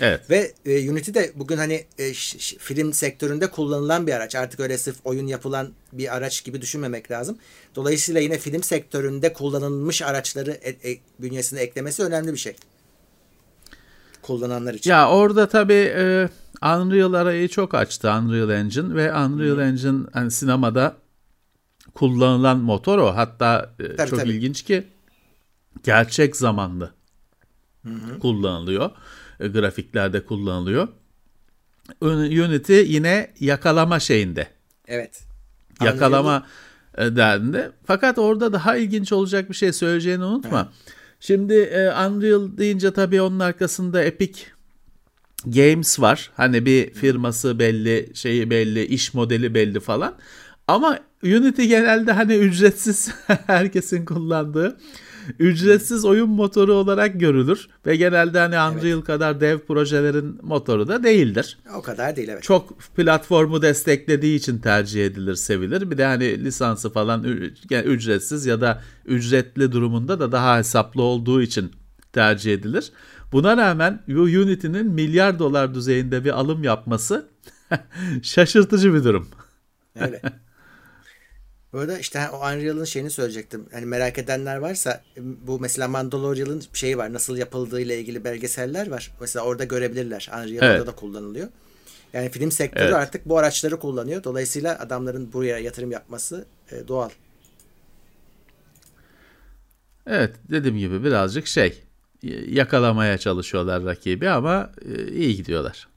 Evet. 0.00 0.30
Ve 0.30 0.52
e, 0.64 0.90
Unity 0.90 1.14
de 1.14 1.32
bugün 1.34 1.56
hani 1.56 1.84
e, 1.98 2.14
ş- 2.14 2.38
ş- 2.38 2.58
film 2.58 2.92
sektöründe 2.92 3.50
kullanılan 3.50 4.06
bir 4.06 4.12
araç. 4.12 4.34
Artık 4.34 4.60
öyle 4.60 4.78
sırf 4.78 4.96
oyun 5.04 5.26
yapılan 5.26 5.72
bir 5.92 6.16
araç 6.16 6.44
gibi 6.44 6.60
düşünmemek 6.60 7.10
lazım. 7.10 7.38
Dolayısıyla 7.74 8.20
yine 8.20 8.38
film 8.38 8.62
sektöründe 8.62 9.32
kullanılmış 9.32 10.02
araçları 10.02 10.50
e, 10.50 10.90
e, 10.90 10.98
bünyesine 11.18 11.60
eklemesi 11.60 12.02
önemli 12.02 12.32
bir 12.32 12.38
şey. 12.38 12.56
Kullananlar 14.22 14.74
için. 14.74 14.90
Ya 14.90 15.10
orada 15.10 15.48
tabii 15.48 15.92
e, 15.96 16.28
Unreal 16.62 17.12
arayı 17.12 17.48
çok 17.48 17.74
açtı 17.74 18.08
Unreal 18.10 18.50
Engine 18.50 18.94
ve 18.94 19.14
Unreal 19.14 19.58
Engine 19.58 20.06
hani 20.12 20.30
sinemada 20.30 20.96
kullanılan 21.94 22.58
motor 22.58 22.98
o. 22.98 23.16
Hatta 23.16 23.74
e, 23.80 23.96
Tabii, 23.96 24.10
çok 24.10 24.18
tabii. 24.18 24.30
ilginç 24.30 24.62
ki 24.62 24.86
gerçek 25.84 26.36
zamanlı 26.36 26.94
kullanılıyor. 28.20 28.90
E, 29.40 29.48
grafiklerde 29.48 30.24
kullanılıyor. 30.24 30.88
Unity 32.00 32.80
yine 32.80 33.30
yakalama 33.40 34.00
şeyinde. 34.00 34.46
Evet. 34.88 35.22
yakalama 35.84 36.46
e, 36.98 37.16
derdinde. 37.16 37.70
Fakat 37.84 38.18
orada 38.18 38.52
daha 38.52 38.76
ilginç 38.76 39.12
olacak 39.12 39.50
bir 39.50 39.54
şey 39.54 39.72
söyleyeceğini 39.72 40.24
unutma. 40.24 40.72
Şimdi 41.20 41.54
e, 41.54 41.88
Unreal 41.88 42.58
deyince 42.58 42.90
tabii 42.90 43.20
onun 43.20 43.38
arkasında 43.38 44.02
Epic 44.04 44.40
Games 45.44 46.00
var. 46.00 46.30
Hani 46.36 46.66
bir 46.66 46.94
firması 46.94 47.58
belli, 47.58 48.10
şeyi 48.14 48.50
belli, 48.50 48.84
iş 48.84 49.14
modeli 49.14 49.54
belli 49.54 49.80
falan. 49.80 50.14
Ama 50.68 50.98
Unity 51.22 51.64
genelde 51.64 52.12
hani 52.12 52.34
ücretsiz 52.34 53.10
herkesin 53.46 54.04
kullandığı 54.04 54.78
ücretsiz 55.38 56.04
oyun 56.04 56.30
motoru 56.30 56.72
olarak 56.72 57.20
görülür 57.20 57.68
ve 57.86 57.96
genelde 57.96 58.38
hani 58.38 58.76
Unreal 58.76 59.00
kadar 59.00 59.40
dev 59.40 59.58
projelerin 59.58 60.38
motoru 60.42 60.88
da 60.88 61.02
değildir 61.02 61.58
O 61.78 61.82
kadar 61.82 62.16
değil 62.16 62.28
evet. 62.28 62.42
çok 62.42 62.78
platformu 62.78 63.62
desteklediği 63.62 64.38
için 64.38 64.58
tercih 64.58 65.06
edilir, 65.06 65.34
sevilir. 65.34 65.90
Bir 65.90 65.98
de 65.98 66.04
hani 66.04 66.44
lisansı 66.44 66.90
falan 66.90 67.24
ücretsiz 67.70 68.46
ya 68.46 68.60
da 68.60 68.82
ücretli 69.04 69.72
durumunda 69.72 70.20
da 70.20 70.32
daha 70.32 70.58
hesaplı 70.58 71.02
olduğu 71.02 71.42
için 71.42 71.72
tercih 72.12 72.54
edilir. 72.54 72.92
Buna 73.32 73.56
rağmen 73.56 74.02
Unity'nin 74.08 74.86
milyar 74.86 75.38
dolar 75.38 75.74
düzeyinde 75.74 76.24
bir 76.24 76.30
alım 76.30 76.64
yapması 76.64 77.28
şaşırtıcı 78.22 78.94
bir 78.94 79.04
durum. 79.04 79.28
Öyle. 80.00 80.22
Bu 81.72 81.78
arada 81.78 81.98
işte 81.98 82.28
o 82.32 82.36
Unreal'ın 82.36 82.84
şeyini 82.84 83.10
söyleyecektim. 83.10 83.66
Hani 83.72 83.86
merak 83.86 84.18
edenler 84.18 84.56
varsa 84.56 85.02
bu 85.18 85.60
mesela 85.60 85.88
Mandalorian'ın 85.88 86.62
şeyi 86.72 86.98
var. 86.98 87.12
Nasıl 87.12 87.36
yapıldığı 87.36 87.80
ile 87.80 88.00
ilgili 88.00 88.24
belgeseller 88.24 88.86
var. 88.90 89.12
Mesela 89.20 89.44
orada 89.44 89.64
görebilirler. 89.64 90.30
Unreal'da 90.32 90.66
Evet. 90.66 90.86
da 90.86 90.94
kullanılıyor. 90.94 91.48
Yani 92.12 92.30
film 92.30 92.50
sektörü 92.52 92.84
Evet. 92.84 92.94
artık 92.94 93.26
bu 93.28 93.38
araçları 93.38 93.78
kullanıyor. 93.78 94.24
Dolayısıyla 94.24 94.78
adamların 94.78 95.32
buraya 95.32 95.58
yatırım 95.58 95.90
yapması 95.90 96.46
e, 96.72 96.88
doğal. 96.88 97.10
Evet 100.06 100.34
dediğim 100.50 100.78
gibi 100.78 101.04
birazcık 101.04 101.46
şey 101.46 101.82
yakalamaya 102.48 103.18
çalışıyorlar 103.18 103.84
rakibi 103.84 104.28
ama 104.28 104.70
e, 104.84 105.12
iyi 105.12 105.36
gidiyorlar. 105.36 105.88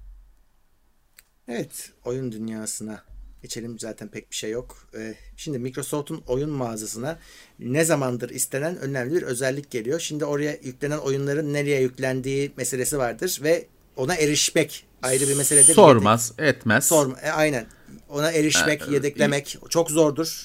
Evet, 1.48 1.92
oyun 2.06 2.32
dünyasına 2.32 3.04
geçelim 3.42 3.80
zaten 3.80 4.08
pek 4.08 4.32
bir 4.32 4.36
şey 4.36 4.52
yok. 4.52 4.88
Ee, 4.98 5.16
şimdi 5.38 5.60
Microsoft'un 5.60 6.24
oyun 6.28 6.50
mağazasına 6.50 7.20
ne 7.60 7.86
zamandır 7.86 8.30
istenen 8.30 8.78
önemli 8.78 9.16
bir 9.16 9.22
özellik 9.22 9.72
geliyor. 9.72 10.00
Şimdi 10.00 10.26
oraya 10.26 10.58
yüklenen 10.64 10.98
oyunların 10.98 11.54
nereye 11.54 11.82
yüklendiği 11.82 12.52
meselesi 12.58 12.98
vardır 12.98 13.40
ve 13.44 13.66
ona 13.96 14.16
erişmek 14.16 14.86
ayrı 15.04 15.28
bir 15.28 15.36
meseledir. 15.38 15.74
Sormaz, 15.74 16.34
etmez. 16.38 16.88
Sorma, 16.88 17.20
e, 17.20 17.32
aynen. 17.32 17.66
Ona 18.10 18.32
erişmek, 18.32 18.82
Ee, 18.90 18.94
yedeklemek 18.94 19.58
çok 19.70 19.92
zordur. 19.92 20.44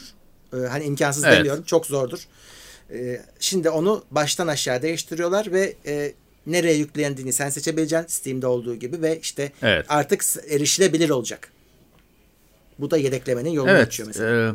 Ee, 0.52 0.56
hani 0.56 0.84
imkansız 0.84 1.24
Evet. 1.24 1.38
demiyorum, 1.38 1.64
çok 1.64 1.86
zordur. 1.86 2.18
Ee, 2.90 3.22
şimdi 3.40 3.70
onu 3.70 4.04
baştan 4.10 4.46
aşağı 4.46 4.82
değiştiriyorlar 4.82 5.52
ve 5.52 5.74
e, 5.86 6.12
nereye 6.46 6.74
yüklendiğini 6.74 7.32
sen 7.32 7.50
seçebileceksin 7.50 8.08
Steam'de 8.08 8.46
olduğu 8.46 8.74
gibi 8.74 9.02
ve 9.02 9.20
işte 9.20 9.52
Evet. 9.62 9.86
artık 9.88 10.24
erişilebilir 10.48 11.10
olacak. 11.10 11.50
Bu 12.78 12.90
da 12.90 12.96
yedeklemenin 12.96 13.50
yolunu 13.50 13.70
Evet. 13.70 13.86
açıyor 13.86 14.06
mesela. 14.06 14.48
e, 14.50 14.52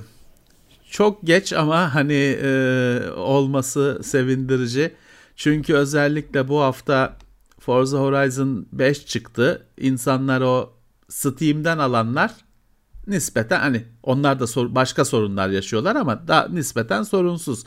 çok 0.92 1.24
geç 1.24 1.54
ama 1.54 1.96
hani 1.96 2.38
e, 2.44 3.00
olması 3.16 4.00
sevindirici. 4.04 4.94
Çünkü 5.36 5.74
özellikle 5.74 6.48
bu 6.48 6.62
hafta 6.62 7.18
Forza 7.60 7.98
Horizon 8.00 8.68
5 8.72 9.06
çıktı. 9.06 9.66
İnsanlar 9.78 10.42
o 10.42 10.74
Steam'den 11.10 11.78
alanlar 11.78 12.32
nispeten 13.08 13.60
hani 13.60 13.86
onlar 14.04 14.40
da 14.40 14.48
sor- 14.48 14.76
başka 14.76 15.06
sorunlar 15.06 15.50
yaşıyorlar 15.50 15.96
ama 15.96 16.28
da 16.28 16.48
nispeten 16.52 17.04
sorunsuz. 17.04 17.64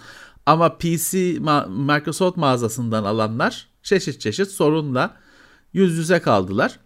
Ama 0.47 0.79
PC 0.79 1.19
ma- 1.37 1.95
Microsoft 1.99 2.37
mağazasından 2.37 3.05
alanlar 3.05 3.69
çeşit 3.83 4.21
çeşit 4.21 4.49
sorunla 4.49 5.17
yüz 5.73 5.93
yüze 5.99 6.19
kaldılar. 6.21 6.79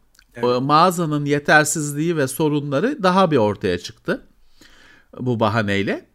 O 0.43 0.61
mağazanın 0.61 1.25
yetersizliği 1.25 2.17
ve 2.17 2.29
sorunları 2.29 3.03
daha 3.03 3.31
bir 3.31 3.37
ortaya 3.37 3.79
çıktı 3.79 4.27
bu 5.21 5.41
bahaneyle. 5.41 6.07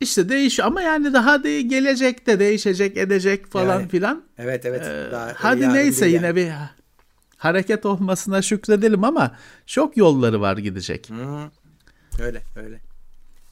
İşte 0.00 0.28
değiş 0.28 0.60
ama 0.60 0.82
yani 0.82 1.12
daha 1.12 1.44
de 1.44 1.62
gelecekte 1.62 2.38
değişecek 2.38 2.96
edecek 2.96 3.46
falan 3.46 3.80
Yani, 3.80 3.88
filan. 3.88 4.22
Evet 4.38 4.66
evet. 4.66 4.82
Ee, 4.82 5.12
Daha 5.12 5.32
hadi 5.36 5.74
neyse 5.74 6.06
yine 6.08 6.26
yani. 6.26 6.36
bir 6.36 6.52
hareket 7.36 7.86
olmasına 7.86 8.42
şükredelim 8.42 9.04
ama 9.04 9.36
çok 9.66 9.96
yolları 9.96 10.40
var 10.40 10.56
gidecek. 10.56 11.10
Hı, 11.10 11.50
öyle 12.24 12.42
öyle. 12.56 12.80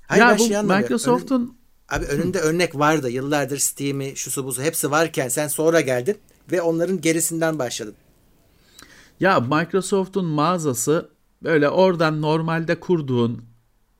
Hayır, 0.06 0.22
ya 0.22 0.38
bu 0.38 0.44
anlamıyorum. 0.44 0.82
Microsoft'un 0.82 1.56
abi 1.88 2.04
önünde 2.04 2.38
örnek 2.38 2.78
vardı. 2.78 3.10
Yıllardır 3.10 3.58
Steam'i, 3.58 4.16
şusu 4.16 4.44
busu 4.44 4.62
hepsi 4.62 4.90
varken 4.90 5.28
sen 5.28 5.48
sonra 5.48 5.80
geldin 5.80 6.18
ve 6.52 6.62
onların 6.62 7.00
gerisinden 7.00 7.58
başladın. 7.58 7.94
Ya 9.20 9.40
Microsoft'un 9.40 10.24
mağazası 10.24 11.10
böyle 11.42 11.68
oradan 11.68 12.22
normalde 12.22 12.80
kurduğun 12.80 13.42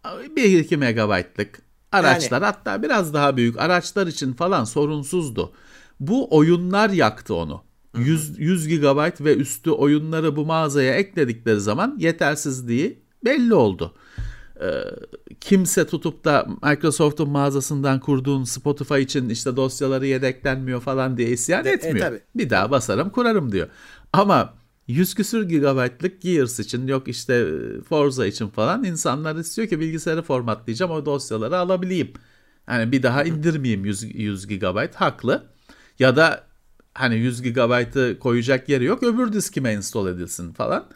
1-2 0.05 0.77
megabaytlık 0.77 1.63
araçlar 1.93 2.43
hatta 2.43 2.83
biraz 2.83 3.15
daha 3.15 3.37
büyük 3.37 3.59
araçlar 3.59 4.07
için 4.07 4.33
falan 4.33 4.65
sorunsuzdu. 4.65 5.53
Bu 6.01 6.37
oyunlar 6.37 6.91
yaktı 6.91 7.35
onu. 7.35 7.63
100, 7.99 8.39
100 8.39 8.69
GB 8.69 9.21
ve 9.25 9.37
üstü 9.37 9.71
oyunları 9.71 10.37
bu 10.37 10.47
mağazaya 10.47 10.95
ekledikleri 10.95 11.61
zaman 11.61 11.97
yetersizliği 11.99 13.03
belli 13.25 13.55
oldu. 13.55 13.95
Ee, 14.63 14.67
kimse 15.41 15.87
tutup 15.87 16.25
da 16.25 16.47
Microsoft'un 16.63 17.31
mağazasından 17.31 18.01
kurduğun 18.01 18.45
Spotify 18.45 19.01
için 19.01 19.29
işte 19.29 19.57
dosyaları 19.57 20.07
yedeklenmiyor 20.07 20.81
falan 20.81 21.17
diye 21.17 21.29
isyan 21.29 21.65
E, 21.67 21.69
etmiyor. 21.71 22.07
tabii. 22.07 22.21
Bir 22.35 22.51
daha 22.51 22.71
basarım 22.71 23.11
kurarım 23.11 23.53
diyor. 23.53 23.69
Ama 24.13 24.55
100 24.91 25.15
küsür 25.15 25.49
gigabaytlık 25.49 26.23
Gears 26.23 26.61
için 26.61 26.87
yok 26.87 27.09
işte 27.09 27.35
e, 27.35 27.83
Forza 27.83 28.27
için 28.27 28.49
falan 28.49 28.85
insanlar 28.85 29.37
istiyor 29.37 29.69
ki 29.69 29.81
bilgisayarı 29.81 30.23
formatlayacağım 30.23 30.93
o 30.93 31.07
dosyaları 31.07 31.59
alabileyim. 31.59 32.13
Hani 32.67 32.93
bir 32.93 33.03
daha 33.03 33.25
indirmeyeyim 33.25 33.85
100, 33.85 34.15
100 34.15 34.47
gigabayt 34.47 34.95
haklı. 34.95 35.45
Ya 35.99 36.17
da 36.17 36.45
hani 36.95 37.17
100 37.17 37.43
gigabaytı 37.43 38.19
koyacak 38.19 38.69
yeri 38.69 38.85
yok 38.85 39.03
öbür 39.03 39.33
diskime 39.33 39.73
install 39.73 40.09
edilsin 40.09 40.53
falan. 40.53 40.87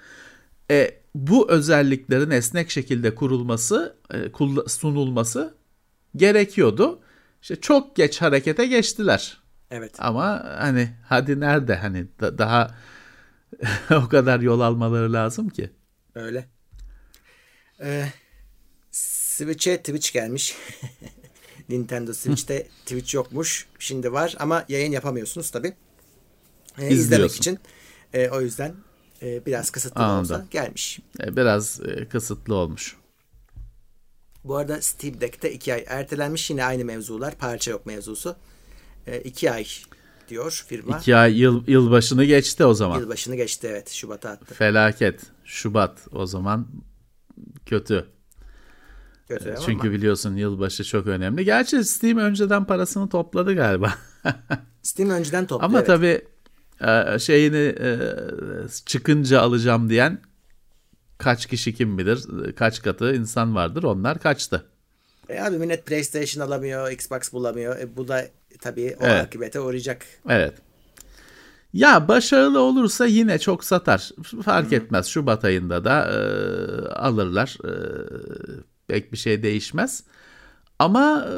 E, 0.71 0.91
bu 1.15 1.51
özelliklerin 1.51 2.31
esnek 2.31 2.71
şekilde 2.71 3.15
kurulması, 3.15 3.97
e, 4.15 4.17
sunulması 4.69 5.55
gerekiyordu. 6.17 7.01
İşte 7.43 7.57
çok 7.57 7.97
geç 7.97 8.23
harekete 8.23 8.67
geçtiler. 8.67 9.39
Evet. 9.71 9.95
Ama 9.99 10.45
hani 10.59 10.89
hadi 11.09 11.41
nerede 11.41 11.77
hani 11.77 12.07
da- 12.21 12.39
daha 12.39 12.75
o 13.91 14.09
kadar 14.09 14.41
yol 14.41 14.61
almaları 14.61 15.13
lazım 15.13 15.49
ki. 15.49 15.71
Öyle. 16.15 16.49
Ee, 17.81 18.09
Switch'e 18.91 19.77
Twitch 19.79 20.13
gelmiş. 20.13 20.57
Nintendo 21.69 22.15
Switch'te 22.15 22.67
Twitch 22.87 23.15
yokmuş. 23.15 23.67
Şimdi 23.79 24.13
var 24.13 24.35
ama 24.39 24.65
yayın 24.69 24.93
yapamıyorsunuz 24.93 25.51
tabi. 25.51 25.75
Ee, 26.79 26.89
izlemek 26.89 27.37
için. 27.37 27.59
Ee, 28.13 28.29
o 28.29 28.41
yüzden 28.41 28.75
e, 29.23 29.47
biraz 29.47 29.71
kısıtlı 29.71 30.01
da 30.01 30.05
olsa 30.05 30.35
Anladım. 30.35 30.49
gelmiş. 30.51 31.01
E, 31.21 31.37
Biraz 31.37 31.81
e, 31.81 32.09
kısıtlı 32.09 32.55
olmuş. 32.55 32.97
Bu 34.45 34.57
arada 34.57 34.83
Steam 34.83 35.21
Deck'te 35.21 35.53
iki 35.53 35.75
ay 35.75 35.85
ertelenmiş. 35.89 36.51
Yine 36.51 36.65
aynı 36.65 36.85
mevzular. 36.85 37.35
Parça 37.39 37.71
yok 37.71 37.87
mevzusu. 37.87 38.37
Ee, 39.07 39.21
iki 39.21 39.51
ay 39.53 39.67
diyor 40.29 40.65
firma. 40.69 40.99
İki 40.99 41.17
ay 41.17 41.41
yıl, 41.41 41.65
yılbaşını 41.67 42.25
geçti 42.25 42.65
o 42.65 42.75
zaman. 42.75 43.01
Yılbaşını 43.01 43.37
geçti 43.37 43.67
evet. 43.71 43.91
Şubat'a 43.91 44.31
attı. 44.31 44.55
Felaket. 44.55 45.21
Şubat 45.45 45.99
o 46.13 46.27
zaman 46.27 46.67
kötü. 47.67 48.07
Kötü 49.29 49.51
ama 49.51 49.61
Çünkü 49.67 49.93
biliyorsun 49.93 50.37
yılbaşı 50.37 50.85
çok 50.85 51.07
önemli. 51.07 51.45
Gerçi 51.45 51.85
Steam 51.85 52.19
önceden 52.19 52.65
parasını 52.65 53.09
topladı 53.09 53.55
galiba. 53.55 53.95
Steam 54.83 55.11
önceden 55.11 55.47
topladı. 55.47 55.67
Ama 55.67 55.79
evet. 55.79 55.87
tabii 55.87 56.21
e, 56.81 57.19
şeyini 57.19 57.75
e, 57.81 57.99
çıkınca 58.87 59.41
alacağım 59.41 59.89
diyen 59.91 60.21
kaç 61.19 61.47
kişi 61.47 61.75
kim 61.75 61.99
bilir 61.99 62.25
kaç 62.57 62.83
katı 62.83 63.15
insan 63.15 63.55
vardır 63.55 63.83
onlar 63.83 64.19
kaçtı. 64.19 64.65
E 65.29 65.41
abi 65.41 65.59
millet 65.59 65.87
PlayStation 65.87 66.47
alamıyor, 66.47 66.91
Xbox 66.91 67.33
bulamıyor. 67.33 67.79
E 67.79 67.97
bu 67.97 68.09
da 68.09 68.27
tabii 68.65 68.97
o 69.01 69.07
Evet. 69.07 69.25
akibete 69.25 69.61
uğrayacak. 69.61 70.07
Evet. 70.29 70.55
Ya 71.73 72.09
başarılı 72.09 72.61
olursa 72.61 73.07
yine 73.07 73.39
çok 73.39 73.65
satar. 73.65 74.11
Fark 74.45 74.73
etmez. 74.73 75.07
Şubat 75.07 75.45
ayında 75.45 75.85
da 75.85 76.07
e, 76.13 76.19
alırlar. 76.89 77.57
E, 77.65 77.71
pek 78.89 79.13
bir 79.13 79.17
şey 79.17 79.43
değişmez. 79.43 80.03
Ama 80.79 81.27
e, 81.31 81.35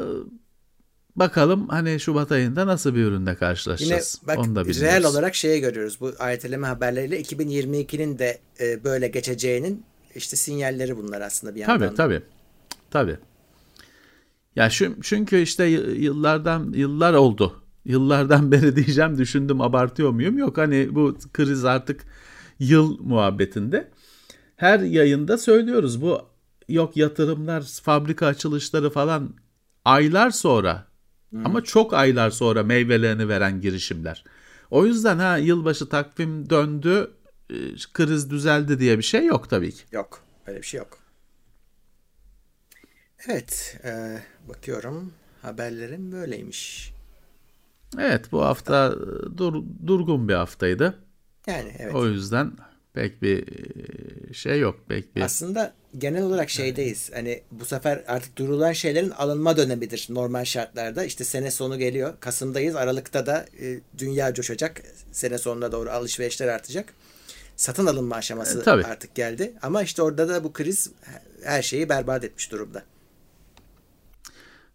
bakalım 1.15 1.67
hani 1.67 1.99
Şubat 1.99 2.31
ayında 2.31 2.67
nasıl 2.67 2.95
bir 2.95 3.03
ürünle 3.03 3.29
Yine 3.29 3.35
karşılaşacağız. 3.35 4.21
bak 4.27 4.37
Onu 4.37 4.45
da 4.55 4.59
bilmiyoruz. 4.65 4.81
reel 4.81 5.05
olarak 5.05 5.35
şeye 5.35 5.59
görüyoruz. 5.59 5.97
Bu 6.01 6.11
erteleme 6.19 6.67
haberleriyle 6.67 7.21
2022'nin 7.21 8.19
de 8.19 8.37
e, 8.59 8.83
böyle 8.83 9.07
geçeceğinin 9.07 9.83
işte 10.15 10.35
sinyalleri 10.35 10.97
bunlar 10.97 11.21
aslında 11.21 11.55
bir 11.55 11.59
yandan. 11.59 11.79
Tabii 11.79 11.95
tabii. 11.95 12.21
Tabii. 12.91 13.17
Ya 14.57 14.69
şu, 14.69 14.95
çünkü 15.01 15.37
işte 15.37 15.65
yıllardan 15.65 16.73
yıllar 16.73 17.13
oldu. 17.13 17.63
Yıllardan 17.85 18.51
beri 18.51 18.75
diyeceğim 18.75 19.17
düşündüm 19.17 19.61
abartıyor 19.61 20.11
muyum? 20.11 20.37
Yok 20.37 20.57
hani 20.57 20.95
bu 20.95 21.17
kriz 21.33 21.65
artık 21.65 22.01
yıl 22.59 22.99
muhabbetinde. 22.99 23.91
Her 24.55 24.79
yayında 24.79 25.37
söylüyoruz 25.37 26.01
bu 26.01 26.21
yok 26.69 26.97
yatırımlar, 26.97 27.61
fabrika 27.61 28.27
açılışları 28.27 28.89
falan 28.89 29.29
aylar 29.85 30.29
sonra 30.29 30.87
ama 31.45 31.63
çok 31.63 31.93
aylar 31.93 32.29
sonra 32.29 32.63
meyvelerini 32.63 33.29
veren 33.29 33.61
girişimler. 33.61 34.23
O 34.71 34.85
yüzden 34.85 35.17
ha 35.19 35.37
yılbaşı 35.37 35.89
takvim 35.89 36.49
döndü, 36.49 37.11
e, 37.49 37.55
kriz 37.93 38.29
düzeldi 38.29 38.79
diye 38.79 38.97
bir 38.97 39.03
şey 39.03 39.25
yok 39.25 39.49
tabii 39.49 39.71
ki. 39.71 39.83
Yok. 39.91 40.19
Öyle 40.47 40.57
bir 40.57 40.65
şey 40.67 40.77
yok. 40.77 40.97
Evet. 43.27 43.77
e, 43.83 44.19
bakıyorum. 44.49 45.13
Haberlerim 45.41 46.11
böyleymiş. 46.11 46.93
Evet 47.99 48.31
bu 48.31 48.41
hafta 48.45 48.87
e, 48.95 49.37
dur, 49.37 49.63
durgun 49.87 50.29
bir 50.29 50.33
haftaydı. 50.33 50.99
Yani 51.47 51.71
evet. 51.79 51.95
O 51.95 52.07
yüzden 52.07 52.51
pek 52.93 53.21
bir 53.21 53.43
e, 54.29 54.33
şey 54.33 54.59
yok. 54.59 54.79
Pek 54.87 55.15
bir 55.15 55.21
Aslında 55.21 55.73
genel 55.97 56.23
olarak 56.23 56.49
şeydeyiz. 56.49 57.11
Hani 57.13 57.41
bu 57.51 57.65
sefer 57.65 58.03
artık 58.07 58.37
durulan 58.37 58.71
şeylerin 58.71 59.09
alınma 59.09 59.57
dönemidir 59.57 60.07
normal 60.09 60.45
şartlarda. 60.45 61.03
İşte 61.03 61.23
sene 61.23 61.51
sonu 61.51 61.77
geliyor. 61.79 62.13
Kasım'dayız. 62.19 62.75
Aralık'ta 62.75 63.25
da 63.25 63.45
e, 63.61 63.79
dünya 63.97 64.33
coşacak. 64.33 64.81
Sene 65.11 65.37
sonuna 65.37 65.71
doğru 65.71 65.89
alışverişler 65.89 66.47
artacak. 66.47 66.93
Satın 67.55 67.85
alınma 67.85 68.15
aşaması 68.15 68.59
E, 68.59 68.63
tabii. 68.63 68.83
artık 68.83 69.15
geldi. 69.15 69.53
Ama 69.61 69.83
işte 69.83 70.01
orada 70.01 70.29
da 70.29 70.43
bu 70.43 70.53
kriz 70.53 70.91
her 71.43 71.61
şeyi 71.61 71.89
berbat 71.89 72.23
etmiş 72.23 72.51
durumda. 72.51 72.83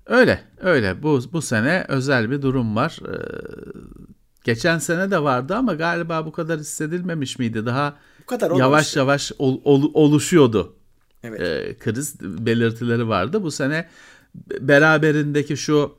Öyle 0.07 0.40
öyle. 0.61 1.03
Bu 1.03 1.20
bu 1.32 1.42
sene 1.42 1.84
özel 1.88 2.30
bir 2.30 2.42
durum 2.42 2.76
var. 2.76 2.98
Ee, 3.09 3.16
geçen 4.44 4.78
sene 4.78 5.11
de 5.11 5.22
vardı 5.22 5.55
ama 5.57 5.74
galiba 5.74 6.26
bu 6.26 6.32
kadar 6.32 6.61
hissedilmemiş 6.61 7.38
miydi? 7.38 7.66
Daha 7.66 7.96
Bu 8.22 8.26
kadar 8.26 8.46
yavaş 8.50 8.62
olmamıştı. 8.66 8.98
yavaş 8.98 9.32
ol- 9.38 9.61
ol- 9.64 9.90
oluşuyordu. 9.94 10.76
Evet. 11.22 11.40
e, 11.40 11.76
kriz 11.78 12.20
belirtileri 12.20 13.09
vardı. 13.09 13.42
Bu 13.42 13.50
sene 13.50 13.88
beraberindeki 14.61 15.57
şu 15.57 15.94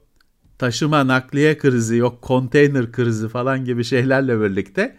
taşıma 0.57 1.07
nakliye 1.07 1.57
krizi 1.57 1.95
yok 1.97 2.21
konteyner 2.21 2.91
krizi 2.91 3.29
falan 3.29 3.65
gibi 3.65 3.83
şeylerle 3.83 4.41
birlikte 4.41 4.97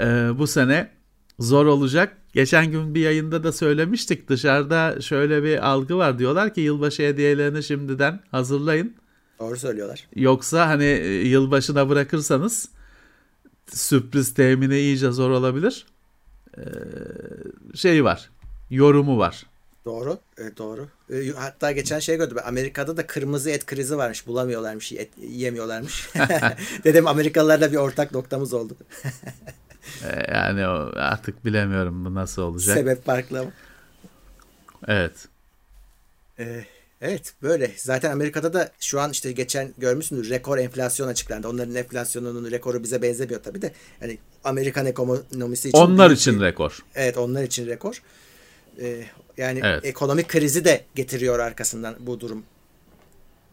e, 0.00 0.04
bu 0.38 0.46
sene 0.46 0.90
zor 1.38 1.66
olacak. 1.66 2.16
Geçen 2.32 2.70
gün 2.70 2.94
bir 2.94 3.00
yayında 3.00 3.44
da 3.44 3.52
söylemiştik 3.52 4.28
dışarıda 4.28 5.00
şöyle 5.00 5.42
bir 5.42 5.68
algı 5.68 5.96
var 5.96 6.18
diyorlar 6.18 6.54
ki 6.54 6.60
yılbaşı 6.60 7.02
hediyelerini 7.02 7.62
şimdiden 7.62 8.20
hazırlayın. 8.30 8.94
Doğru 9.38 9.56
söylüyorlar. 9.56 10.06
Yoksa 10.14 10.68
hani 10.68 10.84
e, 10.84 11.28
yılbaşına 11.28 11.88
bırakırsanız 11.88 12.68
sürpriz 13.66 14.34
temini 14.34 14.78
iyice 14.78 15.10
zor 15.10 15.30
olabilir. 15.30 15.86
Ee, 16.58 16.62
şey 17.74 18.04
var 18.04 18.30
yorumu 18.70 19.18
var. 19.18 19.46
Doğru. 19.84 20.18
e, 20.38 20.56
doğru. 20.56 20.88
E, 21.10 21.32
hatta 21.36 21.72
geçen 21.72 21.98
şey 21.98 22.16
gördüm. 22.16 22.36
Amerika'da 22.44 22.96
da 22.96 23.06
kırmızı 23.06 23.50
et 23.50 23.66
krizi 23.66 23.96
varmış. 23.96 24.26
Bulamıyorlarmış. 24.26 24.92
Et 24.92 25.10
yiyemiyorlarmış. 25.18 26.08
Dedim 26.84 27.06
Amerikalılarla 27.06 27.72
bir 27.72 27.76
ortak 27.76 28.12
noktamız 28.12 28.54
oldu. 28.54 28.76
Ee, 30.04 30.32
Yani 30.34 30.66
artık 30.96 31.44
bilemiyorum 31.44 32.04
bu 32.04 32.14
nasıl 32.14 32.42
olacak. 32.42 32.76
Sebep 32.76 33.04
farklı 33.04 33.40
ama. 33.40 33.50
Evet. 34.88 35.12
Ee, 36.38 36.64
evet 37.00 37.34
böyle. 37.42 37.70
Zaten 37.76 38.10
Amerika'da 38.10 38.52
da 38.52 38.72
şu 38.80 39.00
an 39.00 39.10
işte 39.10 39.32
geçen 39.32 39.74
görmüşsündür 39.78 40.30
rekor 40.30 40.58
enflasyon 40.58 41.08
açıklandı. 41.08 41.48
Onların 41.48 41.74
enflasyonunun 41.74 42.50
rekoru 42.50 42.82
bize 42.82 43.02
benzemiyor 43.02 43.42
tabii 43.42 43.62
de. 43.62 43.72
Hani 44.00 44.18
Amerikan 44.44 44.86
ekonomisi 44.86 45.68
için 45.68 45.78
Onlar 45.78 46.10
için 46.10 46.40
bir- 46.40 46.44
rekor. 46.44 46.78
Evet 46.94 47.16
onlar 47.18 47.42
için 47.42 47.66
rekor. 47.66 48.02
Ee, 48.80 49.04
yani 49.36 49.60
Evet. 49.64 49.84
ekonomik 49.84 50.28
krizi 50.28 50.64
de 50.64 50.84
getiriyor 50.94 51.38
arkasından 51.38 51.96
bu 52.00 52.20
durum. 52.20 52.44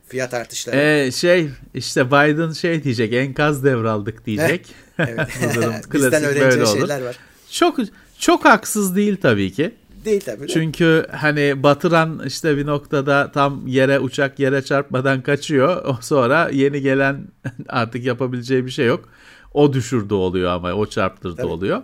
Fiyat 0.07 0.33
artışları. 0.33 0.75
Ee, 0.75 1.11
şey 1.11 1.49
işte 1.73 2.07
Biden 2.07 2.51
şey 2.51 2.83
diyecek 2.83 3.13
enkaz 3.13 3.63
devraldık 3.63 4.25
diyecek. 4.25 4.65
Evet. 4.97 5.27
Bizden 5.43 5.81
klasik 5.81 6.27
öğreneceği 6.27 6.67
şeyler 6.67 7.01
var. 7.01 7.17
Çok 7.51 7.77
çok 8.19 8.45
haksız 8.45 8.95
değil 8.95 9.17
tabii 9.21 9.51
ki. 9.51 9.71
Değil 10.05 10.21
tabii. 10.21 10.47
Çünkü 10.47 11.07
hani 11.11 11.63
batıran 11.63 12.21
işte 12.25 12.57
bir 12.57 12.65
noktada 12.65 13.31
tam 13.31 13.67
yere 13.67 13.99
uçak 13.99 14.39
yere 14.39 14.61
çarpmadan 14.61 15.21
kaçıyor. 15.21 15.85
O 15.85 15.97
sonra 16.01 16.49
yeni 16.53 16.81
gelen 16.81 17.27
artık 17.69 18.03
yapabileceği 18.03 18.65
bir 18.65 18.71
şey 18.71 18.85
yok. 18.85 19.09
O 19.53 19.73
düşürdü 19.73 20.13
oluyor 20.13 20.51
ama 20.51 20.73
o 20.73 20.85
çarptırdı 20.85 21.35
Tabii. 21.35 21.47
oluyor. 21.47 21.83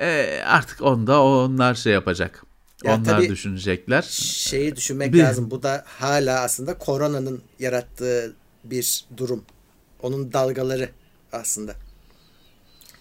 Ee, 0.00 0.40
artık 0.46 0.82
onda 0.82 1.22
onlar 1.22 1.74
şey 1.74 1.92
yapacak. 1.92 2.42
Ya 2.84 2.96
onlar 2.96 3.22
düşünecekler. 3.28 4.02
şeyi 4.10 4.76
düşünmek 4.76 5.12
Bir- 5.12 5.18
lazım. 5.18 5.50
Bu 5.50 5.62
da 5.62 5.84
hala 5.86 6.40
aslında 6.40 6.78
koronanın 6.78 7.42
yarattığı 7.58 8.34
bir 8.64 9.04
durum. 9.16 9.44
Onun 10.02 10.32
dalgaları 10.32 10.88
aslında. 11.32 11.74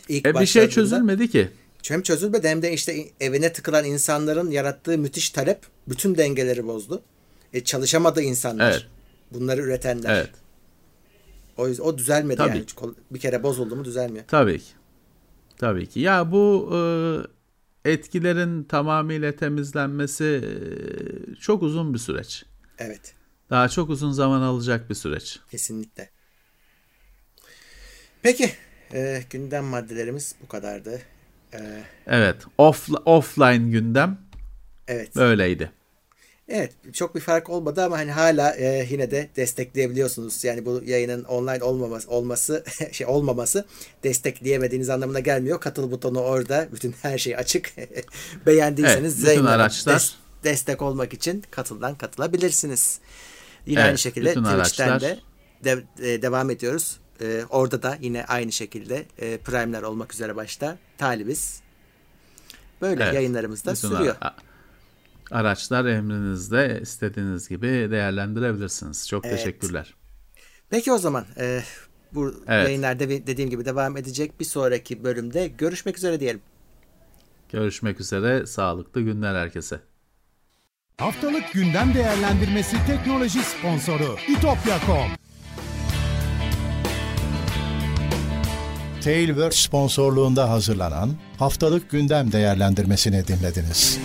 İlk 0.09 0.27
E, 0.27 0.39
bir 0.39 0.45
şey 0.45 0.69
çözülmedi 0.69 1.29
ki. 1.29 1.49
Hem 1.87 2.01
çözülmedi 2.01 2.47
hem 2.47 2.61
de 2.61 2.73
işte 2.73 3.05
evine 3.19 3.53
tıkılan 3.53 3.85
insanların 3.85 4.51
yarattığı 4.51 4.97
müthiş 4.97 5.29
talep 5.29 5.59
bütün 5.87 6.17
dengeleri 6.17 6.67
bozdu. 6.67 7.01
E, 7.53 7.63
çalışamadı 7.63 8.21
insanlar. 8.21 8.71
Evet. 8.71 8.85
Bunları 9.31 9.61
üretenler. 9.61 10.15
Evet. 10.15 10.29
O 11.57 11.67
yüzden 11.67 11.83
o 11.83 11.97
düzelmedi 11.97 12.37
Tabii. 12.37 12.57
yani. 12.57 12.93
Bir 13.11 13.19
kere 13.19 13.43
bozuldu 13.43 13.75
mu 13.75 13.85
düzelmiyor. 13.85 14.25
Tabii 14.27 14.59
ki. 14.59 14.65
Tabii 15.57 15.87
ki. 15.87 15.99
Ya 15.99 16.31
bu 16.31 16.69
e, 16.73 16.77
etkilerin 17.85 18.63
tamamıyla 18.63 19.35
temizlenmesi 19.35 20.23
e, 20.25 21.35
çok 21.35 21.63
uzun 21.63 21.93
bir 21.93 21.99
süreç. 21.99 22.45
Evet. 22.77 23.13
Daha 23.49 23.69
çok 23.69 23.89
uzun 23.89 24.11
zaman 24.11 24.41
alacak 24.41 24.89
bir 24.89 24.95
süreç. 24.95 25.39
Kesinlikle. 25.51 26.09
Peki. 28.21 28.51
e, 28.93 29.23
gündem 29.29 29.63
maddelerimiz 29.65 30.35
bu 30.43 30.47
kadardı. 30.47 31.01
E, 31.53 31.83
Evet. 32.07 32.35
Off, 32.57 32.89
offline 33.05 33.69
gündem 33.69 34.17
evet. 34.87 35.15
böyleydi. 35.15 35.71
Evet 36.49 36.73
çok 36.93 37.15
bir 37.15 37.19
fark 37.19 37.49
olmadı 37.49 37.83
ama 37.83 37.97
hani 37.97 38.11
hala 38.11 38.55
e, 38.55 38.87
yine 38.91 39.11
de 39.11 39.29
destekleyebiliyorsunuz. 39.35 40.43
Yani 40.43 40.65
bu 40.65 40.81
yayının 40.85 41.23
online 41.23 41.63
olmaması 41.63 42.09
olması 42.09 42.63
şey 42.91 43.07
olmaması 43.07 43.65
destekleyemediğiniz 44.03 44.89
anlamına 44.89 45.19
gelmiyor. 45.19 45.59
Katıl 45.61 45.91
butonu 45.91 46.19
orada. 46.19 46.67
Bütün 46.73 46.95
her 47.01 47.17
şey 47.17 47.35
açık. 47.35 47.73
Beğendiyseniz 48.45 49.23
Evet, 49.25 49.37
bütün 49.37 49.45
araçlar- 49.47 49.95
des- 49.95 50.13
destek 50.43 50.81
olmak 50.81 51.13
için 51.13 51.43
katıldan 51.51 51.95
katılabilirsiniz. 51.97 52.99
Yine 53.65 53.79
Evet, 53.79 53.87
aynı 53.87 53.97
şekilde 53.97 54.29
Twitch'ten 54.33 54.87
araçlar- 54.89 55.01
de 55.01 55.19
de- 55.63 55.83
e, 56.13 56.21
devam 56.21 56.49
ediyoruz. 56.49 56.99
E, 57.21 57.41
orada 57.49 57.83
da 57.83 57.97
yine 58.01 58.25
aynı 58.25 58.51
şekilde 58.51 59.05
e, 59.19 59.37
Prime'ler 59.37 59.81
olmak 59.81 60.13
üzere 60.13 60.35
başta 60.35 60.77
talibiz. 60.97 61.59
Böyle 62.81 63.03
Evet, 63.03 63.13
yayınlarımız 63.13 63.65
da 63.65 63.75
sürüyor. 63.75 64.15
ara- 64.21 64.35
araçlar 65.31 65.85
emrinizde 65.85 66.79
istediğiniz 66.81 67.49
gibi 67.49 67.67
değerlendirebilirsiniz. 67.67 69.07
Çok 69.07 69.25
Evet. 69.25 69.37
teşekkürler. 69.37 69.93
Peki 70.69 70.91
o 70.91 70.97
zaman 70.97 71.25
e, 71.39 71.61
bu 72.13 72.33
Evet. 72.47 72.67
yayınlarda 72.67 73.09
dediğim 73.09 73.49
gibi 73.49 73.65
devam 73.65 73.97
edecek. 73.97 74.39
Bir 74.39 74.45
sonraki 74.45 75.03
bölümde 75.03 75.47
görüşmek 75.47 75.97
üzere 75.97 76.19
diyelim. 76.19 76.41
Görüşmek 77.51 77.99
üzere. 77.99 78.45
Sağlıklı 78.45 79.01
günler 79.01 79.35
herkese. 79.35 79.79
Haftalık 80.97 81.53
gündem 81.53 81.93
değerlendirmesi 81.93 82.77
teknoloji 82.87 83.39
sponsoru 83.39 84.15
itopya.com 84.27 85.07
Tailwords 89.03 89.55
sponsorluğunda 89.57 90.49
hazırlanan 90.49 91.09
haftalık 91.39 91.89
gündem 91.91 92.31
değerlendirmesini 92.31 93.27
dinlediniz. 93.27 93.99